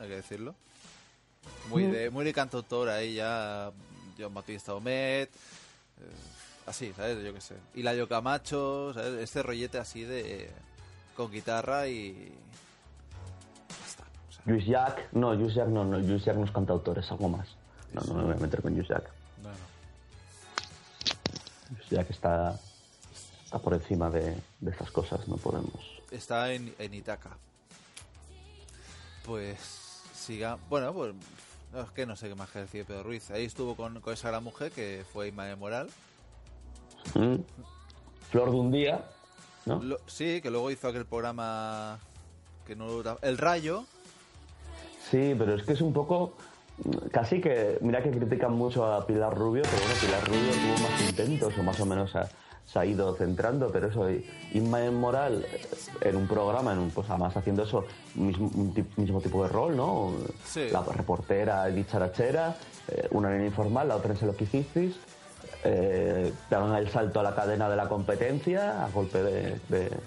[0.00, 0.54] Hay que decirlo.
[1.70, 3.72] Muy de, muy de cantautor ahí ya,
[4.18, 6.27] John Bautista Omet, eh,
[6.68, 7.24] así, ¿sabes?
[7.24, 7.56] Yo qué sé.
[7.74, 9.22] Y la Camacho, ¿sabes?
[9.22, 10.50] Este rollete así de...
[11.16, 12.32] con guitarra y...
[14.44, 17.48] Luis Jack, no, Luis Jack no, no, Luis Jack no es cantautor, es algo más.
[17.92, 19.10] No, no me voy a meter con Luis Jack.
[19.42, 19.58] Bueno.
[21.70, 22.58] Luis Jack está,
[23.44, 26.00] está por encima de, de estas cosas, no podemos.
[26.10, 27.36] Está en, en Itaca.
[29.26, 29.58] Pues
[30.14, 30.56] siga.
[30.70, 31.14] Bueno, pues
[31.74, 33.30] no, es que no sé qué más que decir Pedro Ruiz.
[33.30, 35.90] Ahí estuvo con, con esa gran mujer que fue Ismael Moral.
[37.14, 37.36] ¿Mm?
[38.30, 39.04] Flor de un día,
[39.66, 39.82] ¿no?
[39.82, 41.98] Lo- sí, que luego hizo aquel programa
[42.66, 42.86] que no
[43.22, 43.84] El Rayo.
[45.10, 46.34] Sí, pero es que es un poco.
[47.10, 47.78] Casi que.
[47.80, 51.62] Mira que critican mucho a Pilar Rubio, pero bueno, Pilar Rubio tuvo más intentos o
[51.62, 52.28] más o menos ha-
[52.66, 54.06] se ha ido centrando, pero eso,
[54.52, 55.60] Ismael Moral eh,
[56.02, 60.12] en un programa, en un, pues además haciendo eso, mismo, tipo de rol, ¿no?
[60.44, 60.68] Sí.
[60.70, 62.56] La reportera dicharachera,
[62.88, 64.96] eh, una en informal, la otra en Se lo que hicisteis,
[65.64, 69.98] eh, dan el salto a la cadena de la competencia a golpe de, de-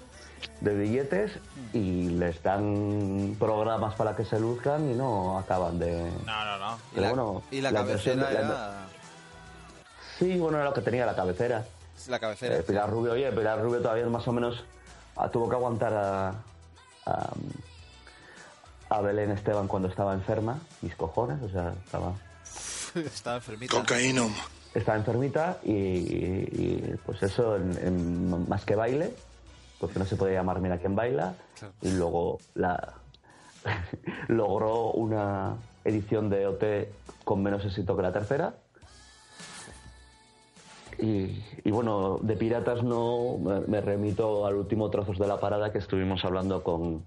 [0.60, 1.32] de billetes
[1.72, 6.10] y les dan programas para que se luzcan y no acaban de...
[6.26, 6.74] No, no, no.
[6.92, 8.86] Y Pero la, bueno, y la la versión cabecera de- la- era.
[10.18, 11.64] Sí, bueno, era lo que tenía la cabecera.
[12.08, 12.56] La cabecera.
[12.56, 14.64] Eh, Pilar Rubio, oye, Pilar Rubio todavía más o menos
[15.16, 16.28] ah, tuvo que aguantar a,
[17.06, 17.30] a,
[18.90, 22.12] a Belén Esteban cuando estaba enferma, mis cojones, o sea, estaba,
[22.94, 23.76] Estaba enfermita.
[24.74, 29.12] Estaba enfermita y, y, pues eso, en, en Más que baile,
[29.78, 31.34] porque no se podía llamar Mira quién baila,
[31.82, 32.94] y luego la
[34.28, 36.64] logró una edición de OT
[37.24, 38.54] con menos éxito que la tercera.
[40.98, 45.72] Y, y bueno, de piratas no me, me remito al último trozos de la parada
[45.72, 47.02] que estuvimos hablando con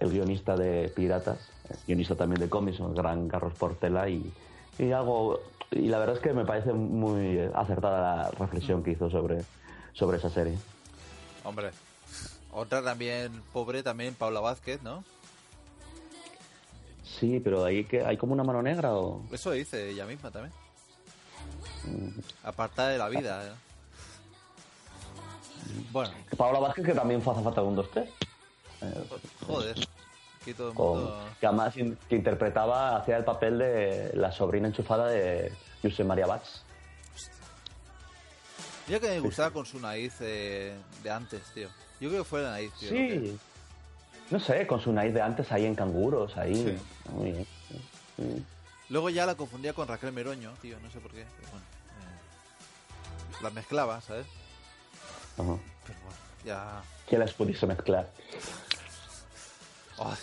[0.00, 1.38] el guionista de Piratas,
[1.86, 4.32] guionista también de cómics, el gran Carlos Portela, y,
[4.78, 5.40] y algo
[5.70, 9.44] y la verdad es que me parece muy acertada la reflexión que hizo sobre,
[9.92, 10.58] sobre esa serie.
[11.44, 11.70] Hombre.
[12.52, 15.04] Otra también pobre, también Paula Vázquez, ¿no?
[17.04, 20.52] Sí, pero ahí que hay como una mano negra o Eso dice ella misma también.
[21.84, 22.20] Mm.
[22.44, 23.46] Apartada de la vida.
[23.46, 23.52] ¿eh?
[25.92, 28.10] Bueno, Paola Vázquez que también fue azafata de un 2 3
[29.46, 29.76] joder.
[30.40, 31.28] Aquí todo el con- mundo...
[31.38, 35.52] que además in- que interpretaba, hacía el papel de la sobrina enchufada de
[35.82, 36.62] Josep María Bats.
[38.86, 41.68] Mira que me gustaba con su nariz eh, de antes, tío.
[42.00, 42.88] Yo creo que fue la nariz, tío.
[42.90, 43.38] Sí.
[44.30, 46.54] No sé, con su nariz de antes ahí en canguros, ahí.
[46.54, 46.78] Sí.
[47.12, 47.46] Muy bien.
[48.16, 48.44] Sí.
[48.88, 51.24] Luego ya la confundía con Raquel Meroño, tío, no sé por qué.
[51.38, 51.64] Pero bueno,
[52.00, 54.26] eh, la mezclaba, ¿sabes?
[55.38, 55.56] Ajá.
[55.86, 56.82] Pero bueno, ya...
[57.08, 58.08] ¿Quién las pudiese mezclar?
[60.02, 60.14] Oh,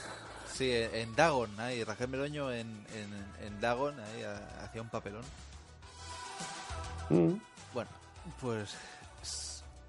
[0.51, 5.23] sí, en Dagon, ahí, Raquel Meroño en, en, en Dagon, ahí ha- hacía un papelón.
[7.09, 7.33] Mm.
[7.73, 7.89] Bueno,
[8.41, 8.75] pues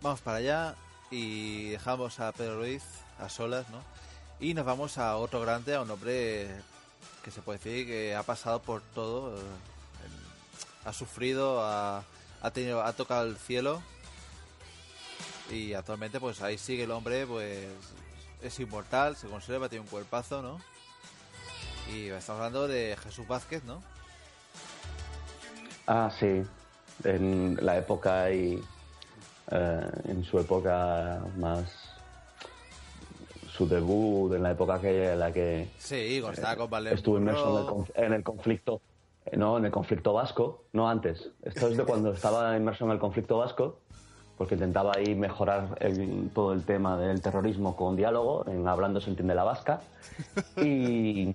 [0.02, 0.74] vamos para allá
[1.10, 2.82] y dejamos a Pedro Ruiz
[3.18, 3.80] a solas, ¿no?
[4.40, 6.48] Y nos vamos a otro grande, a un hombre
[7.24, 9.42] que se puede decir que ha pasado por todo, eh,
[10.84, 12.04] ha sufrido, ha,
[12.42, 13.82] ha tenido, ha tocado el cielo
[15.50, 17.66] y actualmente pues ahí sigue el hombre, pues
[18.42, 20.58] es inmortal, se conserva, tiene un cuerpazo, ¿no?
[21.92, 23.82] Y estamos hablando de Jesús Vázquez, ¿no?
[25.86, 26.42] Ah, sí.
[27.04, 28.62] En la época y
[29.50, 31.94] eh, en su época más
[33.50, 37.48] su debut, en la época aquella en la que Sí, estaba con Valen estuvo inmerso
[37.50, 38.80] en el, conf- en el conflicto,
[39.24, 41.30] eh, no, en el conflicto vasco, no antes.
[41.42, 43.80] Esto es de cuando estaba inmerso en el conflicto vasco,
[44.38, 49.10] porque intentaba ahí mejorar el- todo el tema del terrorismo con diálogo, en hablando se
[49.10, 49.80] entiende la vasca.
[50.64, 51.34] Y,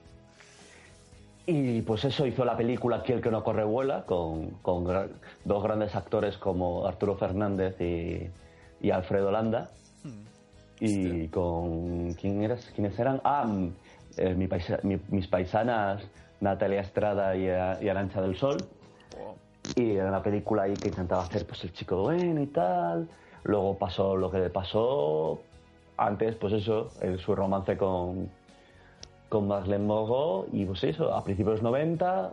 [1.46, 5.10] y pues eso hizo la película Aquí el que no corre vuela, con, con gra-
[5.44, 8.30] dos grandes actores como Arturo Fernández y,
[8.82, 9.70] y Alfredo Landa.
[10.80, 12.14] Y con.
[12.16, 12.66] ¿quién eras?
[12.76, 13.22] ¿Quiénes eran?
[13.24, 13.70] Ah, mm,
[14.18, 16.02] eh, mi paisa- mi- mis paisanas
[16.42, 18.58] Natalia Estrada y, A- y Arancha del Sol.
[19.76, 23.08] Y era una película ahí que intentaba hacer pues el chico bueno y tal.
[23.44, 25.42] Luego pasó lo que le pasó.
[25.98, 28.30] Antes, pues eso, en su romance con,
[29.30, 30.48] con Marlene Mogo.
[30.52, 32.32] Y pues eso, a principios de los 90.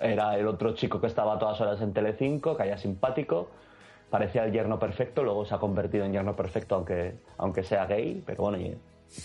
[0.00, 3.48] Era el otro chico que estaba todas horas en Telecinco, que era simpático.
[4.08, 8.22] Parecía el yerno perfecto, luego se ha convertido en yerno perfecto aunque, aunque sea gay.
[8.26, 8.76] Pero bueno, y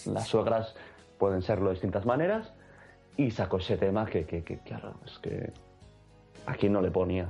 [0.05, 0.75] las suegras
[1.17, 2.51] pueden serlo de distintas maneras.
[3.17, 5.53] Y sacó ese tema que, que, que claro, es que
[6.45, 7.27] ¿A quién no le ponía?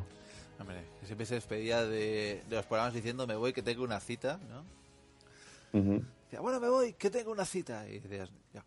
[0.60, 4.00] Hombre, que siempre se despedía de, de, los programas diciendo me voy que tengo una
[4.00, 4.64] cita, ¿no?
[5.74, 7.88] Decía, bueno, me voy que tengo una cita.
[7.88, 8.64] Y decías, ya.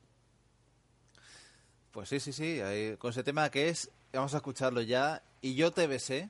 [1.90, 2.60] Pues sí, sí, sí,
[2.98, 6.28] con ese tema que es, vamos a escucharlo ya, y yo te besé.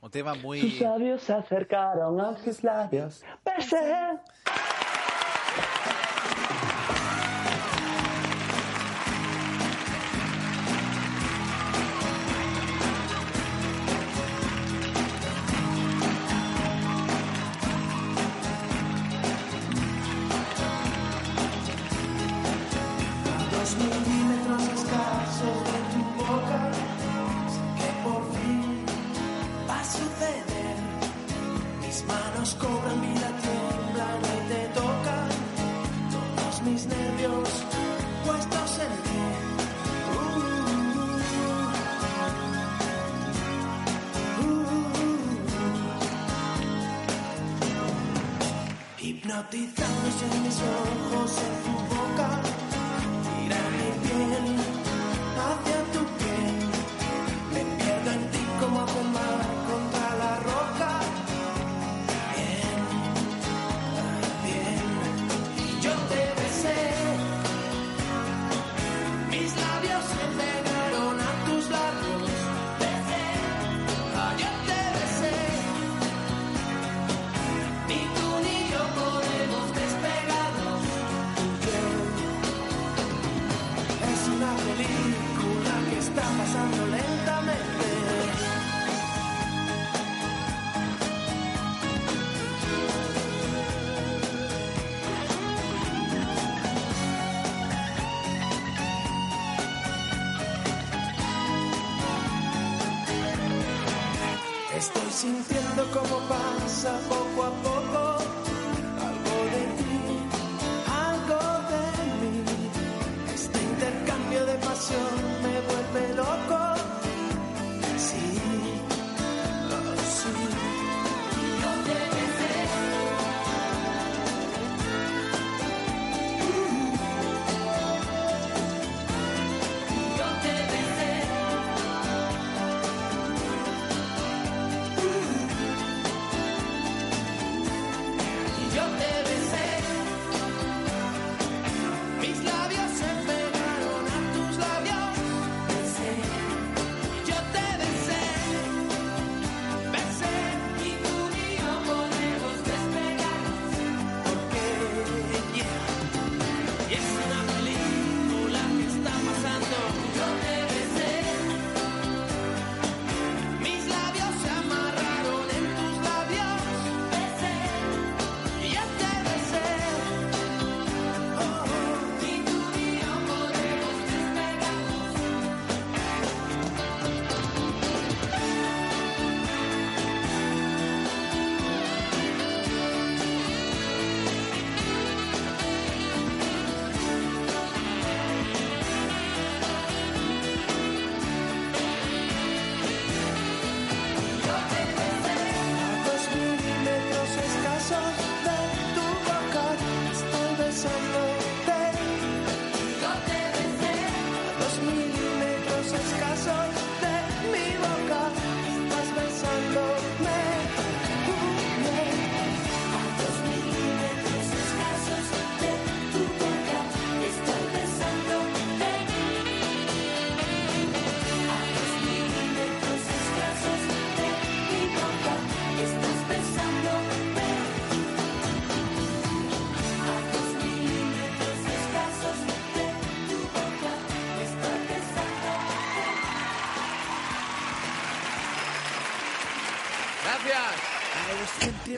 [0.00, 0.60] Un tema muy...
[0.60, 3.22] Sus labios se acercaron a sus labios.
[3.44, 4.18] ¡Besé!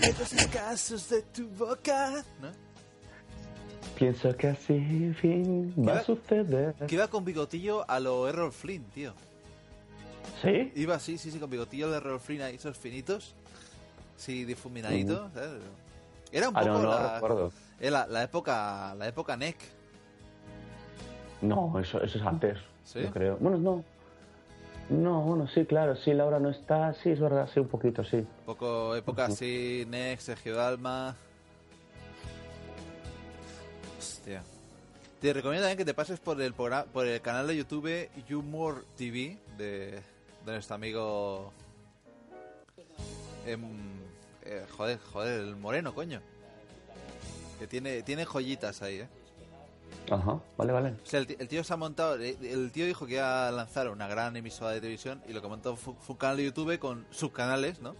[0.00, 2.24] Tiene los escasos de tu boca.
[3.96, 6.74] Pienso que así fin va a suceder.
[6.88, 9.14] Que iba con bigotillo a lo Errol Flynn, tío.
[10.42, 10.72] ¿Sí?
[10.74, 13.36] Iba así, sí, sí, con bigotillo de Errol Flynn ahí, esos finitos.
[14.16, 15.30] Sí, difuminadito.
[15.32, 16.32] Mm.
[16.32, 17.52] Era un ah, poco ah, no, la, recuerdo.
[17.78, 19.58] Eh, la, la época la época NEC.
[21.40, 22.58] No, eso, eso es antes.
[22.82, 22.98] ¿Sí?
[23.12, 23.36] Creo.
[23.36, 23.84] Bueno, no.
[24.90, 28.18] No, bueno, sí, claro, sí, Laura no está, sí, es verdad, sí, un poquito, sí.
[28.18, 31.16] Un poco época así, Nex, Sergio Dalma.
[33.98, 34.42] Hostia.
[35.20, 38.84] Te recomiendo también que te pases por el, programa, por el canal de YouTube Humor
[38.96, 40.02] TV de,
[40.44, 41.52] de nuestro amigo.
[43.46, 43.62] Em,
[44.44, 46.20] eh, joder, joder, el moreno, coño.
[47.58, 49.08] Que tiene, tiene joyitas ahí, eh.
[50.10, 50.88] Ajá, vale, vale.
[50.90, 53.88] O sea, el, tío se ha montado, eh, el tío dijo que iba a lanzar
[53.88, 56.78] una gran emisora de televisión y lo que montó fue, fue un canal de YouTube
[56.78, 57.94] con subcanales, ¿no?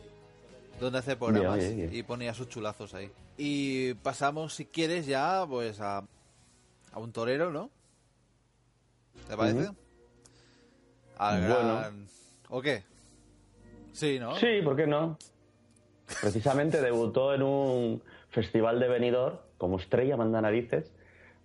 [0.81, 1.95] Donde hace programas bien.
[1.95, 3.11] y ponía sus chulazos ahí.
[3.39, 6.05] Y pasamos, si quieres, ya pues a,
[6.93, 7.71] a un torero, ¿no?
[9.29, 9.71] ¿Te parece?
[11.17, 11.77] Al Bueno.
[11.77, 12.07] gran...
[12.49, 12.83] ¿O qué?
[13.93, 14.35] Sí, ¿no?
[14.37, 15.17] Sí, ¿por qué no?
[16.21, 20.93] Precisamente debutó en un festival de Benidorm como estrella manda narices,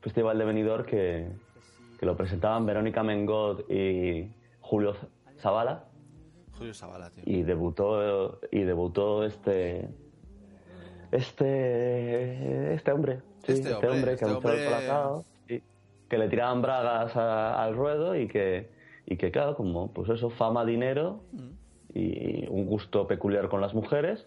[0.02, 1.28] festival de Benidorm que,
[2.00, 4.32] que lo presentaban Verónica Mengot y
[4.62, 4.96] Julio
[5.40, 5.86] Zavala
[6.58, 7.24] Julio Sabala, tío.
[7.26, 9.88] y debutó y debutó este
[11.12, 15.64] este este hombre sí, Este este, hombre, hombre, este que anunciaba el hombre- colacao, sí,
[16.10, 18.70] que le tiraban bragas a- al ruedo y que
[19.06, 21.50] y que claro como pues eso fama dinero Mm.
[21.98, 24.26] y un gusto peculiar con las mujeres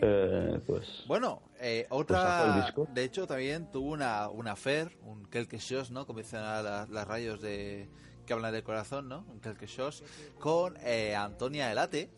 [0.00, 2.62] eh, pues Bueno, eh, el otra.
[2.64, 2.86] disco.
[2.92, 6.06] de hecho, también tuvo una, una affair, un quelque chose, ¿no?
[6.06, 7.88] Como dicen ahora las, las radios de
[8.26, 9.24] que hablan del corazón, ¿no?
[9.28, 10.04] Un quelque chose
[10.38, 12.10] con eh, Antonia Elate.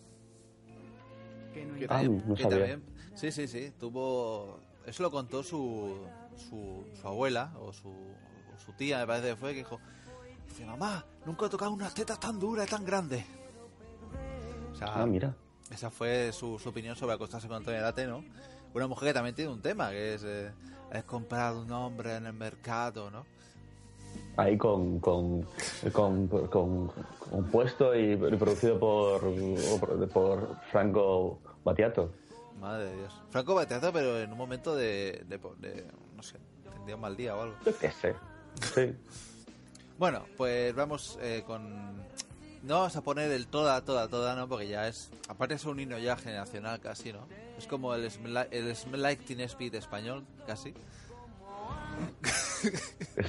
[1.53, 2.81] Que Ah, no que sabía.
[3.15, 3.73] sí, sí, sí.
[3.79, 4.61] Tuvo.
[4.87, 5.97] Eso lo contó su,
[6.37, 9.81] su, su abuela o su, o su tía, me parece que fue, que dijo:
[10.47, 13.25] Dice, mamá, nunca he tocado unas tetas tan duras y tan grandes.
[14.73, 15.35] O sea, ah mira
[15.71, 18.25] esa fue su, su opinión sobre acostarse con Antonio Late, ¿no?
[18.75, 20.51] Una mujer que también tiene un tema, que es, eh,
[20.93, 23.25] es comprar un hombre en el mercado, ¿no?
[24.37, 25.47] ahí con con,
[25.93, 26.93] con, con-
[27.31, 29.21] compuesto y, y producido por
[30.13, 32.11] por Franco Battiato
[32.61, 33.13] Madre de Dios.
[33.31, 35.85] Franco Battiato, pero en un momento de, de, de-
[36.17, 36.39] no sé,
[36.73, 37.57] tendría un mal día o algo.
[37.81, 38.15] qué sé
[38.75, 38.95] sí
[39.99, 41.97] Bueno, pues vamos eh, con...
[42.63, 44.49] No vamos a poner el toda, toda, toda, ¿no?
[44.49, 45.11] Porque ya es...
[45.29, 47.27] Aparte es un himno ya generacional casi, ¿no?
[47.59, 50.73] Es como el Smell Like, el Smell Like Teen Spirit español, casi.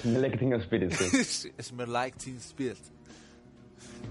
[0.01, 1.51] Selecting Spirit sí.
[1.61, 2.77] Smell Like Teen Spirit.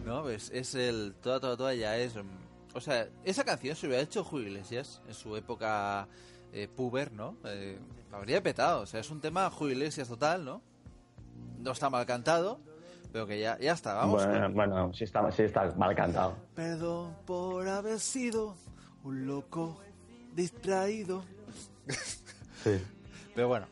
[0.04, 1.14] No, pues es el...
[1.22, 2.14] Toda, toda, toda ya es...
[2.16, 2.20] mm,
[2.74, 6.08] O sea, esa canción se hubiera hecho Julio Iglesias en su época
[6.52, 7.36] eh, puber, ¿no?
[7.44, 7.78] Eh,
[8.12, 8.82] habría petado.
[8.82, 10.62] O sea, es un tema Julio Iglesias total, ¿no?
[11.58, 12.60] No está mal cantado,
[13.12, 13.94] pero que ya, ya está.
[13.94, 18.54] Vamos bueno, con- bueno sí está sí está mal cantado Perdón por haber sido
[19.02, 19.80] un loco
[20.38, 21.22] distraído.
[22.64, 22.80] sí
[23.34, 23.66] Pero bueno,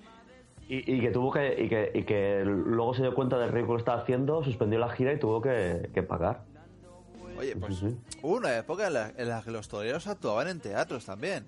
[0.68, 3.76] y, y que tuvo que y que y que luego se dio cuenta del ridículo
[3.78, 6.42] que estaba haciendo suspendió la gira y tuvo que, que pagar
[7.38, 8.18] oye, pues Sí, sí.
[8.22, 11.46] hubo una época en la, en la que los toreros actuaban en teatros también.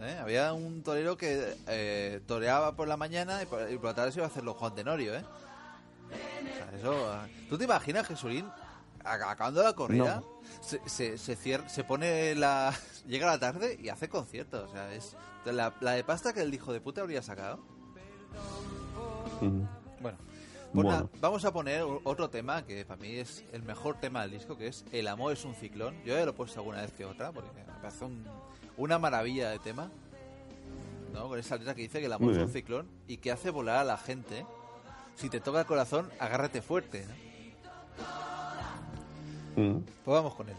[0.00, 0.16] ¿eh?
[0.20, 4.10] Había un torero que eh, toreaba por la mañana y por, y por la tarde
[4.12, 5.22] se iba a hacerlo Juan Tenorio, ¿eh?
[5.22, 6.94] O sea, eso...
[7.48, 8.46] ¿Tú te imaginas, Jesulín,
[9.04, 10.40] acabando la corrida, No.
[10.60, 12.72] se, se, se, cier- se pone la...
[13.06, 14.68] llega la tarde y hace conciertos?
[14.68, 17.58] O sea, es la, la de pasta que el hijo de puta habría sacado.
[19.40, 19.62] Mm.
[20.00, 20.18] Bueno,
[20.72, 21.10] pues Bueno.
[21.20, 24.68] vamos a poner otro tema que para mí es el mejor tema del disco, que
[24.68, 25.94] es El amor es un ciclón.
[26.04, 28.24] Yo ya lo he puesto alguna vez que otra, porque me parece un-
[28.76, 29.90] una maravilla de tema.
[31.12, 31.28] ¿no?
[31.28, 33.50] Con esa letra que dice que el amor Muy es un ciclón y que hace
[33.50, 34.46] volar a la gente.
[35.14, 37.04] Si te toca el corazón, agárrate fuerte.
[37.06, 37.14] ¿no?
[39.56, 39.78] Mm.
[40.04, 40.56] Pues vamos con él.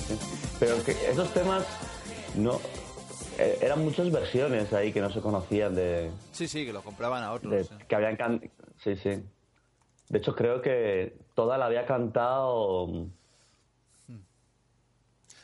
[0.00, 0.18] Sí.
[0.60, 1.64] Pero que esos temas
[2.36, 2.60] no.
[3.38, 6.10] eh, eran muchas versiones ahí que no se conocían de.
[6.32, 7.52] Sí, sí, que lo compraban a otros.
[7.52, 7.74] de- sí.
[7.88, 8.50] que habían can...
[8.82, 9.22] Sí, sí.
[10.08, 12.88] De hecho, creo que toda la había cantado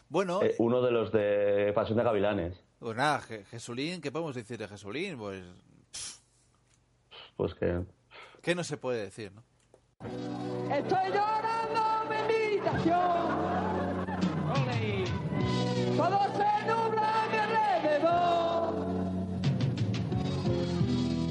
[0.08, 2.54] Bueno, eh, uno de los de Pasión de Gavilanes.
[2.78, 5.18] pues nada, Je- Jesulín, ¿qué podemos decir de Jesulín?
[5.18, 5.42] Pues,
[7.36, 7.82] Pues que.
[8.42, 9.42] ¿qué no se puede decir, no?
[10.72, 12.58] Estoy llorando mi
[14.84, 15.96] habitación.
[15.96, 18.74] Todo se nubla a mi alrededor.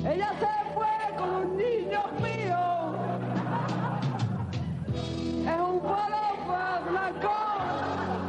[0.05, 2.61] Ella se fue con un niño mío.
[5.41, 6.23] Es un polo
[6.89, 7.35] blanco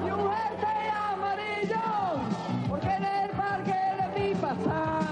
[0.04, 1.86] y un jersey amarillo.
[2.68, 5.04] Porque en el parque le vi pasar.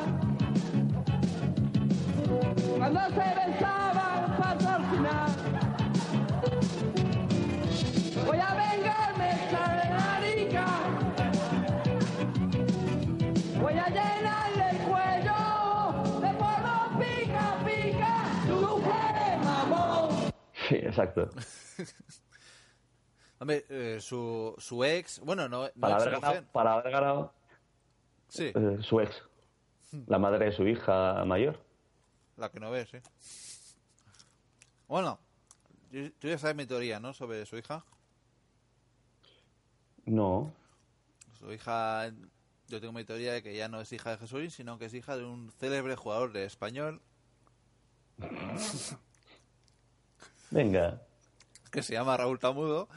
[2.78, 3.41] Cuando se
[20.72, 21.28] Sí, exacto.
[23.38, 27.32] Hombre, eh, su, su ex, bueno, no, no Para ex haber ganado, para haber ganado
[28.28, 29.22] Sí, eh, su ex,
[30.06, 31.62] la madre de su hija mayor.
[32.38, 32.98] la que no ves, sí.
[34.88, 35.18] Bueno,
[35.90, 37.12] tú ya sabes mi teoría, ¿no?
[37.12, 37.84] Sobre su hija.
[40.06, 40.54] No.
[41.38, 42.10] Su hija,
[42.68, 44.94] yo tengo mi teoría de que ya no es hija de Jesulín, sino que es
[44.94, 47.02] hija de un célebre jugador de español
[50.52, 51.00] Venga.
[51.70, 52.88] que se llama Raúl Tamudo.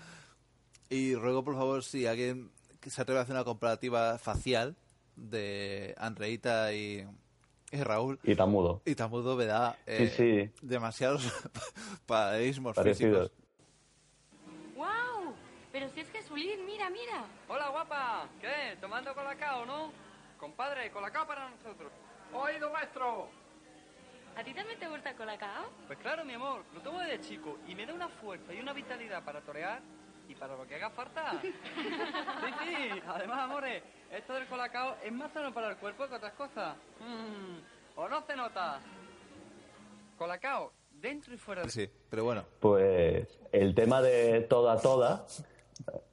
[0.90, 4.76] Y ruego, por favor, si alguien que se atreve a hacer una comparativa facial
[5.16, 7.08] de Andreita y,
[7.72, 8.20] y Raúl.
[8.24, 8.82] Y Tamudo.
[8.86, 10.52] Y Tamudo me da eh, Sí, sí.
[10.62, 11.24] demasiados
[12.06, 12.76] Parecidos.
[12.86, 13.32] físicos.
[14.76, 15.34] ¡Wow!
[15.72, 17.26] Pero si es Jesulín, mira, mira.
[17.48, 18.30] Hola, guapa.
[18.40, 18.78] ¿Qué?
[18.80, 19.92] ¿Tomando colacao, no?
[20.40, 21.92] Compadre, colacao para nosotros.
[22.34, 23.30] Oído, maestro.
[24.38, 25.66] ¿A ti también te gusta el colacao?
[25.88, 28.74] Pues claro, mi amor, lo tomo desde chico y me da una fuerza y una
[28.74, 29.82] vitalidad para torear
[30.28, 31.34] y para lo que haga falta.
[31.42, 33.82] Sí, sí, además, amores,
[34.12, 36.76] esto del colacao es más sano para el cuerpo que otras cosas.
[37.00, 38.80] Mm, ¿O no se nota?
[40.18, 41.70] Colacao, dentro y fuera de...
[41.70, 42.44] Sí, pero bueno.
[42.60, 45.26] Pues el tema de Toda Toda,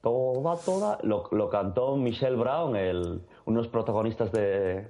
[0.01, 4.86] Toda Toda, lo, lo cantó Michelle Brown, el, unos protagonistas de,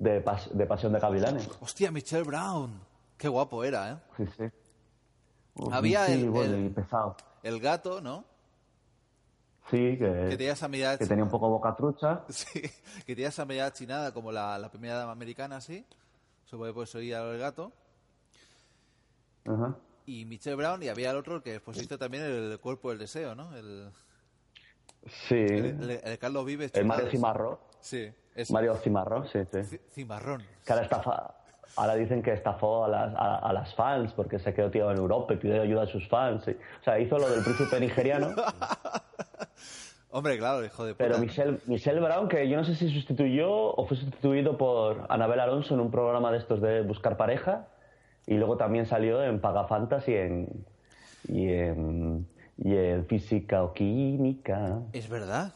[0.00, 1.48] de, Pas- de Pasión de Gavilanes.
[1.60, 2.80] Hostia, Michelle Brown.
[3.16, 3.96] Qué guapo era, ¿eh?
[4.16, 4.44] Sí, sí.
[5.54, 7.16] Uf, Había sí, el- bueno, el- y pesado.
[7.42, 8.24] El gato, ¿no?
[9.70, 10.98] Sí, que, Que tenía esa mirada...
[10.98, 12.24] que tenía un poco boca trucha.
[12.28, 12.60] Sí,
[13.06, 15.86] que tenía esa mirada chinada como la, la primera dama americana, así.
[16.46, 17.70] Supongo que pues oía el gato.
[19.46, 19.76] Ajá.
[20.06, 23.54] Y Michelle Brown, y había el otro que hizo también el cuerpo del deseo, ¿no?
[23.56, 23.90] El,
[25.28, 25.34] Sí.
[25.36, 26.72] el, el- el Carlos Vives.
[26.74, 27.12] El Mario Chuladas.
[27.12, 27.60] Cimarro.
[27.80, 28.10] Sí.
[28.50, 29.58] Mario Cimarro, sí, sí.
[29.58, 30.42] Ci- Cimarrón.
[30.64, 31.34] Que ahora, estafa-
[31.76, 34.98] ahora dicen que estafó a las, a, a las fans porque se quedó tirado en
[34.98, 36.44] Europa y pidió ayuda a sus fans.
[36.44, 36.56] sí.
[36.80, 38.28] O sea, hizo lo del príncipe nigeriano.
[40.12, 41.04] Hombre, claro, hijo de puta.
[41.04, 45.38] Pero Michelle, Michelle Brown, que yo no sé si sustituyó o fue sustituido por Anabel
[45.38, 47.68] Alonso en un programa de estos de buscar pareja.
[48.26, 50.66] Y luego también salió en Pagafantas y en,
[51.28, 52.26] y en,
[52.58, 54.80] y en Física o Química.
[54.92, 55.52] Es verdad.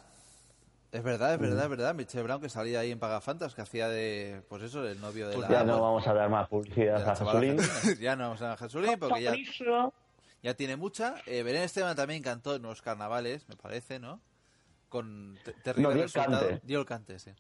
[0.94, 1.92] Es verdad, es verdad, es verdad.
[1.92, 5.34] Michelle Brown que salía ahí en Pagafantas, que hacía de, pues eso, el novio de
[5.34, 5.58] Pues la...
[5.58, 7.16] ya no vamos a dar más publicidad a.
[7.16, 7.58] Jesulín.
[8.00, 9.34] ya no vamos a dar a Jesulín porque ya,
[10.40, 11.16] Ya tiene mucha.
[11.26, 14.20] Eh, Belén Esteban también cantó en los carnavales, me parece, ¿no?
[14.88, 16.46] Con te- terrible No, dio el resultado.
[16.48, 16.60] cante.
[16.64, 17.32] Dio el cante, sí.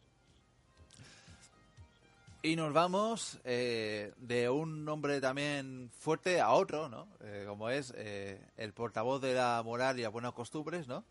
[2.42, 7.06] Y nos vamos eh, de un hombre también fuerte a otro, ¿no?
[7.20, 11.04] Eh, como es eh, el portavoz de la moral y las buenas costumbres, ¿no?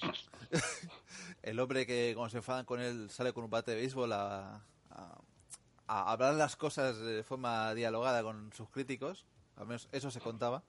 [1.42, 4.60] el hombre que cuando se enfadan con él sale con un bate de béisbol a,
[4.90, 5.20] a-
[5.88, 10.62] a hablar las cosas de forma dialogada con sus críticos, al menos eso se contaba,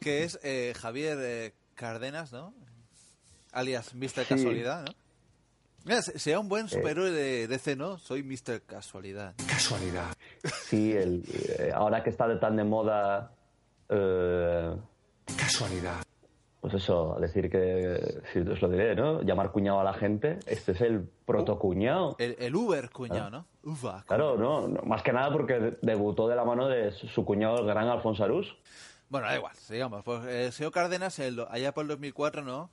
[0.00, 2.54] que es eh, Javier eh, Cárdenas, ¿no?
[3.52, 4.08] Alias Mr.
[4.08, 4.24] Sí.
[4.28, 4.94] Casualidad, ¿no?
[5.84, 7.98] Mira, se- sea un buen superhéroe de DC, ¿no?
[7.98, 8.62] Soy Mr.
[8.62, 9.34] Casualidad.
[9.46, 10.14] Casualidad.
[10.66, 11.22] Sí, el,
[11.58, 13.32] eh, ahora que está de tan de moda.
[15.36, 16.02] Casualidad.
[16.64, 19.20] Pues eso, decir que, si os lo diré, ¿no?
[19.20, 22.16] Llamar cuñado a la gente, este es el protocuñado.
[22.18, 23.46] El, el Uber cuñado, ¿no?
[23.64, 24.02] Uva.
[24.06, 27.22] Claro, no, no, más que nada porque de- debutó de la mano de su, su
[27.26, 28.56] cuñado, el gran Alfonso Arús.
[29.10, 30.02] Bueno, da igual, sigamos.
[30.04, 32.70] Pues el señor Cárdenas, el- allá por el 2004, ¿no?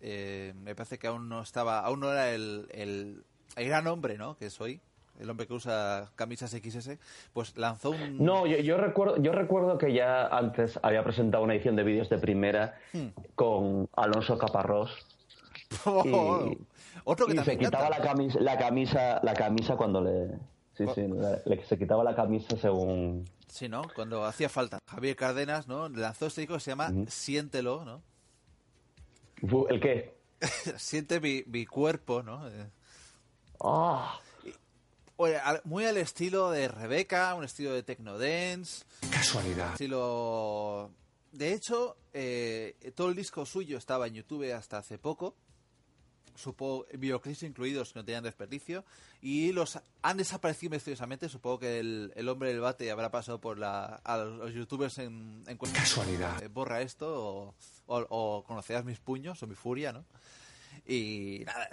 [0.00, 3.22] Eh, me parece que aún no estaba, aún no era el, el,
[3.54, 4.36] el gran hombre, ¿no?
[4.36, 4.80] Que soy,
[5.20, 6.98] el hombre que usa camisas XS,
[7.32, 8.18] pues lanzó un...
[8.24, 12.08] No, yo, yo recuerdo, yo recuerdo que ya antes había presentado una edición de vídeos
[12.08, 13.08] de primera Hmm.
[13.34, 14.90] con Alonso Caparrós.
[16.04, 16.58] y,
[17.04, 20.28] Otro que y se quitaba la camisa, la camisa, la camisa cuando le,
[20.74, 21.02] sí, sí,
[21.46, 23.24] le- se quitaba la camisa según.
[23.46, 23.82] Sí, ¿no?
[23.94, 24.78] Cuando hacía falta.
[24.88, 25.88] Javier Cárdenas, ¿no?
[25.88, 28.02] Lanzó este disco que se llama Siéntelo, ¿no?
[29.68, 30.14] ¿El qué?
[30.76, 32.48] Siente mi, mi cuerpo, ¿no?
[32.48, 32.66] Eh,
[33.62, 34.18] Ah,
[35.64, 38.84] muy al estilo de Rebeca, un estilo de techno dance.
[39.10, 39.72] Casualidad.
[39.72, 40.90] Estilo...
[41.32, 45.36] De hecho, eh, todo el disco suyo estaba en YouTube hasta hace poco.
[46.34, 48.84] Supongo, videoclips incluidos que no tenían desperdicio.
[49.20, 51.28] Y los han desaparecido misteriosamente.
[51.28, 55.44] Supongo que el, el hombre del bate habrá pasado por la, a los youtubers en,
[55.46, 55.56] en.
[55.58, 56.42] Casualidad.
[56.42, 57.54] Eh, borra esto o,
[57.86, 60.04] o- o conocerás mis puños o mi furia, ¿no?
[60.86, 61.68] Y nada,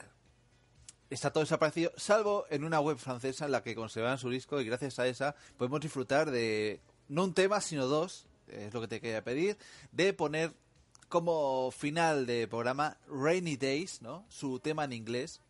[1.10, 4.66] está todo desaparecido, salvo en una web francesa en la que conservan su disco y
[4.66, 9.02] gracias a esa podemos disfrutar de no un tema, sino dos, es lo que te
[9.02, 9.58] quería pedir,
[9.92, 10.54] de poner
[11.10, 14.26] como final de programa Rainy Days, ¿no?
[14.30, 15.42] Su tema en inglés.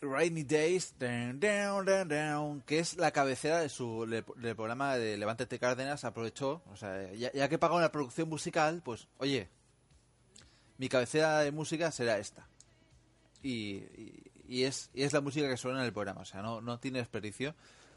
[0.00, 6.76] Rainy Days, que es la cabecera de su del programa de Levántate Cárdenas, aprovechó, o
[6.76, 9.48] sea, ya, ya que pagó la producción musical, pues, oye,
[10.82, 12.44] mi cabecera de música será esta.
[13.40, 16.42] Y, y- y es, y es la música que suena en el programa, o sea,
[16.42, 17.54] no, no tiene desperdicio.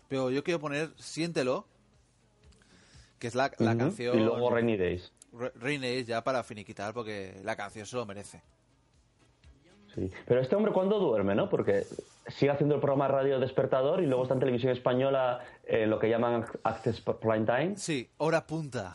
[0.07, 1.65] Pero yo quiero poner Siéntelo,
[3.17, 4.15] que es la, la canción...
[4.17, 5.11] Y luego Rainy Days.
[5.55, 8.43] Rainy Days ya para finiquitar, porque la canción se lo merece.
[9.95, 10.11] Sí.
[10.27, 11.49] Pero este hombre, ¿cuándo duerme, no?
[11.49, 11.85] Porque
[12.27, 16.09] sigue haciendo el programa Radio Despertador y luego está en televisión española en lo que
[16.09, 17.77] llaman Access Prime Time.
[17.77, 18.93] Sí, hora punta.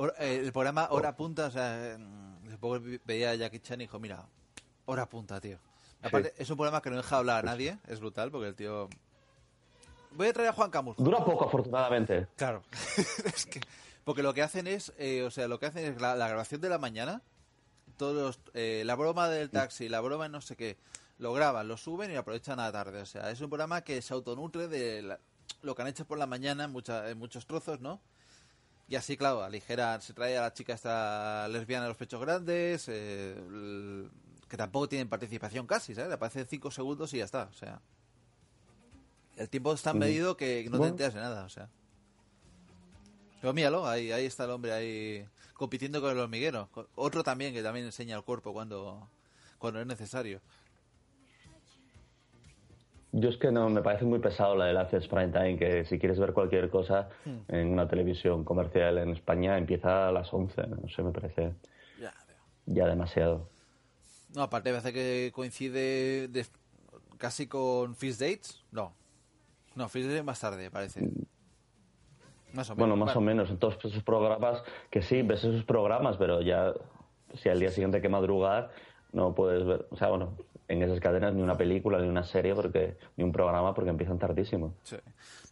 [0.00, 3.84] Hora- eh, el programa Hora Punta, o sea, mm, que veía a Jackie Chan y
[3.84, 4.24] dijo, mira,
[4.86, 5.58] Hora Punta, tío.
[6.02, 8.88] Aparte, es un programa que no deja hablar a nadie, es brutal, porque el tío...
[10.12, 10.96] Voy a traer a Juan Camus.
[10.96, 12.26] Dura poco, afortunadamente.
[12.36, 12.62] Claro.
[13.34, 13.60] es que,
[14.04, 16.60] porque lo que hacen es, eh, o sea, lo que hacen es la, la grabación
[16.60, 17.20] de la mañana,
[17.96, 20.76] todos los, eh, la broma del taxi, la broma de no sé qué,
[21.18, 23.02] lo graban, lo suben y lo aprovechan a la tarde.
[23.02, 25.18] O sea, es un programa que se autonutre de la-
[25.62, 28.00] lo que han hecho por la mañana en, mucha- en muchos trozos, ¿no?
[28.88, 32.88] Y así, claro, aligeran, se trae a la chica esta lesbiana de los pechos grandes,
[32.88, 34.10] eh, el-
[34.48, 36.10] que tampoco tienen participación casi, ¿sabes?
[36.12, 37.80] Aparecen cinco segundos y ya está, o sea.
[39.36, 41.68] El tiempo es tan medido que no te enteras de nada, o sea.
[43.42, 46.68] Pero míralo, ahí, ahí está el hombre ahí compitiendo con el hormiguero.
[46.96, 49.06] Otro también que también enseña el cuerpo cuando,
[49.58, 50.40] cuando es necesario.
[53.20, 55.98] Yo es que no, me parece muy pesado la del Access Prime Time, que si
[55.98, 57.38] quieres ver cualquier cosa Hmm.
[57.48, 61.52] en una televisión comercial en España empieza a las 11, no sé, me parece
[62.00, 62.14] Ya,
[62.66, 63.48] ya demasiado.
[64.34, 66.46] No, aparte parece que coincide de-
[67.16, 68.62] casi con Fist Dates.
[68.70, 68.92] No.
[69.74, 71.00] No, Fist Dates más tarde, parece.
[72.52, 72.76] Más o menos.
[72.76, 76.72] Bueno, más o menos, en todos esos programas, que sí, ves esos programas, pero ya
[77.34, 78.70] si al día siguiente hay que madrugar,
[79.12, 80.36] no puedes ver, o sea, bueno,
[80.68, 84.18] en esas cadenas ni una película, ni una serie, porque ni un programa, porque empiezan
[84.18, 84.74] tardísimo.
[84.82, 84.96] Sí.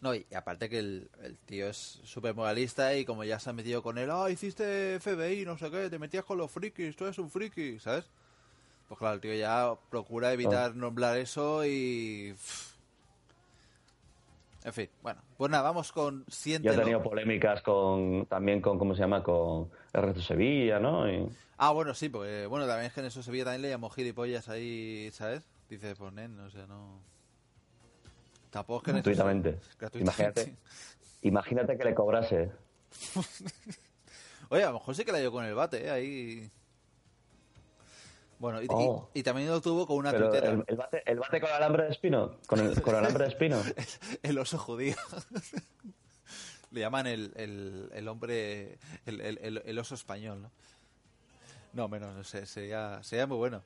[0.02, 3.52] No, y aparte que el, el tío es súper moralista y como ya se ha
[3.54, 7.04] metido con él, ah, hiciste FBI, no sé qué, te metías con los frikis, tú
[7.04, 8.04] eres un friki, ¿sabes?
[8.88, 12.32] Pues claro, el tío ya procura evitar nombrar eso y...
[12.34, 12.75] pff.
[14.66, 16.74] En fin, bueno, pues nada, vamos con Ya Siéntelo.
[16.74, 19.22] ha tenido polémicas con, también con, ¿cómo se llama?
[19.22, 21.08] Con Ernesto Sevilla, ¿no?
[21.08, 23.90] Y- Ah, bueno, sí, porque bueno, también es que en eso Sevilla también le llamó
[23.90, 25.44] gilipollas ahí, ¿sabes?
[25.70, 27.00] Dice, pues nen, o sea, no...
[28.50, 29.58] Tampoco es que gratuitamente.
[29.78, 30.40] Gratuitamente.
[30.42, 30.56] Imagínate,
[31.22, 32.50] imagínate que le cobrase.
[34.48, 35.90] Oye, a lo mejor sí que la dio con el bate, ¿eh?
[35.90, 36.50] Ahí...
[38.38, 39.08] Bueno, y, y- Oh.
[39.14, 40.52] y también lo tuvo con una Pero tuitera.
[40.52, 42.36] el, el bate, el bate con alambre de espino.
[42.46, 43.62] Con el, con alambre de espino.
[44.22, 44.94] El oso judío.
[46.72, 50.50] Le llaman el, el, el hombre, el, oso español, ¿no?
[51.72, 53.62] No, menos, no sé, sería, sería muy bueno.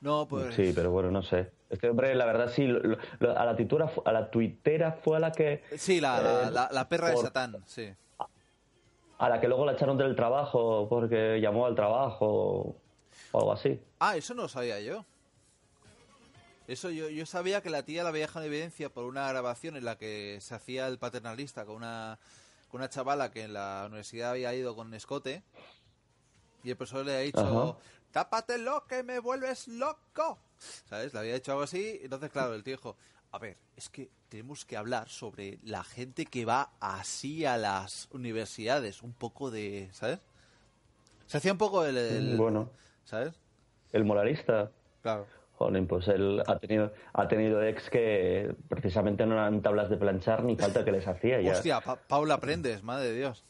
[0.00, 0.54] No, pues...
[0.54, 1.50] Sí, pero bueno, no sé.
[1.68, 5.16] Este hombre, la verdad, sí, lo- lo- a la tuitera, fu- a la tuitera fue
[5.16, 5.62] a la que...
[5.76, 7.92] Sí, la, la, eh, la- la perra de por- Satán, sí.
[9.18, 12.76] A la que luego la echaron del trabajo porque llamó al trabajo
[13.32, 13.80] o algo así.
[13.98, 15.04] Ah, eso no lo sabía yo.
[16.68, 19.76] Eso yo, yo sabía que la tía la había dejado en evidencia por una grabación
[19.76, 22.18] en la que se hacía el paternalista con una,
[22.70, 25.42] con una chavala que en la universidad había ido con escote
[26.64, 27.78] y el profesor le ha dicho, Ajá.
[28.10, 30.38] tápatelo que me vuelves loco.
[30.88, 31.14] ¿Sabes?
[31.14, 32.00] Le había dicho algo así.
[32.02, 32.96] Entonces, claro, el tío dijo,
[33.32, 38.08] a ver, es que tenemos que hablar sobre la gente que va así a las
[38.12, 39.02] universidades.
[39.02, 40.20] Un poco de, ¿sabes?
[41.26, 41.96] Se hacía un poco el...
[41.96, 42.70] el- Bueno,
[43.04, 43.34] ¿Sabes?
[43.92, 44.70] el moralista.
[45.02, 45.26] Claro.
[45.54, 50.44] Joder, pues él ha tenido, ha tenido ex que precisamente no eran tablas de planchar
[50.44, 51.52] ni falta que les hacía ya.
[51.52, 53.44] Hostia, Pa- Paula Prendes, madre de Dios.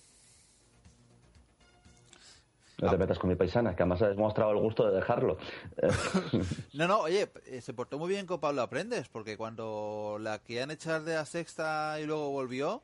[2.78, 5.38] No te metas con mi paisana, que además ha demostrado el gusto de dejarlo.
[6.74, 10.70] No, no, oye, eh, se portó muy bien con Paula Prendes, porque cuando la querían
[10.70, 12.82] echar de la sexta y luego volvió,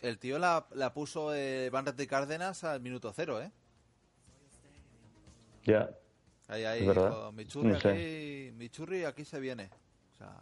[0.00, 3.50] el tío la, la puso eh, Van de Cárdenas al minuto cero, ¿eh?
[5.64, 5.90] ya,
[6.46, 7.88] Ahí, ahí, dijo, mi churri No sé.
[7.90, 9.68] aquí, mi churri aquí se viene.
[10.14, 10.32] O sea,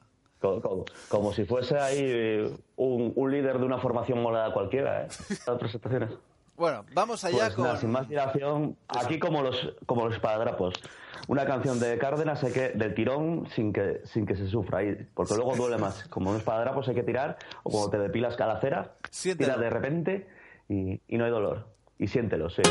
[0.40, 5.08] como, como- como si fuese ahí un, un líder de una formación molada cualquiera, ¿eh?
[5.46, 6.10] Las presentaciones.
[6.56, 7.64] Bueno, vamos allá Pues con...
[7.64, 10.18] nada, sin más dilación, aquí como los, como los.
[11.28, 14.96] Una canción de Cárdenas hay que, del tirón sin que, sin que se sufra, ahí,
[15.14, 16.04] porque luego duele más.
[16.08, 19.54] Como un espadadrapos hay que tirar, o como te depilas cada cera, Siéntelo.
[19.54, 20.26] tira de repente
[20.68, 21.66] y, y no hay dolor.
[21.98, 22.62] Y siéntelo, sí.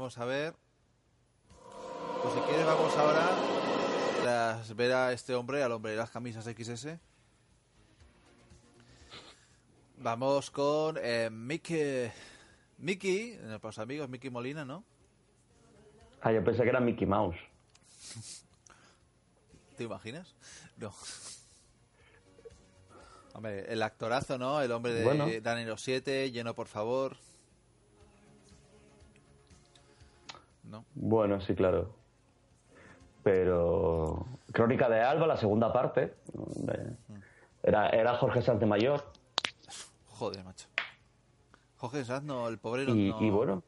[0.00, 0.54] Vamos a ver.
[2.22, 3.28] Pues si quieres vamos ahora
[4.26, 6.96] a ver a este hombre, al hombre de las camisas XS.
[9.98, 12.10] Vamos con eh, Mickey,
[12.78, 14.84] Mickey, eh, para los amigos, Mickey Molina, ¿no?
[16.22, 17.36] Ah, yo pensé que era Mickey Mouse.
[19.76, 20.34] ¿Te imaginas?
[20.78, 20.94] No.
[23.34, 24.62] Hombre, el actorazo, ¿no?
[24.62, 25.26] El hombre de Bueno.
[25.42, 27.18] Danilo 7, lleno por favor.
[30.70, 30.84] ¿No?
[30.94, 31.94] Bueno, sí, claro.
[33.22, 34.26] Pero.
[34.52, 36.14] Crónica de Alba, la segunda parte.
[36.32, 36.96] de-
[37.62, 39.02] Era, era Jorge Sanz de Mayor.
[40.06, 40.66] Joder, macho.
[41.76, 43.20] Jorge Sanz, no, el pobrero Y, no.
[43.22, 43.62] y bueno.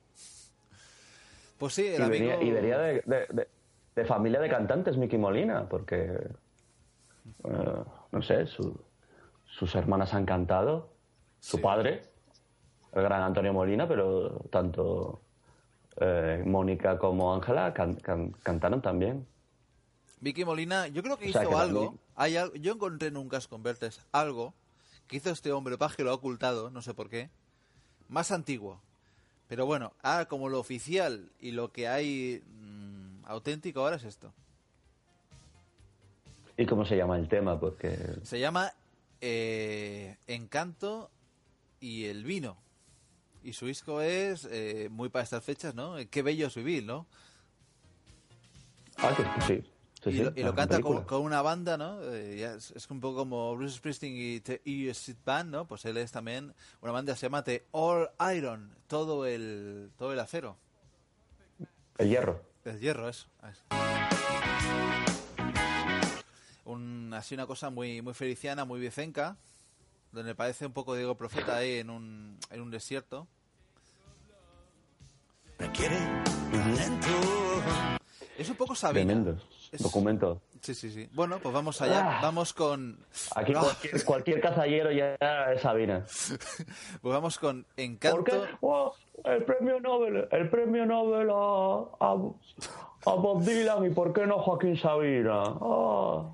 [1.59, 2.11] Pues sí, el Y amigo...
[2.11, 3.49] venía, y venía de, de- de-
[3.95, 6.19] de familia de cantantes, Mickey Molina, porque.
[7.45, 8.81] eh, no sé, su-
[9.45, 10.91] sus hermanas han cantado.
[11.41, 12.03] Su padre,
[12.93, 15.21] el gran Antonio Molina, pero tanto
[16.01, 19.27] eh, Mónica como Ángela can- can- cantaron también.
[20.21, 21.81] Vicky Molina, yo creo que O sea, hizo que algo.
[21.85, 24.55] también- Hay Yo encontré en un Gas Converters algo
[25.09, 27.29] que hizo este hombre, paz que lo ha ocultado, no sé por qué.
[28.09, 28.81] Más antiguo.
[29.49, 34.33] Pero bueno, ah, como lo oficial y lo que hay mm, auténtico ahora es esto.
[36.57, 37.59] ¿Y cómo se llama el tema?
[37.59, 37.97] Porque.
[38.23, 38.73] Se llama
[39.21, 41.11] eh, Encanto
[41.81, 42.57] y el vino.
[43.45, 45.97] Y su disco es eh, muy para estas fechas, ¿no?
[46.11, 47.07] Qué bello es vivir, ¿no?
[48.99, 49.17] Ah,
[49.47, 49.63] sí.
[50.03, 52.01] sí, y sí, lo, y lo la canta con, con una banda, ¿no?
[52.05, 55.67] Eh, ya es, es un poco como Bruce Springsteen y The Street Band, ¿no?
[55.67, 60.13] Pues él es también una banda que se llama The All Iron, todo el todo
[60.13, 60.57] el acero,
[61.99, 62.43] El hierro.
[62.65, 63.27] el hierro, eso.
[63.51, 63.63] eso.
[66.65, 69.37] Un, así una cosa muy muy feliciana, muy vicenca,
[70.13, 73.27] donde parece un poco Diego Profeta ahí en un en un desierto.
[75.59, 75.97] Requiere
[76.51, 77.07] talento.
[78.39, 79.07] Es un poco Sabina.
[79.07, 79.43] Tremendo.
[79.71, 80.41] Es- Documento.
[80.61, 81.09] Sí, sí, sí.
[81.13, 82.19] Bueno, pues vamos allá.
[82.19, 82.21] Ah.
[82.23, 82.99] Vamos con
[83.35, 85.15] Aquí cualquier, cualquier cazallero ya
[85.53, 86.05] es Sabina.
[87.03, 88.17] pues vamos con Encanto.
[88.19, 88.41] ¿Por qué?
[88.61, 88.95] Oh,
[89.25, 94.39] el premio Nobel, el premio Nobel a, a, a Bob Dylan y por qué no
[94.39, 95.43] Joaquín Sabina.
[95.61, 96.31] Ah.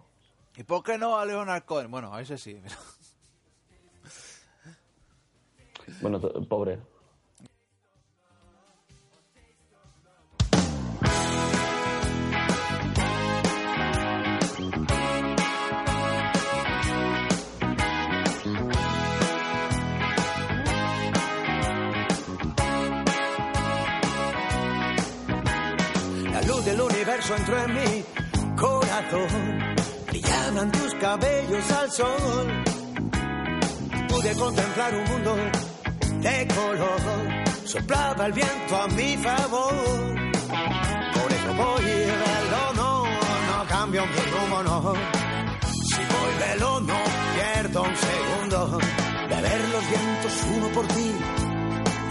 [0.56, 1.90] ¿Y por qué no a Leonard Cohen?
[1.90, 2.60] Bueno, a ese sí.
[2.62, 2.76] pero-
[6.00, 6.78] Bueno, pobre.
[26.32, 28.04] La luz del universo entró en mi
[28.56, 29.74] corazón.
[30.06, 32.64] Brillaban tus cabellos al sol.
[34.08, 35.36] Pude contemplar un mundo
[36.20, 37.00] de color.
[37.64, 39.74] Soplaba el viento a mi favor.
[41.14, 44.94] Por eso voy velo, no, no cambio mi rumbo, no.
[45.90, 46.98] Si voy velo, no
[47.34, 48.78] pierdo un segundo.
[49.28, 51.12] De ver los vientos uno por ti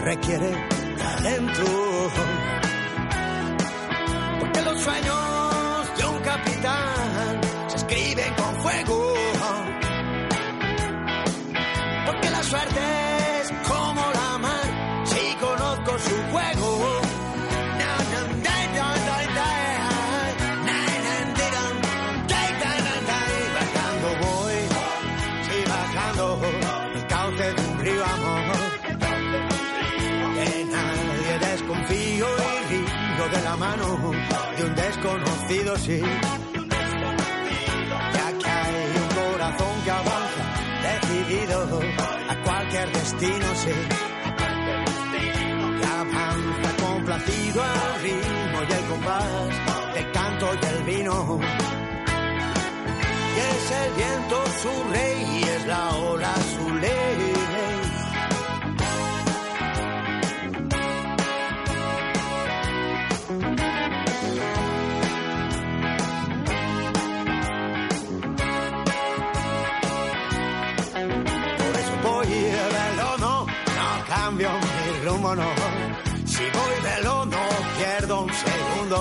[0.03, 0.51] requiere
[0.97, 1.65] talento.
[4.39, 9.13] Porque los sueños de un capitán se escriben con fuego.
[12.05, 12.96] Porque la suerte
[35.07, 36.01] desconocido, sí.
[38.13, 40.43] Ya que hay un corazón que avanza
[40.83, 41.79] decidido
[42.29, 43.75] a cualquier destino, sí.
[45.79, 51.39] Que avanza complacido al ritmo y el compás del canto y el vino.
[53.35, 57.36] Y es el viento su rey y es la ola su ley.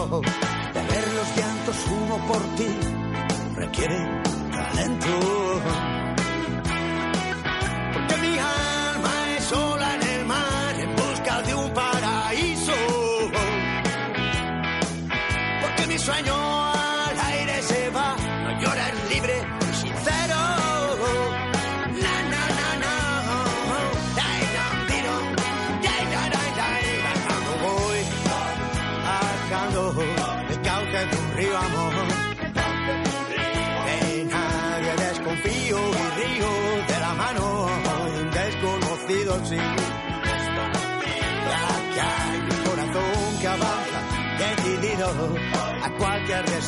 [0.08, 2.68] De ver los vientos uno por ti
[3.56, 4.22] requiere
[4.52, 5.62] talento.
[7.92, 8.38] Porque mi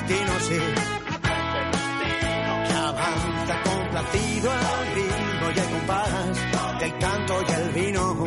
[0.09, 0.59] destino, sí.
[2.66, 8.24] Que avanza complacido al ritmo y el compás del canto y el vino.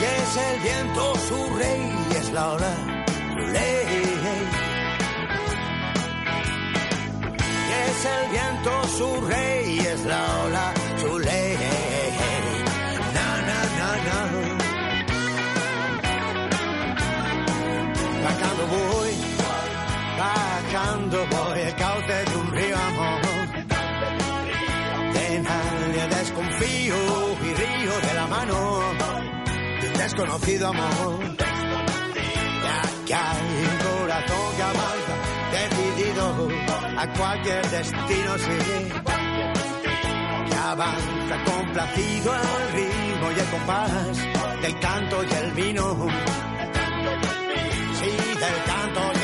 [0.00, 2.72] Y es el viento su rey y es la su
[3.52, 3.80] ley.
[7.68, 10.89] Y es el viento su rey y es la ola
[20.72, 23.20] bajando voy, el cauce de un río amor.
[25.14, 26.96] De nadie desconfío
[27.42, 28.80] y río de la mano
[29.80, 31.36] de un desconocido amor.
[32.66, 35.14] Ya que hay un corazón que avanza,
[35.52, 36.48] decidido
[36.98, 38.58] a cualquier destino, sí.
[40.50, 44.16] Que avanza complacido al ritmo y el compás
[44.62, 46.08] del canto y el vino.
[48.00, 49.19] Sí, del canto y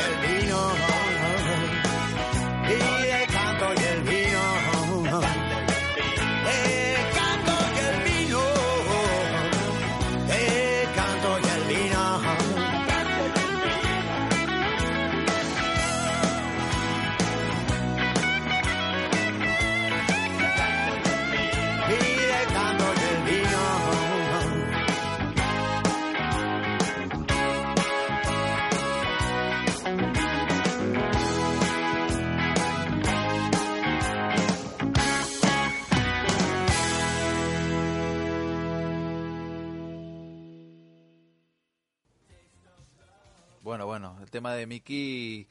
[43.67, 45.45] Bueno, bueno, el tema de Mickey,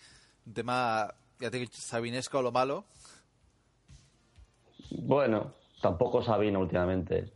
[0.47, 2.87] un tema, ya te he dicho, sabinesco lo malo.
[4.89, 5.53] Bueno,
[5.83, 7.31] tampoco Sabina últimamente.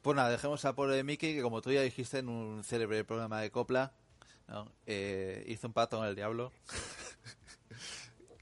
[0.00, 3.04] Pues nada, dejemos a pobre de Mickey, que como tú ya dijiste en un célebre
[3.04, 3.92] programa de Copla,
[4.48, 4.72] ¿no?
[4.86, 6.52] Eh, hizo un pacto con el diablo.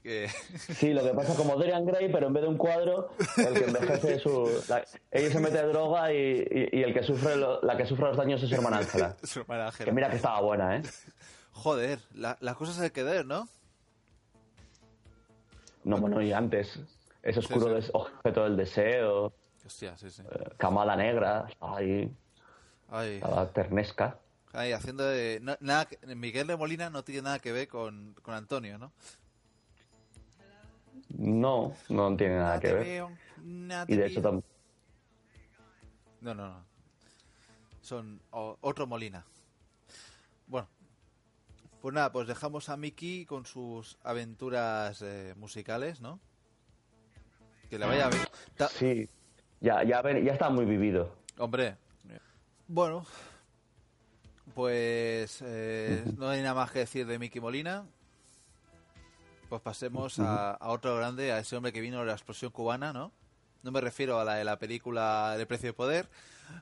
[0.03, 0.27] Que...
[0.57, 3.63] Sí, lo que pasa como Dorian Gray, pero en vez de un cuadro, el que
[3.65, 4.63] envejece es su...
[4.67, 6.17] la- ella se mete droga y,
[6.51, 9.15] y- y el que sufre lo- la que sufre los daños es su hermana Ángela.
[9.23, 9.85] Su hermana Ángela.
[9.85, 10.81] Que mira que estaba buena, ¿eh?
[11.53, 13.47] Joder, la- las cosas hay que ver, ¿no?
[15.83, 16.79] No, bueno, y antes.
[17.21, 19.33] Ese oscuro Sí, objeto del deseo,
[19.65, 20.21] Hostia, sí, sí.
[20.29, 22.13] eh, Kamala Negra, ahí,
[22.89, 24.17] Ay, estaba ternesca.
[24.51, 25.39] ay, haciendo de...
[25.41, 28.91] no- nada, Miguel de Molina no tiene nada que ver con, con Antonio, ¿no?
[31.13, 32.83] No, no tiene nada que ver.
[32.83, 33.11] veo,
[33.43, 34.21] nada Y de hecho,
[36.21, 36.65] No, no, no.
[37.81, 39.25] Son otro Molina.
[40.47, 40.67] Bueno,
[41.81, 46.19] pues nada, pues dejamos a Mickey con sus aventuras eh, musicales, ¿no?
[47.69, 48.23] Que le vaya bien.
[48.55, 49.09] Ta- sí,
[49.59, 51.13] ya, ya, ven- ya está muy vivido.
[51.37, 51.75] Hombre,
[52.67, 53.05] bueno,
[54.55, 57.85] pues eh, no hay nada más que decir de Mickey Molina.
[59.53, 62.91] Pues pasemos a, a otro grande, a ese hombre que vino de la explosión cubana,
[62.91, 63.11] ¿no?
[63.61, 66.07] No me refiero a la de la película El precio de poder,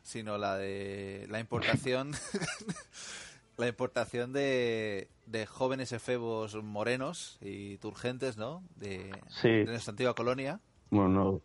[0.03, 2.11] sino la de la importación,
[3.55, 8.61] la importación de, de jóvenes efebos morenos y turgentes, ¿no?
[8.75, 9.09] De,
[9.41, 9.47] Sí.
[9.47, 10.59] de nuestra antigua colonia.
[10.89, 11.41] Bueno, no.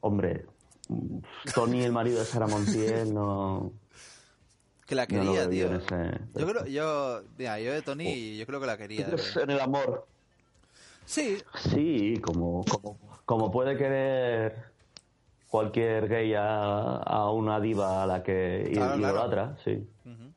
[0.00, 0.44] Hombre,
[1.54, 3.72] Tony, el marido de Sara Montiel, no.
[4.88, 5.76] Que la no quería, veo tío.
[5.76, 9.06] ese- Yo creo, yo, mira, yo de Tony, yo creo que la quería.
[9.06, 10.08] de en el amor.
[11.04, 11.38] Sí.
[11.70, 14.72] Sí, como, como, como puede querer
[15.48, 19.14] cualquier gay a, a una diva a la que Claro, claro.
[19.16, 19.86] idolatra, sí.
[20.04, 20.32] Ujú.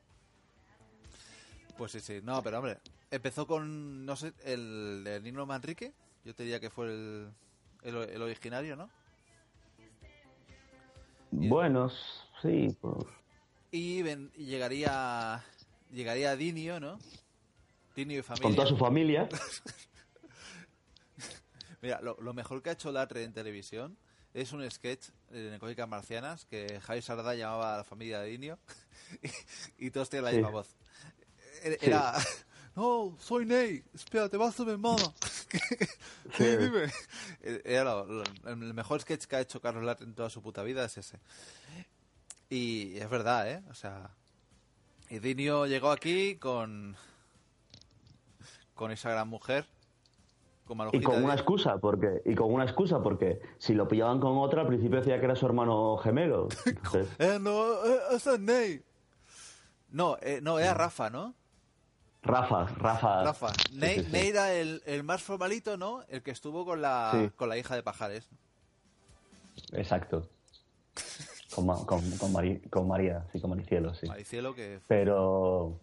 [1.77, 2.19] Pues sí, sí.
[2.23, 2.77] No, pero hombre,
[3.11, 5.93] empezó con, no sé, el, el Nino Manrique.
[6.25, 7.29] Yo te diría que fue el,
[7.83, 8.89] el, el originario, ¿no?
[11.31, 11.89] Bueno,
[12.41, 13.05] sí, pues.
[13.71, 15.43] Y, ven- y llegaría
[15.91, 16.97] llegaría Dinio, ¿no?
[17.95, 18.43] Dinio y familia.
[18.47, 19.29] Con toda su familia.
[21.85, 23.95] Mira, lo, lo mejor que ha hecho Latre en televisión
[24.33, 28.57] es un sketch en Cómicas Marcianas que Javi Sarda llamaba a la familia de Dinio
[29.77, 30.37] y, y todos tienen la Sí.
[30.37, 30.75] misma voz.
[31.63, 31.85] Era, Sí.
[31.85, 32.13] era,
[32.75, 34.97] no, soy Ney, espérate, vas a mi mamá.
[36.35, 36.91] sí, dime.
[37.63, 40.63] Era lo- lo- el mejor sketch que ha hecho Carlos Latre en toda su puta
[40.63, 41.19] vida es ese.
[42.49, 43.63] Y es verdad, ¿eh?
[43.69, 44.09] O sea,
[45.09, 46.97] y Dinio llegó aquí con
[48.73, 49.65] con esa gran mujer
[50.65, 54.37] con Y con una excusa, porque, y con una excusa, porque si lo pillaban con
[54.37, 56.47] otra, al principio decía que era su hermano gemelo.
[56.65, 58.81] Entonces, Eh, no, eh, es Ney.
[59.91, 61.33] No, eh, no, era Rafa, ¿no?
[62.23, 63.23] Rafa, Rafa.
[63.23, 63.47] Rafa.
[63.73, 64.11] Ney, sí, sí.
[64.11, 66.03] Ney era el, el más formalito, ¿no?
[66.09, 68.27] El que estuvo con la, con la hija de Pajares.
[69.73, 70.27] Exacto.
[71.53, 74.07] Con, con, con, Mari- con María, sí, con Maricielo, sí.
[74.07, 74.81] Maricielo que...
[74.87, 75.79] Pero,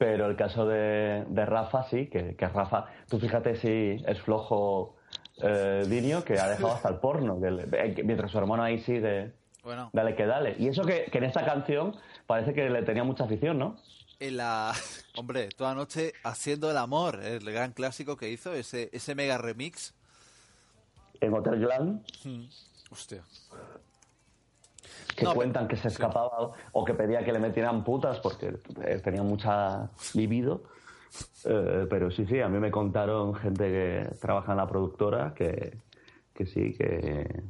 [0.00, 4.96] pero el caso de, de Rafa, sí, que, que Rafa, tú fíjate si es flojo
[5.42, 8.62] eh, Dinio, que ha dejado hasta el porno, que le- eh, que mientras su hermano
[8.62, 9.32] ahí sigue,
[9.62, 10.56] Bueno, dale que dale.
[10.58, 11.94] Y eso que, que en esta canción
[12.26, 13.76] parece que le tenía mucha afición, ¿no?
[14.20, 14.72] en la...
[15.16, 19.92] Hombre, toda noche haciendo el amor, el gran clásico que hizo, ese, ese mega remix.
[21.20, 22.44] En Hotel Glam, Mm.
[22.90, 23.22] Hostia.
[25.20, 29.00] Que No, cuentan que se escapaba o que pedía que le metieran putas porque eh,
[29.04, 30.62] tenía mucha libido.
[31.44, 35.76] Eh, pero sí, sí, a mí me contaron gente que trabaja en la productora que,
[36.32, 37.42] que sí, que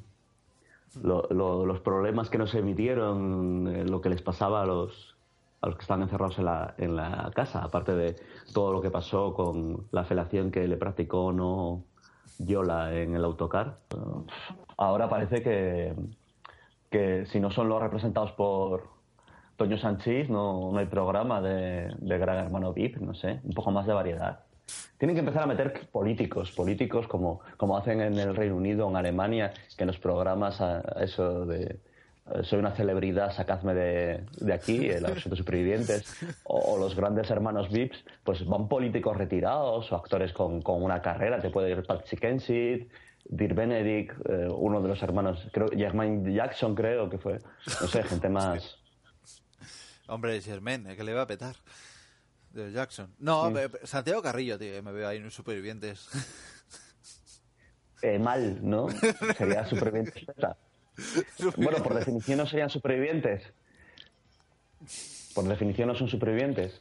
[1.03, 5.15] lo- lo- los problemas que no se emitieron, eh, lo que les pasaba a los,
[5.61, 8.17] a los que estaban encerrados en la, en la casa, aparte de
[8.53, 11.85] todo lo que pasó con la felación que le practicó no
[12.39, 13.77] Yola en el autocar.
[14.79, 15.95] Ahora parece que,
[16.91, 18.89] que si no son los representados por
[19.57, 23.87] Toño Sanchís, no, no hay programa de, Gran Hermano VIP, no sé, un poco más
[23.87, 24.41] de variedad.
[24.99, 28.97] Tienen que empezar a meter políticos, políticos como, como hacen en el Reino Unido, en
[28.97, 31.79] Alemania, que en los programas a, eso de
[32.43, 36.05] soy una celebridad, sacadme de, de aquí, eh, los supervivientes,
[36.45, 41.41] o, los grandes hermanos VIPs, pues van políticos retirados o actores con, con una carrera,
[41.41, 42.89] te puede ir Patsy Kensit,
[43.33, 47.39] Dirk Benedict, eh, uno de los hermanos, creo, Jermaine Jackson creo que fue,
[47.81, 48.77] no sé, gente más...
[50.09, 50.97] Hombre, Germain, ¿eh?
[50.97, 51.55] que le va a petar.
[52.53, 53.15] De Jackson.
[53.21, 53.55] No, Sí.
[53.55, 56.09] pe- pe- Santiago Carrillo, tío, me veo ahí en Supervivientes.
[58.03, 58.89] eh, mal, ¿no?
[59.39, 60.25] Sería supervivientes.
[61.57, 63.45] Bueno, por definición no serían supervivientes.
[65.35, 66.81] Por definición no son supervivientes.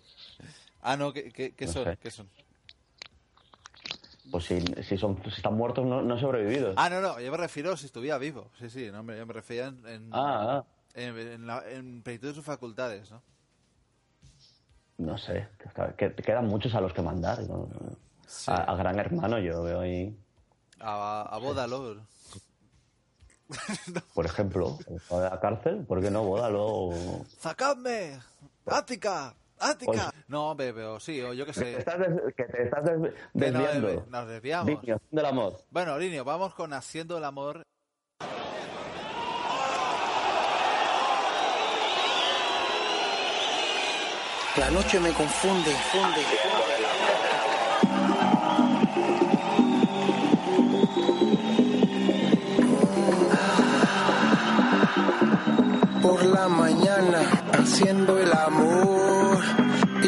[0.81, 1.83] Ah, no, ¿qué, qué, qué No son?
[1.83, 1.97] sé.
[2.01, 2.27] ¿Qué son?
[4.31, 6.75] Pues si, si, son, si están muertos, no, no sobrevividos.
[6.77, 8.51] Ah, no, no, yo me refiero si estuviera vivo.
[8.59, 10.63] Sí, sí, no, yo me refería en, en, Ah, ah.
[10.93, 13.21] en, en la- en plenitud de sus facultades, ¿no?
[14.97, 15.47] No sé,
[15.97, 17.39] que, que quedan muchos a los que mandar.
[17.47, 17.69] ¿no?
[18.47, 20.15] A, a Gran Hermano yo veo ahí,
[20.79, 22.01] A, a Bódalo.
[24.13, 24.77] por ejemplo,
[25.09, 26.23] a la cárcel, ¿por qué no?
[26.23, 26.91] Bódalo.
[27.39, 28.19] ¡Sacadme!
[28.67, 29.33] ¡Ática!
[29.59, 29.91] ¡Ática!
[29.91, 30.23] Oye.
[30.27, 31.77] No, pero sí, o yo qué Que te sé.
[31.79, 34.05] estás, des- que te estás des- Que no, desviando.
[34.09, 34.65] nos desviamos.
[34.83, 35.57] Niño, del amor.
[35.69, 37.63] Bueno, Linio, vamos con Haciendo el Amor.
[44.57, 46.23] La noche me confunde, funde.
[56.01, 57.19] Por la mañana
[57.53, 59.08] haciendo el amor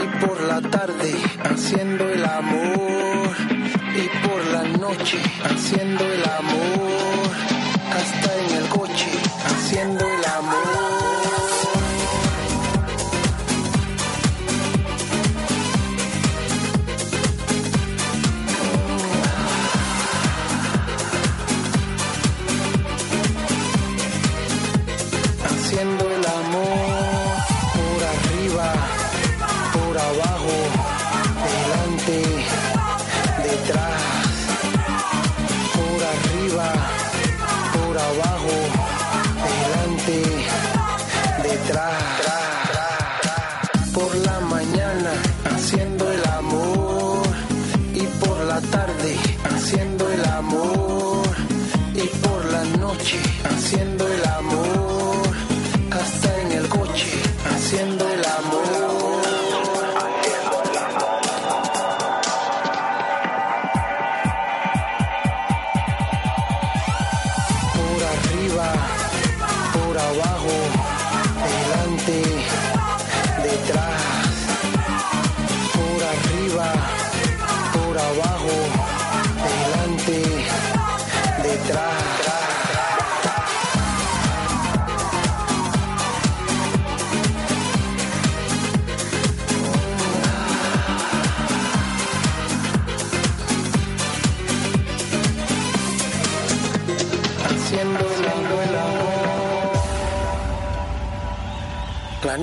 [0.04, 1.14] y por la tarde
[1.44, 3.36] haciendo el amor
[3.96, 7.11] y por la noche haciendo el amor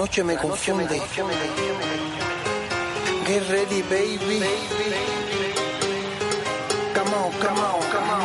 [0.09, 1.01] noche me confunde.
[3.27, 4.43] Get ready, baby.
[6.95, 8.18] Come on, come on, come on.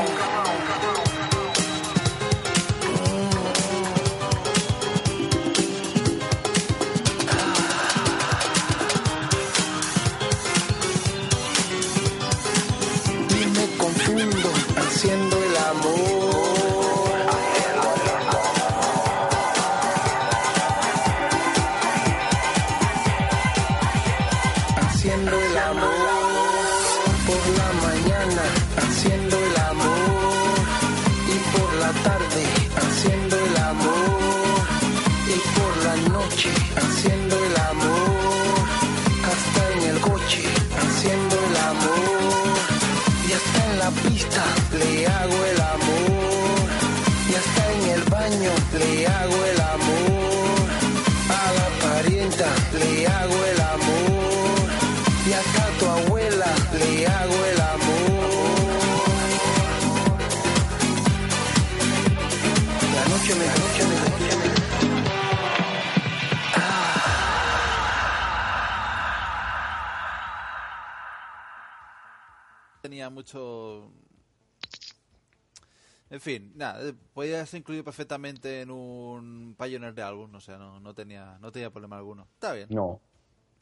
[76.23, 80.79] Fin, nada, eh, podía ser incluido perfectamente en un Pioneer de álbum, o sea, no,
[80.79, 82.27] no tenía no tenía problema alguno.
[82.34, 82.68] Está bien.
[82.69, 83.02] No.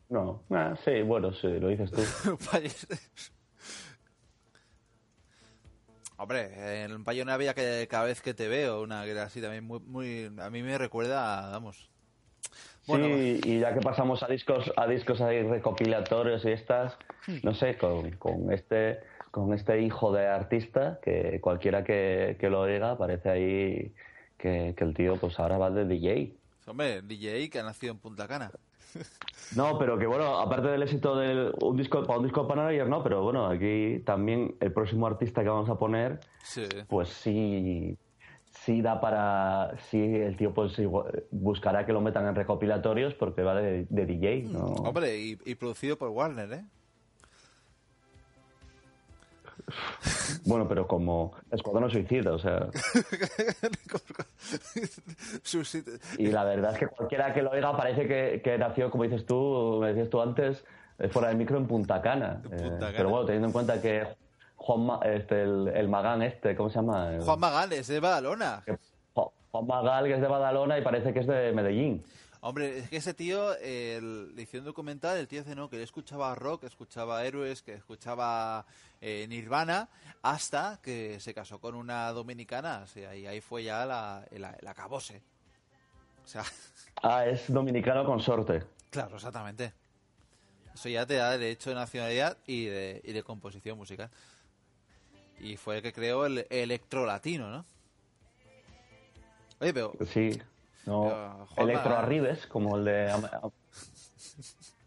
[0.10, 0.44] No.
[0.50, 2.02] Ah, sí, bueno, sí, lo dices tú.
[6.18, 9.64] Hombre, en Pioneer había que cada vez que te veo, una que era así también
[9.64, 10.32] muy, muy...
[10.40, 11.90] A mí me recuerda, a, vamos...
[12.86, 16.98] Bueno, sí, y ya que pasamos a discos, a discos ahí recopilatorios y estas,
[17.44, 19.00] no sé, con, con este
[19.32, 23.94] con este hijo de artista, que cualquiera que, que lo oiga parece ahí
[24.38, 26.34] que, que el tío pues ahora va de DJ.
[26.68, 28.52] hombre, DJ que ha nacido en Punta Cana.
[29.56, 33.04] No, pero que bueno, aparte del éxito de un disco para un disco para no,
[33.04, 36.66] pero bueno, aquí también el próximo artista que vamos a poner, Sí.
[36.88, 37.98] pues sí,
[38.52, 43.42] sí da para, sí el tío pues igual- buscará que lo metan en recopilatorios porque
[43.44, 44.66] va de, de DJ, ¿no?
[44.68, 46.64] Hombre, y, y producido por Warner, ¿eh?
[50.46, 52.68] Bueno, pero como Escuadrón Suicida, o sea,
[56.18, 59.26] y la verdad es que cualquiera que lo oiga parece que, que nació, como dices
[59.26, 60.64] tú, me decías tú antes,
[61.00, 62.42] eh, fuera del micro en Punta Cana.
[62.52, 62.94] Eh, Cana.
[62.96, 64.08] Pero bueno, teniendo en cuenta que
[64.56, 67.12] Juan, Ma- este, el, el Magán este, ¿cómo se llama?
[67.22, 68.64] Juan Magán es de Badalona.
[69.16, 72.04] Ju- Juan Magal, que es de Badalona y parece que es de Medellín.
[72.44, 75.76] Hombre, es que ese tío, el, le hice un documental, el tío dice no, que
[75.76, 78.66] él escuchaba rock, escuchaba héroes, que escuchaba
[79.02, 79.90] eh, Nirvana,
[80.22, 84.46] hasta que se casó con una dominicana, o sea, y ahí fue ya la, el
[84.68, 85.22] acabose.
[86.24, 86.44] O sea,
[87.04, 88.64] Ah, es dominicano consorte.
[88.92, 89.74] claro, exactamente.
[90.74, 94.10] Eso ya te da derecho de nacionalidad y de, y de composición musical.
[95.40, 97.66] Y fue el que creó el electro latino, ¿no?
[99.60, 99.94] Oye, pero...
[100.08, 100.40] Sí.
[100.86, 103.12] No, Pero, Electro Arribes, como el de...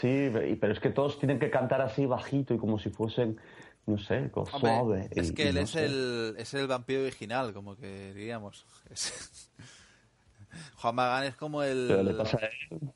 [0.00, 0.30] Sí,
[0.60, 3.38] pero es que todos tienen que cantar así bajito y como si fuesen,
[3.86, 5.08] no sé, co- Hombre, suave.
[5.10, 5.84] es y- que y él no es sé.
[5.84, 8.64] el, es el vampiro original, como que diríamos.
[8.90, 9.50] Es-
[10.76, 11.86] Juan Magán es como el...
[11.88, 12.90] Pero le pasa a él.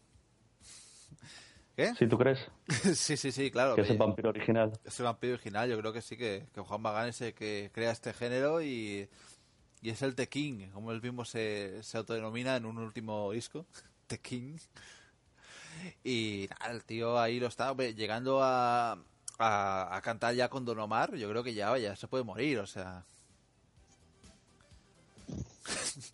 [1.77, 1.93] ¿Qué?
[1.97, 2.39] ¿Sí tú crees?
[2.95, 3.75] sí, sí, sí, claro.
[3.75, 4.73] que es el vampiro original.
[4.85, 7.71] es el vampiro original, yo creo que sí, que, que Juan Magán es el que
[7.75, 9.09] crea este género y,
[9.83, 13.67] y es el The King, como él mismo se, se autodenomina en un último disco,
[14.07, 14.57] The King.
[16.03, 18.99] Y nada, el tío ahí lo está llegando a,
[19.39, 22.59] a, a cantar ya con Don Omar, yo creo que ya, ya se puede morir,
[22.59, 23.05] o sea...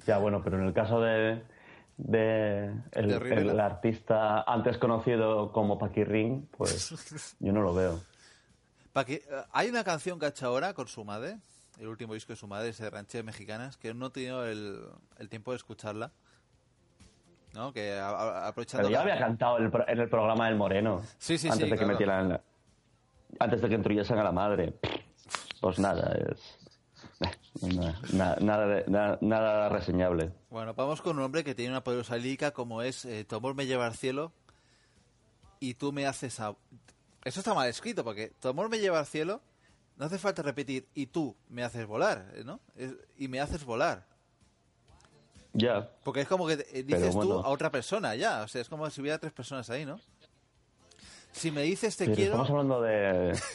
[0.07, 1.43] Ya, bueno, pero en el caso de,
[1.97, 3.53] de el, De Rivera.
[3.53, 8.01] el artista antes conocido como Paquirrín, pues yo no lo veo.
[9.07, 11.39] Eh, hay una canción que ha hecho ahora con su madre,
[11.79, 14.81] el último disco de su madre, ese de Rancheras Mexicanas, que no he tenido el,
[15.19, 16.13] el tiempo de escucharla.
[17.55, 17.73] ¿No?
[17.73, 18.87] Que a- a- aprovechando.
[18.87, 21.03] Pero ya la- había cantado el en el programa del Moreno.
[21.19, 21.93] Sí, sí, antes sí, de que claro.
[21.93, 22.41] metieran la-
[23.39, 24.75] antes de que intruyesen a la madre.
[25.61, 26.57] Pues nada, es
[27.77, 30.33] na- na- nada, de- na- nada reseñable.
[30.49, 33.55] Bueno, vamos con un hombre que tiene una poderosa lírica como es eh, Tu amor
[33.55, 34.33] me lleva al cielo
[35.59, 36.55] y tú me haces a...
[37.25, 39.43] Eso está mal escrito porque Tu amor me lleva al cielo,
[39.97, 42.61] no hace falta repetir y tú me haces volar, ¿no?
[42.77, 44.07] Es- y me haces volar.
[45.53, 45.91] Ya.
[46.05, 48.69] Porque es como que eh, dices Pero tú a otra persona ya, o sea, es
[48.69, 50.01] como si hubiera tres personas ahí, ¿no?
[51.33, 52.31] Si me dices te Pero quiero...
[52.33, 53.39] estamos hablando de.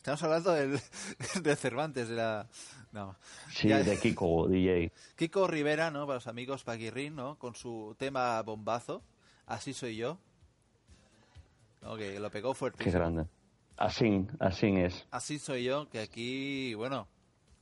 [0.00, 0.80] Estamos hablando del,
[1.42, 2.46] de Cervantes, de la...
[2.90, 3.16] No.
[3.52, 4.90] Sí, Ya- de Kiko, DJ.
[5.14, 6.06] Kiko Rivera, ¿no?
[6.06, 7.38] Para los amigos Paquirrín, ¿no?
[7.38, 9.02] Con su tema bombazo,
[9.44, 10.16] Así soy yo.
[11.98, 12.94] Que lo pegó Qué fuertísimo.
[12.98, 13.26] grande.
[13.76, 15.06] Así, así es.
[15.10, 17.06] Así soy yo, que aquí, bueno,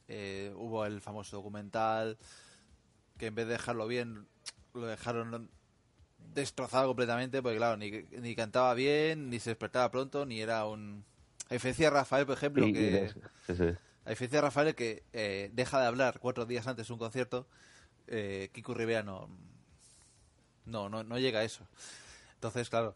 [0.07, 2.19] eh, hubo el famoso documental
[3.19, 4.27] que en vez de dejarlo bien,
[4.75, 5.51] lo dejaron
[6.35, 11.05] destrozado completamente, porque claro, ni, ni cantaba bien, ni se despertaba pronto, ni era un...
[11.51, 13.13] A diferencia de Rafael, por ejemplo, que...
[13.47, 13.77] sí, sí.
[14.05, 17.47] A diferencia de Rafael, que eh, deja de hablar cuatro días antes de un concierto,
[18.07, 19.29] eh, Kiko Rivera no,
[20.67, 21.67] no, no, no llega a eso.
[22.35, 22.95] Entonces, claro,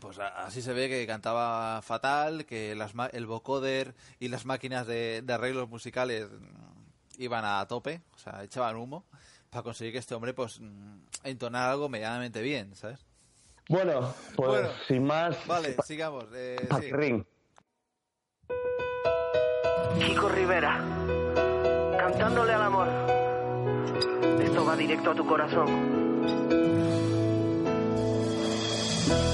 [0.00, 4.86] pues así se ve que cantaba fatal, que las ma- el vocoder y las máquinas
[4.86, 6.75] de, de arreglos musicales mm,
[7.18, 9.04] iban a tope, o sea, echaban humo
[9.50, 13.04] para conseguir que este hombre pues mm, entonara algo medianamente bien, ¿sabes?
[13.68, 14.68] Bueno, pues Bueno.
[14.86, 15.36] sin más.
[15.46, 16.24] Vale, sigamos.
[16.34, 16.66] Eh, sí.
[16.68, 17.26] Paquirrín.
[19.98, 20.78] Kiko Rivera,
[21.98, 22.88] cantándole al amor.
[24.40, 25.66] Esto va directo a tu corazón.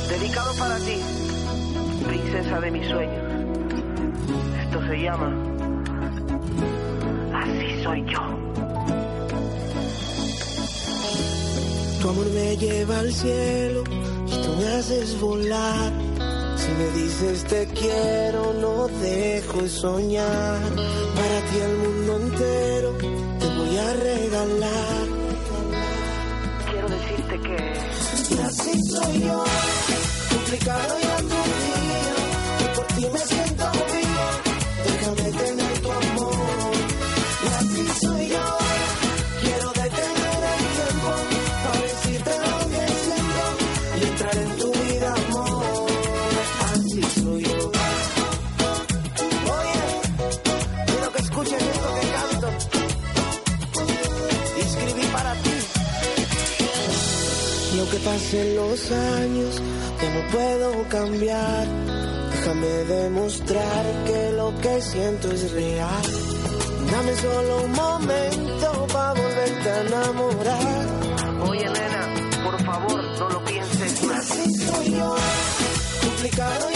[0.08, 1.00] Dedicado para ti,
[2.06, 3.24] princesa de mis sueños.
[4.62, 5.51] Esto se llama
[7.82, 8.20] soy yo.
[12.00, 13.84] Tu amor me lleva al cielo
[14.26, 15.92] y tú me haces volar.
[16.56, 20.60] Si me dices te quiero, no dejo de soñar.
[21.16, 22.90] Para ti el mundo entero
[23.40, 25.06] te voy a regalar.
[26.70, 29.44] Quiero decirte que Y así soy yo,
[30.30, 32.22] complicado y aturdido.
[32.60, 33.41] Y por ti me
[58.04, 59.62] pasen los años,
[60.00, 61.66] ya no puedo cambiar.
[62.32, 66.02] Déjame demostrar que lo que siento es real.
[66.90, 70.86] Dame solo un momento para volverte a enamorar.
[71.48, 74.30] Oye, nena, por favor, no lo pienses más.
[74.30, 75.16] Así soy yo,
[76.02, 76.71] complicado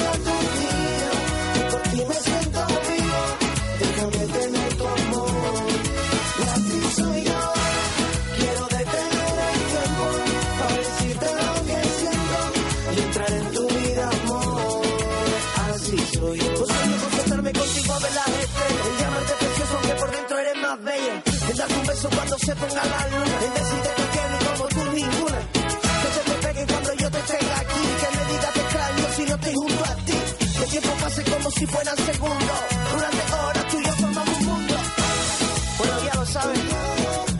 [22.46, 23.36] se ponga la luna.
[23.46, 25.40] En decirte que quiero y como tú ninguna.
[26.02, 27.82] Que se me pegue cuando yo te tenga aquí.
[28.00, 30.18] Que me diga te extraño si no estoy junto a ti.
[30.56, 32.60] Que el tiempo pase como si fueran segundos.
[32.92, 34.74] Durante horas tú y yo formamos un mundo.
[35.78, 36.60] Bueno, ya lo sabes.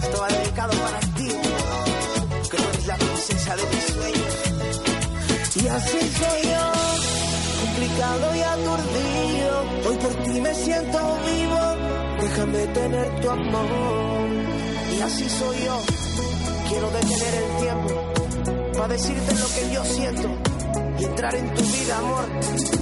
[0.03, 1.29] Esto va dedicado para ti.
[2.51, 4.33] Que tú eres la princesa de mis sueños.
[5.55, 6.67] Y así soy yo.
[7.63, 9.55] Complicado y aturdido.
[9.87, 10.99] Hoy por ti me siento
[11.31, 11.61] vivo.
[12.23, 14.76] Déjame tener tu amor.
[15.07, 15.81] Así soy yo.
[16.69, 18.13] Quiero detener el tiempo
[18.77, 20.29] para decirte lo que yo siento
[20.99, 22.25] y entrar en tu vida, amor,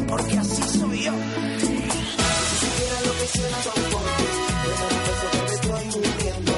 [0.08, 1.12] porque así soy yo.
[1.60, 4.28] Si supieras lo que siento por ti,
[4.64, 4.86] beso
[5.32, 6.52] que me estoy muriendo,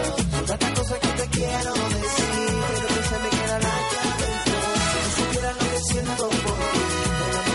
[0.46, 4.58] tantas cosas que te quiero decir, pero que se me queda la adentro.
[5.02, 6.82] Si supieras lo que siento por ti,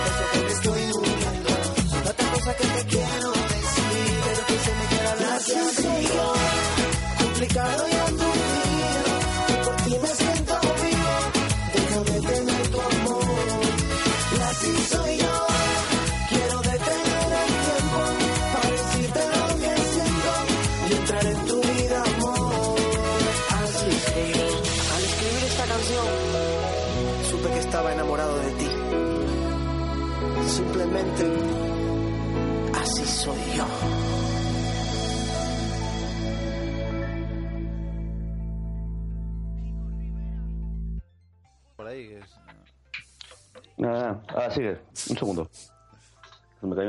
[0.03, 1.51] beso que me estoy muriendo,
[2.03, 5.33] tantas cosas que te quiero decir, pero que se me queda la
[6.01, 6.33] yo,
[7.23, 7.90] complicado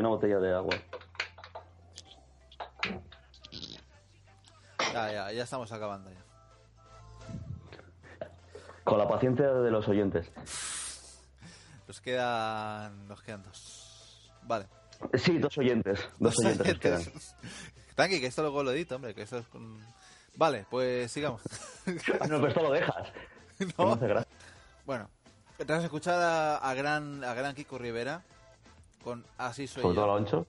[0.02, 0.74] una botella de agua.
[4.92, 6.22] Ya, ya, ya estamos acabando ya.
[8.82, 10.30] Con la paciencia de los oyentes.
[11.86, 14.32] Nos quedan, nos quedan dos.
[14.42, 14.66] Vale.
[15.14, 16.00] Sí, dos oyentes.
[16.18, 17.02] Dos, oyentes nos quedan.
[17.94, 19.46] Tranqui, que esto luego lo edito, hombre, que esto es.
[20.34, 21.42] Vale, pues sigamos.
[22.20, 23.08] Ah, no, pero esto lo dejas.
[23.78, 23.94] No.
[23.94, 24.26] me hace.
[24.84, 25.08] Bueno,
[25.64, 28.24] tras escuchar a, a gran, a gran Kiko Rivera
[29.02, 30.12] con Así soy Sobre todo yo.
[30.12, 30.46] lo ancho.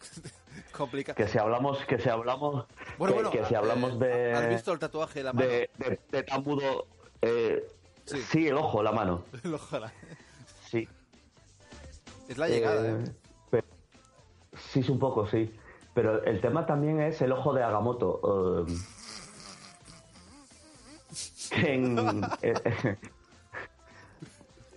[0.76, 1.14] Complica.
[1.14, 2.66] Que si hablamos, que si hablamos,
[2.98, 5.46] Bueno, que, bueno, que si eh, hablamos de, ¿Has visto el tatuaje de la mano?
[5.48, 6.86] de, de, de Tambudo,
[7.22, 7.66] eh,
[8.04, 8.46] sí.
[8.48, 9.22] el ojo, la mano.
[9.54, 9.92] Ojalá.
[10.70, 10.88] Sí.
[12.28, 13.12] Es la llegada, Eh, ¿eh?
[13.50, 13.66] pero-
[14.70, 15.54] sí, es un poco, sí.
[15.94, 18.66] Pero el tema también es el ojo de Agamotto.
[18.68, 18.74] eh,
[21.50, 21.98] que en,
[22.40, 22.96] eh, eh,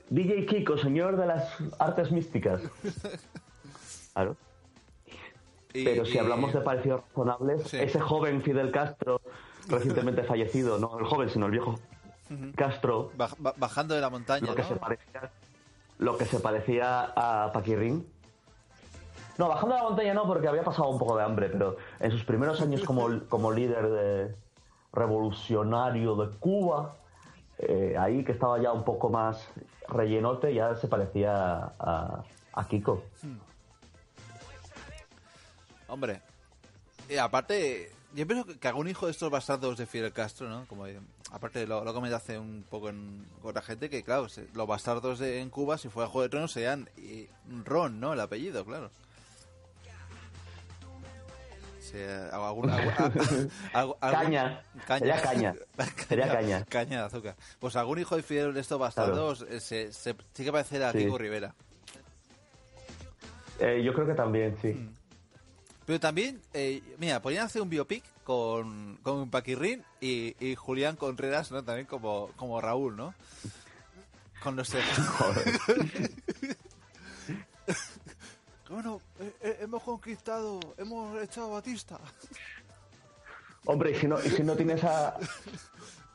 [0.09, 2.61] DJ Kiko, señor de las artes místicas.
[4.13, 4.37] Claro.
[5.73, 7.75] Y- Pero si y- hablamos de parecidos razonables, Sí.
[7.77, 9.19] ese joven Fidel Castro,
[9.67, 11.77] recientemente fallecido, no el joven, sino el viejo.
[12.55, 14.67] Castro, Baj- ba- bajando de la montaña, lo que ¿no?
[14.69, 15.29] se parecía,
[15.99, 18.07] lo que se parecía a Paquirrín,
[19.37, 22.23] No, bajando la montaña no, porque había pasado un poco de hambre, pero en sus
[22.23, 24.35] primeros años como, como líder de
[24.93, 26.95] revolucionario de Cuba,
[27.57, 29.45] eh, ahí que estaba ya un poco más
[29.87, 31.31] rellenote, ya se parecía
[31.79, 32.23] a,
[32.53, 33.03] a Kiko.
[35.87, 36.21] Hombre,
[37.09, 40.65] y aparte, yo pienso que- algún hijo de estos bastardos de Fidel Castro, ¿no?
[40.67, 40.99] Como, eh,
[41.31, 45.19] aparte lo, lo comenté hace un poco en, con la gente, que claro, los bastardos
[45.19, 47.29] de, en Cuba, si fuera Juego de Tronos, serían eh,
[47.63, 48.13] Ron, ¿no?
[48.13, 48.89] El apellido, claro.
[51.97, 52.91] Eh, algún- algún-
[53.73, 54.61] algún- algún- Caña.
[54.99, 55.55] Sería caña.
[56.09, 56.65] Sería caña.
[56.65, 57.35] Caña de azúcar.
[57.59, 60.91] Pues algún hijo de Fidel de estos bastardos eh, se, se- sí que parecerá a
[60.91, 60.97] Sí.
[60.99, 61.55] Kiko Rivera.
[63.59, 64.67] Eh, yo creo que también, sí.
[64.69, 64.93] Mm.
[65.85, 71.51] Pero también, eh, mira, podrían hacer un biopic con, con Paquirrín y, y Julián Contreras,
[71.51, 71.63] ¿no?
[71.63, 73.13] También como, como Raúl, ¿no?
[74.43, 74.73] Con los...
[78.69, 81.99] bueno, eh, eh, hemos conquistado, hemos echado a Batista.
[83.65, 85.17] Hombre, y si no, y si no tienes a,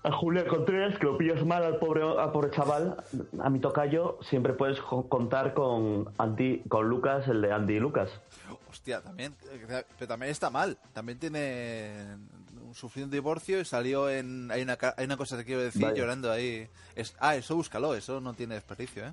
[0.03, 3.03] a Julián Contreras, que lo pillas mal al pobre, al pobre chaval,
[3.41, 8.09] a mi tocayo, siempre puedes contar con Andy, con Lucas, el de Andy y Lucas.
[8.71, 9.35] Hostia, también,
[9.99, 10.79] pero también está mal.
[10.93, 12.17] También tiene
[12.73, 15.83] sufrió un divorcio y salió en hay una ca- hay una cosa que quiero decir
[15.83, 15.97] Vaya.
[15.97, 16.69] llorando ahí.
[16.95, 19.13] Es, ah, eso búscalo, eso no tiene desperdicio, ¿eh?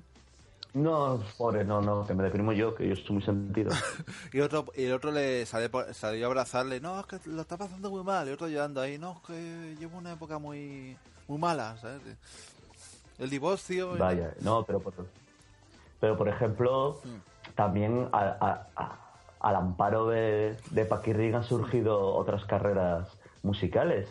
[0.74, 3.70] No, pobre, no, no, que me deprimo yo, que yo estoy muy sentido.
[4.32, 7.40] Y otro y el otro le sale por- salió a abrazarle, no, es que lo
[7.42, 8.28] está pasando muy mal.
[8.28, 12.00] Y otro llorando ahí, no, es que llevo una época muy muy mala, ¿sabes?
[13.18, 13.96] El divorcio.
[13.96, 14.94] y- Vaya, no, pero por,
[16.00, 17.00] pero por ejemplo,
[17.54, 18.98] también a- a- a-
[19.40, 23.08] al amparo de, de Paquirrín han surgido otras carreras
[23.42, 24.08] musicales.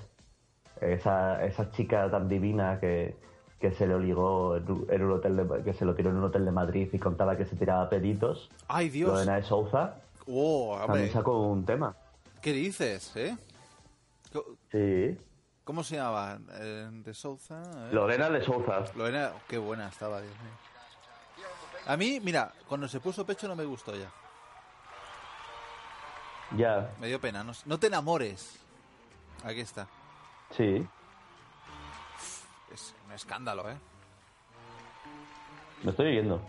[0.81, 3.15] Esa, esa chica tan divina que,
[3.59, 6.45] que se le obligó en un, hotel de- que se lo tiró en un hotel
[6.45, 8.49] de Madrid y contaba que se tiraba peditos.
[8.67, 9.11] Ay, Dios.
[9.11, 9.95] Lorena de Souza
[10.29, 11.95] Oh, también sacó un tema.
[12.41, 13.35] ¿Qué dices, eh?
[14.71, 15.17] Sí.
[15.63, 16.37] ¿Cómo se llamaba?
[16.59, 17.61] Eh, De Souza.
[17.63, 17.89] eh.
[17.93, 18.83] Lorena de Souza.
[18.95, 21.45] Lorena, qué buena estaba, Dios mío.
[21.87, 24.11] A mí, mira, cuando se puso pecho no me gustó ya.
[26.55, 27.43] Ya, Me dio pena.
[27.43, 28.59] No, no te enamores.
[29.43, 29.87] Aquí está.
[30.51, 30.85] sí.
[33.07, 33.77] Un escándalo, ¿eh?
[35.83, 36.41] Me estoy oyendo.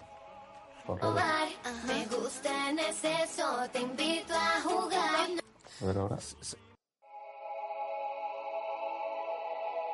[0.84, 1.48] Jugar,
[1.86, 5.28] me gusta en exceso, te invito a jugar.
[5.80, 6.18] A ver ahora.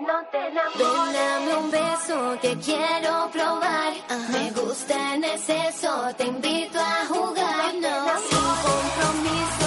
[0.01, 1.13] No te enamores.
[1.13, 3.93] Dame un beso que quiero probar.
[4.31, 7.73] Me gusta en exceso, te invito a jugar.
[7.73, 9.64] Sin compromiso,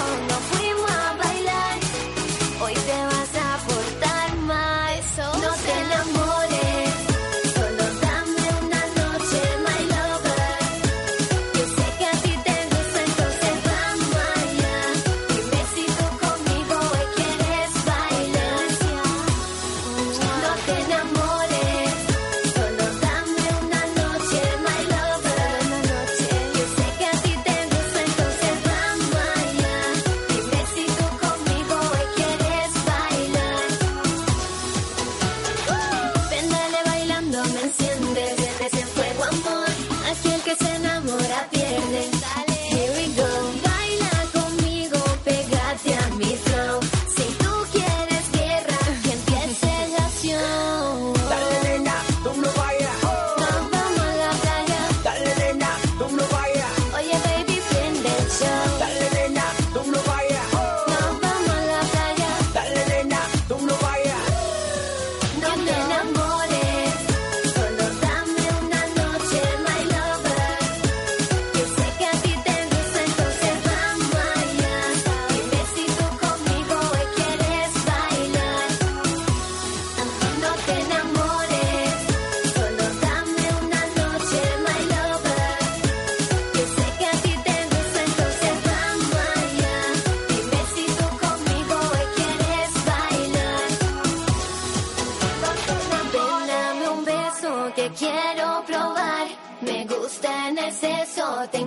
[101.28, 101.58] exceso, te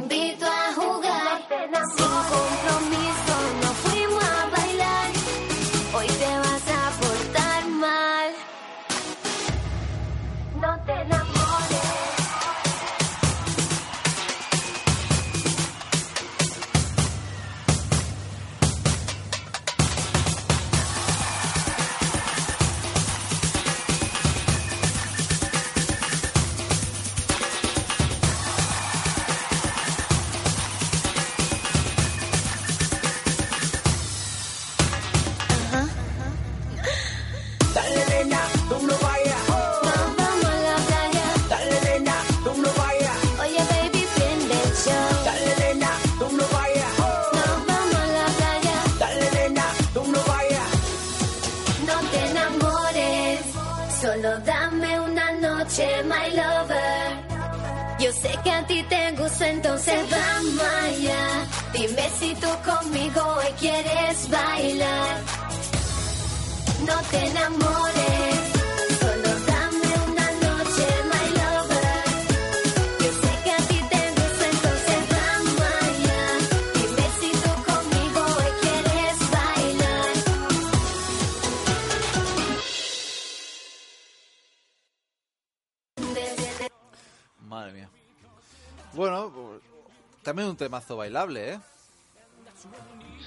[90.72, 91.59] temazo bailable, ¿eh?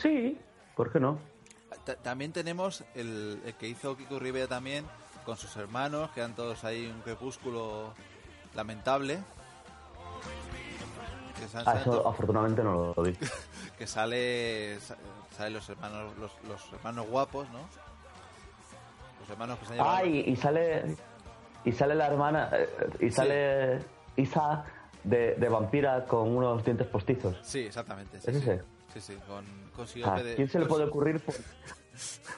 [0.00, 0.38] Sí,
[0.74, 1.18] ¿por qué no?
[1.84, 4.86] Ta- también tenemos el, el que hizo Kiko Rivera también
[5.26, 7.92] con sus hermanos, que eran todos ahí un crepúsculo
[8.54, 9.18] lamentable.
[11.38, 13.12] Que, Ah, eso afortunadamente no lo vi.
[13.78, 14.96] que sale, sa-
[15.36, 17.58] salen los hermanos los, los hermanos guapos, ¿no?
[19.20, 19.96] Los hermanos que se han llevado.
[19.98, 20.96] Ah, y, y sale
[21.66, 22.68] y sale la hermana eh,
[23.00, 23.80] y sale
[24.16, 24.64] Isa
[25.04, 27.36] de, de vampira con unos dientes postizos.
[27.42, 28.20] Sí, exactamente.
[28.20, 28.42] Sí, ¿Es sí.
[28.42, 28.62] ese?
[28.94, 29.44] Sí, sí, con,
[29.76, 31.32] con Ah, de- ¿Quién se le puede ocurrir po-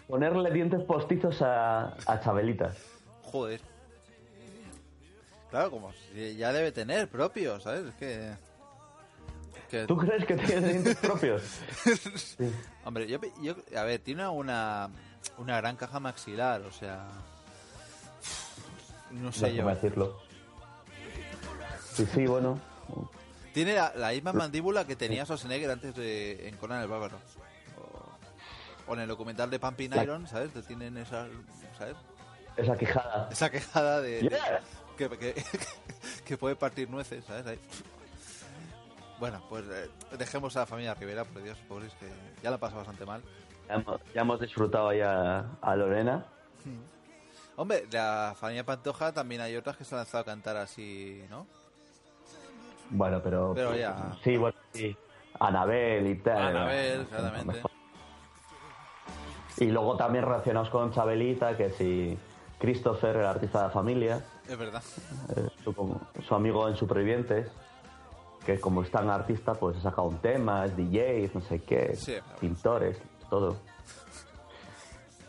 [0.08, 2.72] ponerle dientes postizos a, a Chabelita?
[3.22, 3.60] Joder.
[5.50, 7.86] Claro, como si ya debe tener propios, ¿sabes?
[7.86, 8.32] Es que...
[9.70, 11.42] que- ¿Tú crees que tiene dientes propios?
[12.84, 14.90] Hombre, yo, yo- a ver, tiene una,
[15.38, 17.06] una gran caja maxilar, o sea...
[19.12, 19.66] No sé yo.
[19.68, 20.20] Decirlo.
[21.96, 22.58] Sí, sí, bueno.
[23.54, 27.16] Tiene la, la misma mandíbula que tenía Schwarzenegger antes de en Conan el Bárbaro.
[27.78, 30.52] O, o en el documental de Pumping Iron, ¿sabes?
[30.52, 31.26] Te tienen esa,
[31.78, 31.96] ¿sabes?
[32.56, 33.28] Esa quijada.
[33.32, 34.22] Esa quejada de...
[34.22, 34.60] de- Yeah.
[34.96, 35.44] que, que,
[36.24, 37.46] que puede partir nueces, ¿sabes?
[37.46, 37.58] Ahí.
[39.18, 42.08] Bueno, pues eh, dejemos a la familia Rivera, por Dios, pobres, que
[42.42, 43.22] ya la pasa bastante mal.
[43.68, 46.24] Ya hemos, ya hemos disfrutado ya a Lorena.
[47.56, 51.46] Hombre, la familia Pantoja también hay otras que se han lanzado a cantar así, ¿no?
[52.90, 53.52] Bueno, pero.
[53.54, 54.16] Pero ya.
[54.22, 54.96] Sí, bueno, sí.
[55.38, 56.56] Anabel y tal.
[56.56, 57.62] Anabel, exactamente.
[59.58, 62.18] Y luego también relacionados con Chabelita, que si
[62.58, 64.82] Christopher, el artista de la familia, Es verdad.
[65.34, 67.48] eh, su, su amigo en Supervivientes,
[68.44, 71.96] que como es tan artista, pues ha sacado un tema, es DJ, no sé qué,
[71.96, 72.16] Sí.
[72.38, 72.98] pintores,
[73.30, 73.56] todo.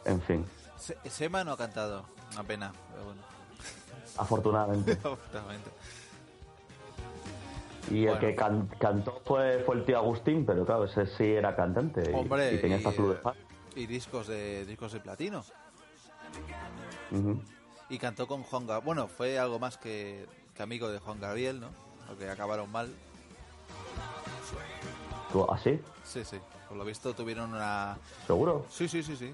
[0.06, 0.46] En fin,
[0.78, 2.04] Se- Sema no ha cantado,
[2.34, 3.22] una pena, pero bueno.
[4.18, 4.92] afortunadamente.
[5.04, 5.70] Afortunadamente.
[7.90, 11.56] Y el que can- cantó fue, fue el tío Agustín, pero claro, ese sí era
[11.56, 15.44] cantante y, Hombre, y tenía esta y, club de y discos de discos de platino.
[17.90, 18.86] Y cantó con Juan Gabriel.
[18.86, 20.26] Bueno, fue algo más que,
[20.56, 21.70] que amigo de Juan Gabriel, ¿no?
[22.08, 22.94] Porque acabaron mal.
[25.32, 25.80] ¿Tú- ¿Así?
[26.04, 26.38] Sí, sí.
[26.68, 27.98] Por lo visto tuvieron una...
[28.26, 28.66] ¿Seguro?
[28.70, 29.32] Sí, sí, sí, sí.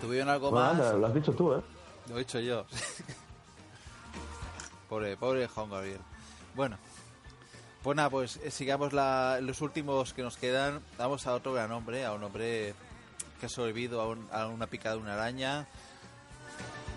[0.00, 0.74] Tuvieron algo Bueno, más...
[0.80, 1.62] anda, lo has dicho tú, ¿eh?
[2.08, 2.64] Lo he dicho yo.
[4.88, 6.00] pobre, pobre Juan Gabriel.
[6.54, 6.76] Bueno,
[7.82, 10.80] pues nada, pues eh, sigamos la- los últimos que nos quedan.
[10.98, 12.74] Vamos a otro gran hombre, a un hombre
[13.40, 15.66] que ha sobrevivido a, un- a una picada de una araña.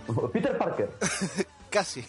[0.33, 0.89] Peter Parker.
[1.69, 2.03] Casi.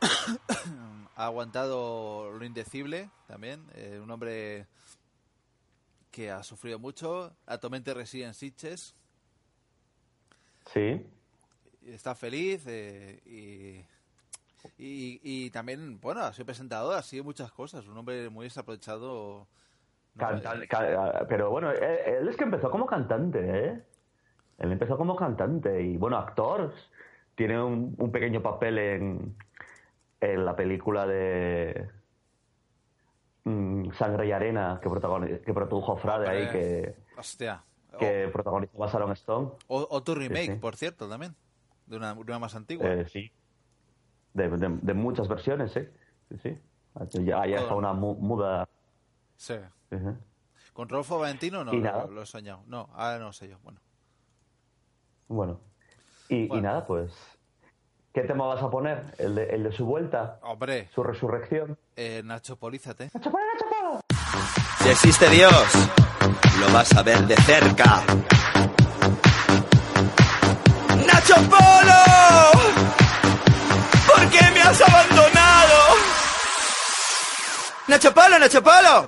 [1.16, 3.64] ha aguantado lo indecible también.
[3.74, 4.66] eh, un hombre
[6.10, 7.34] que ha sufrido mucho.
[7.46, 8.94] Actualmente reside en Sitges.
[10.72, 11.06] Sí.
[11.86, 13.84] está feliz eh, y,
[14.78, 19.46] y, y también, bueno, ha sido presentador, ha sido muchas cosas, un hombre muy desaprovechado.
[20.14, 20.26] No,
[20.68, 23.38] ca- pero bueno, él, es que empezó como cantante,
[23.68, 23.82] ¿eh?
[24.58, 26.72] Él empezó como cantante y, bueno, actor.
[27.34, 29.36] Tiene un, un pequeño papel en,
[30.20, 31.90] en la película de
[33.44, 37.62] mm, Sangre y Arena que, protagoni- que produjo Frade ahí, que, Hostia.
[37.98, 39.50] que protagonizó a Sharon Stone.
[39.68, 40.58] O- otro remake, sí.
[40.58, 41.34] por cierto, también,
[41.86, 42.86] de una, una más antigua.
[42.90, 43.30] Eh, sí.
[44.36, 45.90] De, de- de muchas versiones, ¿eh?
[46.28, 46.58] Sí, sí.
[47.24, 48.68] Ya, ya está una mu- muda.
[49.36, 49.54] Sí.
[50.72, 51.72] ¿Con Rolfo Valentino no?
[51.72, 52.62] Lo, lo he soñado.
[52.66, 53.58] No, ahora no sé yo.
[53.62, 53.80] Bueno.
[55.28, 55.60] Bueno.
[56.28, 57.12] Y, y nada, pues.
[58.12, 59.04] ¿Qué tema vas a poner?
[59.18, 60.38] ¿El de, el de su vuelta?
[60.42, 60.88] Hombre.
[60.94, 61.78] ¿Su resurrección?
[61.96, 63.10] Eh, Nacho Polízate.
[64.78, 65.52] Si existe Dios,
[66.60, 68.02] lo vas a ver de cerca.
[71.06, 72.75] Nacho Polo,
[74.16, 75.74] ¿por qué me has abandonado?
[77.88, 79.04] Nacho Polo,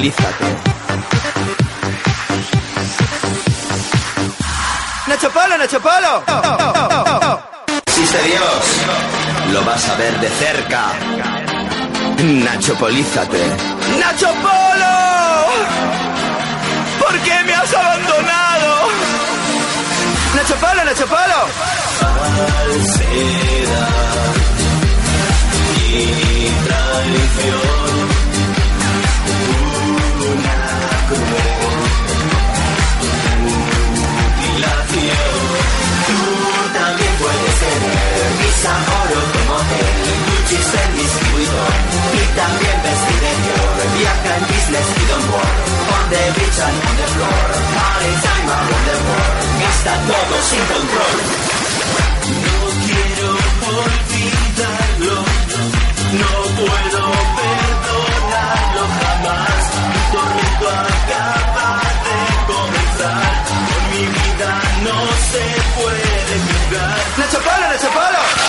[0.00, 0.44] Nacho, polízate.
[5.06, 6.22] Nacho Polo, Nacho Polo.
[7.86, 8.64] Sí, sé Dios.
[9.52, 10.86] Lo vas a ver de cerca.
[12.22, 13.42] Nacho, polízate.
[13.98, 14.96] ¡Nacho Polo!
[16.98, 18.88] ¿Por qué me has abandonado?
[20.34, 21.46] ¡Nacho Polo, Nacho Polo!
[22.00, 23.10] Falsedad
[25.90, 27.79] y traición.
[38.66, 39.96] Amoros como él.
[40.26, 41.72] Gucci es el distribuidor
[42.12, 43.76] y también vestir de Dior.
[43.96, 45.56] Viaja en business y don't work.
[45.90, 47.46] On the beach and on the floor.
[47.76, 49.38] Party time around the world.
[49.60, 51.16] Gasta todo sin control.
[52.30, 52.56] No
[52.86, 53.28] quiero
[53.80, 55.16] olvidarlo,
[56.20, 57.02] no puedo
[57.40, 59.62] perdonarlo jamás.
[59.90, 61.68] Mi tormento acaba
[62.06, 62.18] de
[62.52, 63.32] comenzar,
[63.68, 64.50] con mi vida
[64.86, 64.96] no
[65.30, 65.44] se
[65.76, 66.98] puede jugar.
[67.18, 68.39] ¡Nacho Polo, Nacho Polo!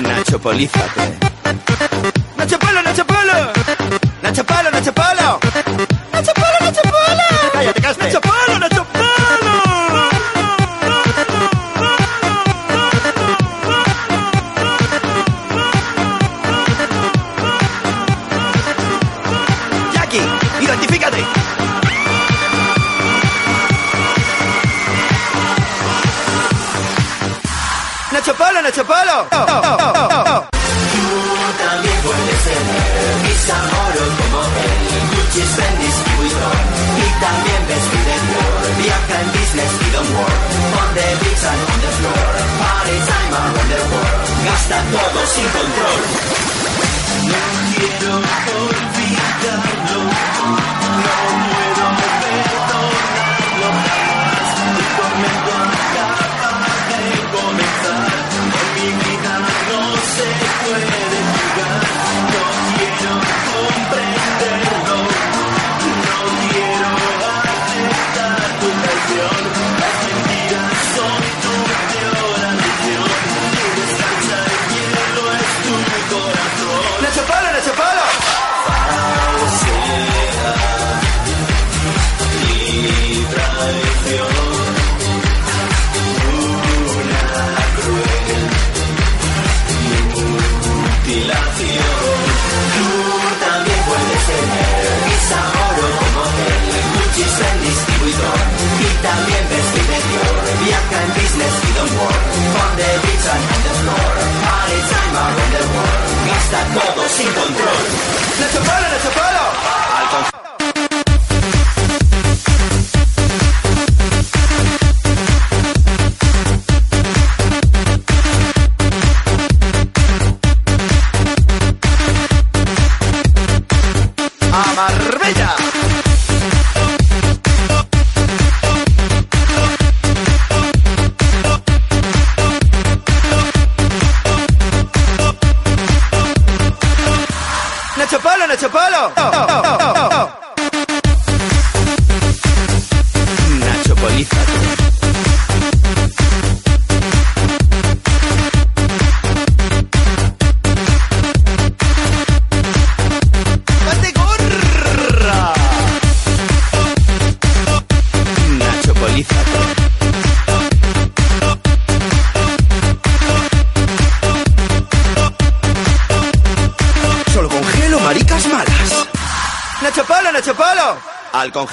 [0.00, 1.27] Nacho, polízate.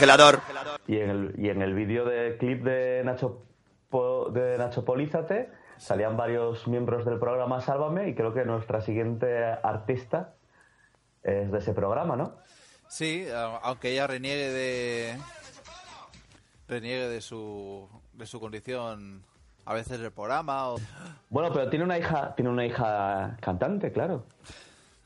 [0.07, 0.81] Congelador.
[0.87, 3.41] Y en el, y en el vídeo de clip de Nacho,
[3.89, 9.43] Po- de Nacho Polízate salían varios miembros del programa Sálvame y creo que nuestra siguiente
[9.43, 10.33] artista
[11.23, 12.35] es de ese programa, ¿no?
[12.87, 13.27] Sí,
[13.63, 15.17] aunque ella reniegue de,
[16.67, 19.23] reniegue de su, de su condición
[19.65, 20.77] a veces del programa o...
[21.29, 24.23] Bueno, pero tiene una hija, tiene una hija cantante, claro.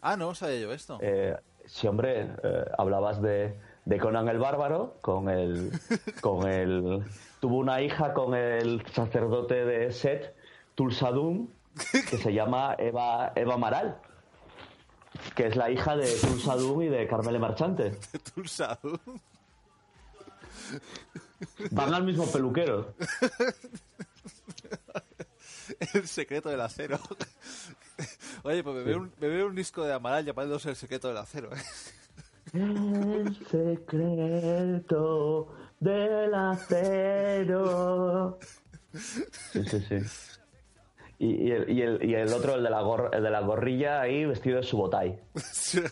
[0.01, 0.97] Ah, no sabía yo esto.
[1.01, 5.71] Eh, sí, hombre, eh, hablabas de, de Conan el Bárbaro, con el,
[6.21, 7.03] con el...
[7.39, 10.35] Tuvo una hija con el sacerdote de Set,
[10.75, 11.47] Tulsadum,
[12.09, 13.99] que se llama Eva, Eva Maral,
[15.35, 17.97] que es la hija de Tulsadum y de Carmele Marchante.
[18.35, 18.99] Tulsadum.
[21.71, 22.93] Van al mismo peluquero.
[25.93, 26.99] El secreto del acero.
[28.43, 31.17] Oye, pues me veo un, me veo un disco de Amaral llamándose El secreto del
[31.17, 31.49] acero.
[31.55, 31.61] ¿eh?
[32.53, 35.47] El secreto
[35.79, 38.39] del acero.
[38.93, 39.97] Sí, sí, sí.
[41.19, 43.41] Y, y el, y, el, y el otro, el de, la gor- el de la
[43.41, 45.19] gorrilla ahí vestido de subotai.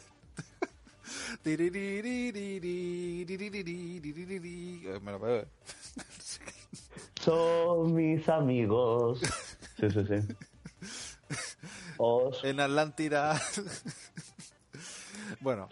[5.02, 5.46] Me lo veo.
[7.22, 9.20] Son mis amigos.
[9.80, 10.36] Sí, sí, sí.
[11.98, 13.40] Os En Atlántida.
[15.42, 15.68] bueno.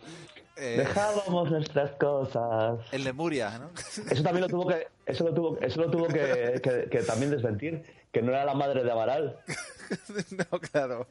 [0.57, 2.79] Eh, dejábamos nuestras cosas.
[2.91, 3.69] en Lemuria, ¿no?
[4.09, 7.31] Eso también lo tuvo que, eso lo tuvo, eso lo tuvo que, que- que también
[7.31, 9.39] desmentir, que no era la madre de Amaral.
[10.51, 11.07] no, claro.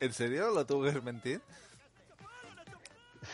[0.00, 1.40] ¿En serio lo tuvo que desmentir?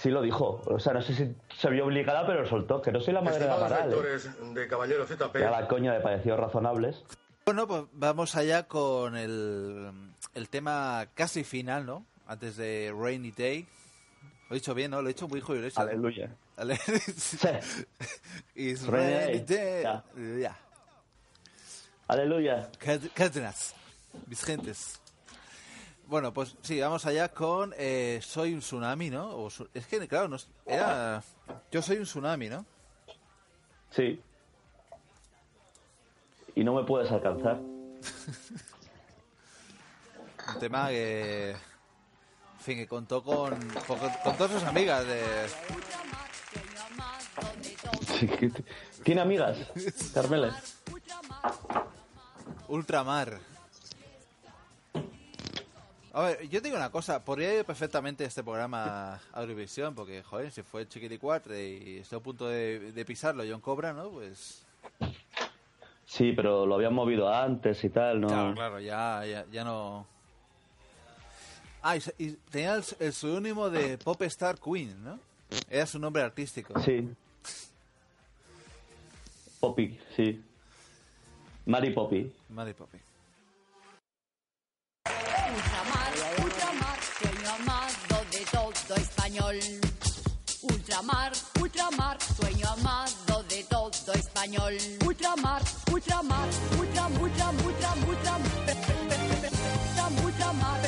[0.02, 0.60] Sí lo dijo.
[0.66, 2.82] O sea, no sé si se vio obligada, pero lo soltó.
[2.82, 3.92] Que no soy la madre de Amaral.
[3.92, 4.52] ¿eh?
[4.54, 7.04] de Caballero ZP, Ya la coña me pareció razonables.
[7.44, 9.88] Bueno, pues vamos allá con el,
[10.34, 12.04] el tema casi final, ¿no?
[12.26, 13.66] Antes de Rainy Day.
[14.48, 15.02] Lo he dicho bien, ¿no?
[15.02, 15.78] Lo he dicho muy Iglesias.
[15.78, 16.30] Aleluya.
[16.56, 16.78] Ale-
[19.46, 19.82] day.
[19.82, 20.04] Ya.
[20.38, 20.56] Ya.
[22.08, 22.70] Aleluya.
[23.14, 23.74] Cárdenas,
[24.26, 25.00] mis gentes.
[26.06, 29.28] Bueno, pues sí, vamos allá con eh, Soy un tsunami, ¿no?
[29.36, 31.20] O es que, claro, no era...
[31.72, 32.64] Yo soy un tsunami, ¿no?
[33.90, 34.22] Sí.
[36.54, 37.56] Y no me puedes alcanzar.
[40.54, 41.56] Un tema que...
[42.66, 45.22] En fin, que contó con, con, con todas sus amigas de...
[48.18, 48.28] Sí,
[49.04, 49.56] ¿Tiene amigas?
[50.12, 50.50] Carmele.
[52.66, 53.38] Ultramar.
[56.12, 60.24] A ver, yo te digo una cosa, podría ir perfectamente este programa a Eurovisión, porque,
[60.24, 64.10] joder, si fue Chiquilicuatre y estoy a punto de, de pisarlo John Cobra, ¿no?
[64.10, 64.66] Pues...
[66.04, 68.26] Sí, pero lo habían movido antes y tal, ¿no?
[68.26, 70.15] Claro, claro, ya, ya, ya no...
[71.82, 75.18] Ah, y, se- y tenía el, el seudónimo de Pop Star Queen, ¿no?
[75.70, 76.74] Era su nombre artístico.
[76.82, 77.08] Sí.
[79.60, 80.42] Poppy, sí.
[81.66, 82.32] Mary Poppy.
[82.50, 82.98] Mary Poppy.
[85.06, 86.12] Ultramar,
[86.44, 89.56] ultramar, sueño amado de todo español.
[90.62, 94.76] Ultramar, ultramar, sueño amado de todo español.
[95.06, 96.48] Ultramar, ultramar,
[96.78, 100.80] ultram, ultram, ultram, ultram, ultram, ultramar,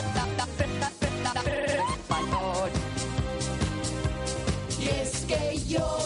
[5.76, 5.97] es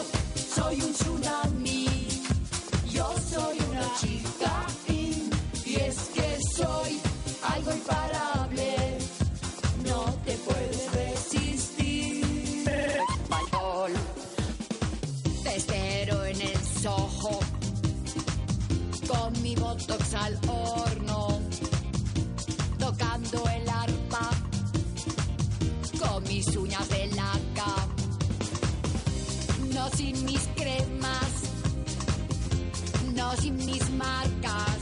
[33.32, 34.78] no sin mis marcas.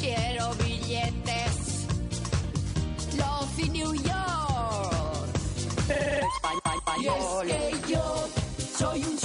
[0.00, 1.86] Quiero billetes.
[3.16, 4.16] Love in New York.
[6.98, 8.28] Y es que yo
[8.78, 9.18] soy un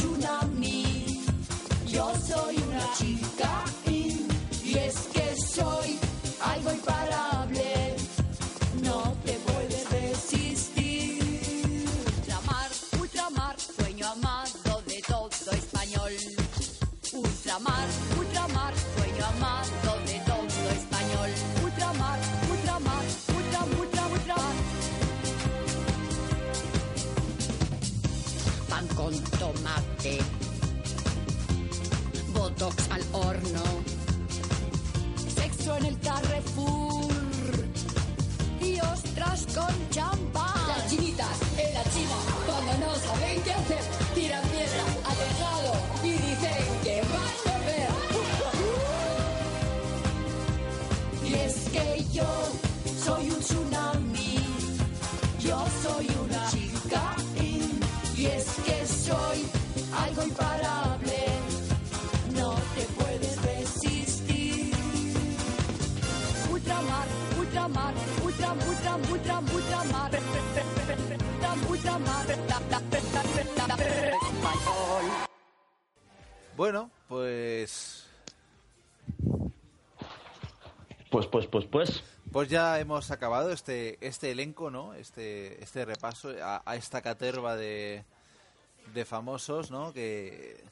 [33.41, 33.63] horno,
[35.35, 37.11] sexo en el Carrefour.
[38.61, 40.67] Y ostras con champán.
[40.67, 41.40] Las chinitas
[76.55, 78.07] Bueno, pues
[81.09, 82.03] Pues, pues, pues, pues.
[82.31, 84.93] Pues ya hemos acabado este este elenco, ¿no?
[84.93, 88.05] Este este repaso a, a esta caterva de,
[88.93, 89.91] de famosos, ¿no?
[89.93, 90.63] Que,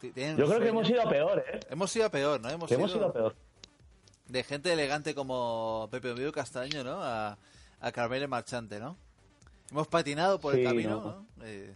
[0.00, 1.60] tienen Yo creo que hemos ido a peor, ¿eh?
[1.70, 2.50] Hemos ido a peor, ¿no?
[2.50, 3.34] Hemos, hemos ido a peor.
[4.28, 7.02] De gente elegante como Pepe Ovidio Castaño, ¿no?
[7.02, 7.38] A,
[7.80, 8.96] a Carmele Marchante, ¿no?
[9.70, 11.04] Hemos patinado por el camino, ¿no?
[11.04, 11.26] ¿no?
[11.46, 11.74] Eh,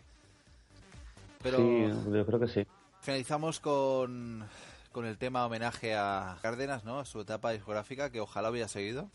[1.42, 2.66] pero Sí, yo creo que sí.
[3.08, 4.46] Finalizamos con,
[4.92, 6.98] con el tema homenaje a Cárdenas, ¿no?
[6.98, 9.08] A su etapa discográfica, que ojalá hubiera seguido.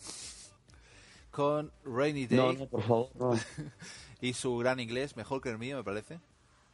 [1.29, 2.39] Con Rainy Day.
[2.39, 3.39] No, no, por favor, no.
[4.19, 6.19] y su gran inglés, mejor que el mío, me parece.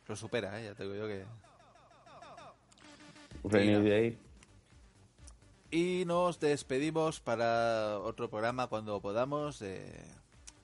[0.07, 0.63] Lo supera, ¿eh?
[0.63, 1.25] Ya te digo yo que...
[3.43, 4.17] Rainy Day.
[5.71, 9.61] Y nos despedimos para otro programa cuando podamos.
[9.61, 10.05] eh,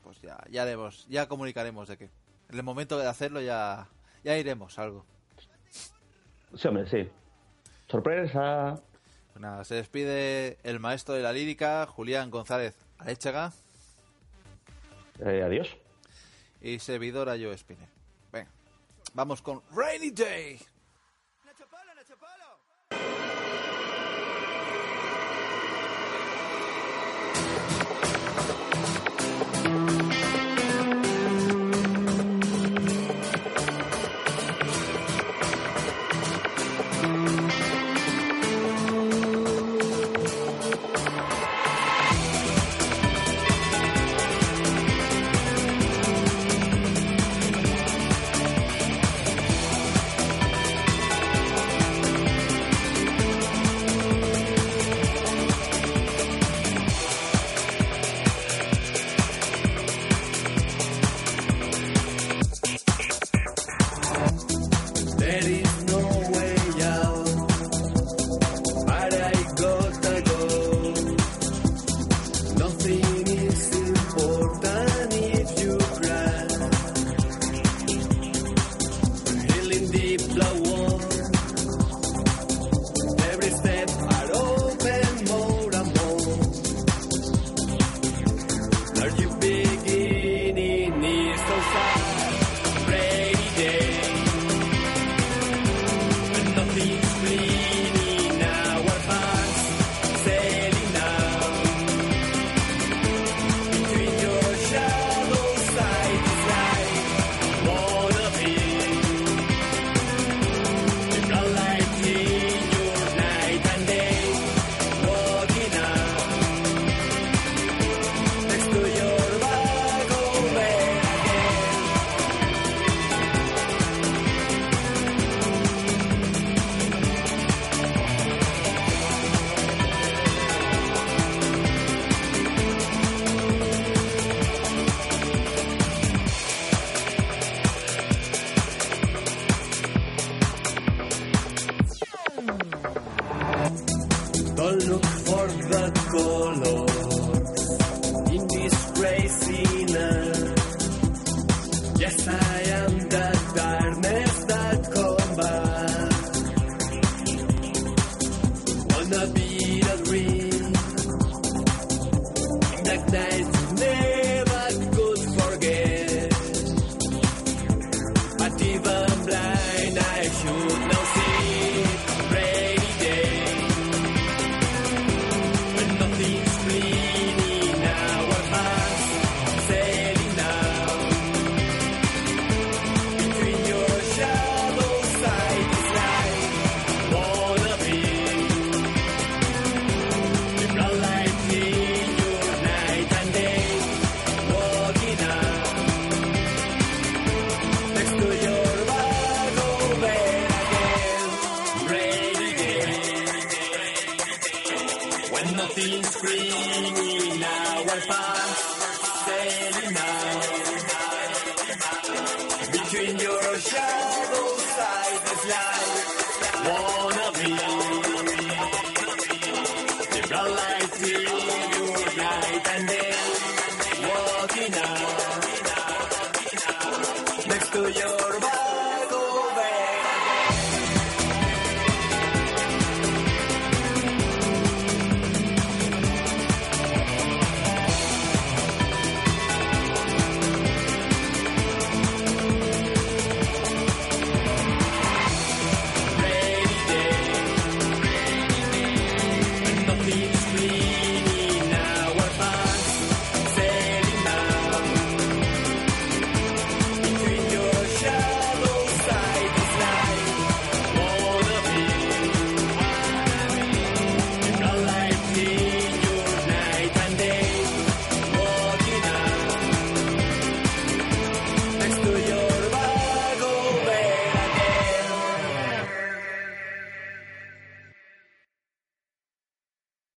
[0.04, 3.90] pues ya, ya haremos, ya comunicaremos de que en el momento de hacerlo ya,
[4.24, 5.06] ya iremos algo.
[6.56, 7.10] Sí, hombre, sí.
[7.90, 8.82] Sorpresa.
[9.34, 13.52] Pues nada, se despide el maestro de la lírica, Julián González Arechaga,
[15.20, 15.76] Eh, adiós.
[16.62, 17.88] y servidora Joe Spinner.
[18.32, 18.50] Venga,
[19.14, 20.60] vamos con Rainy Day.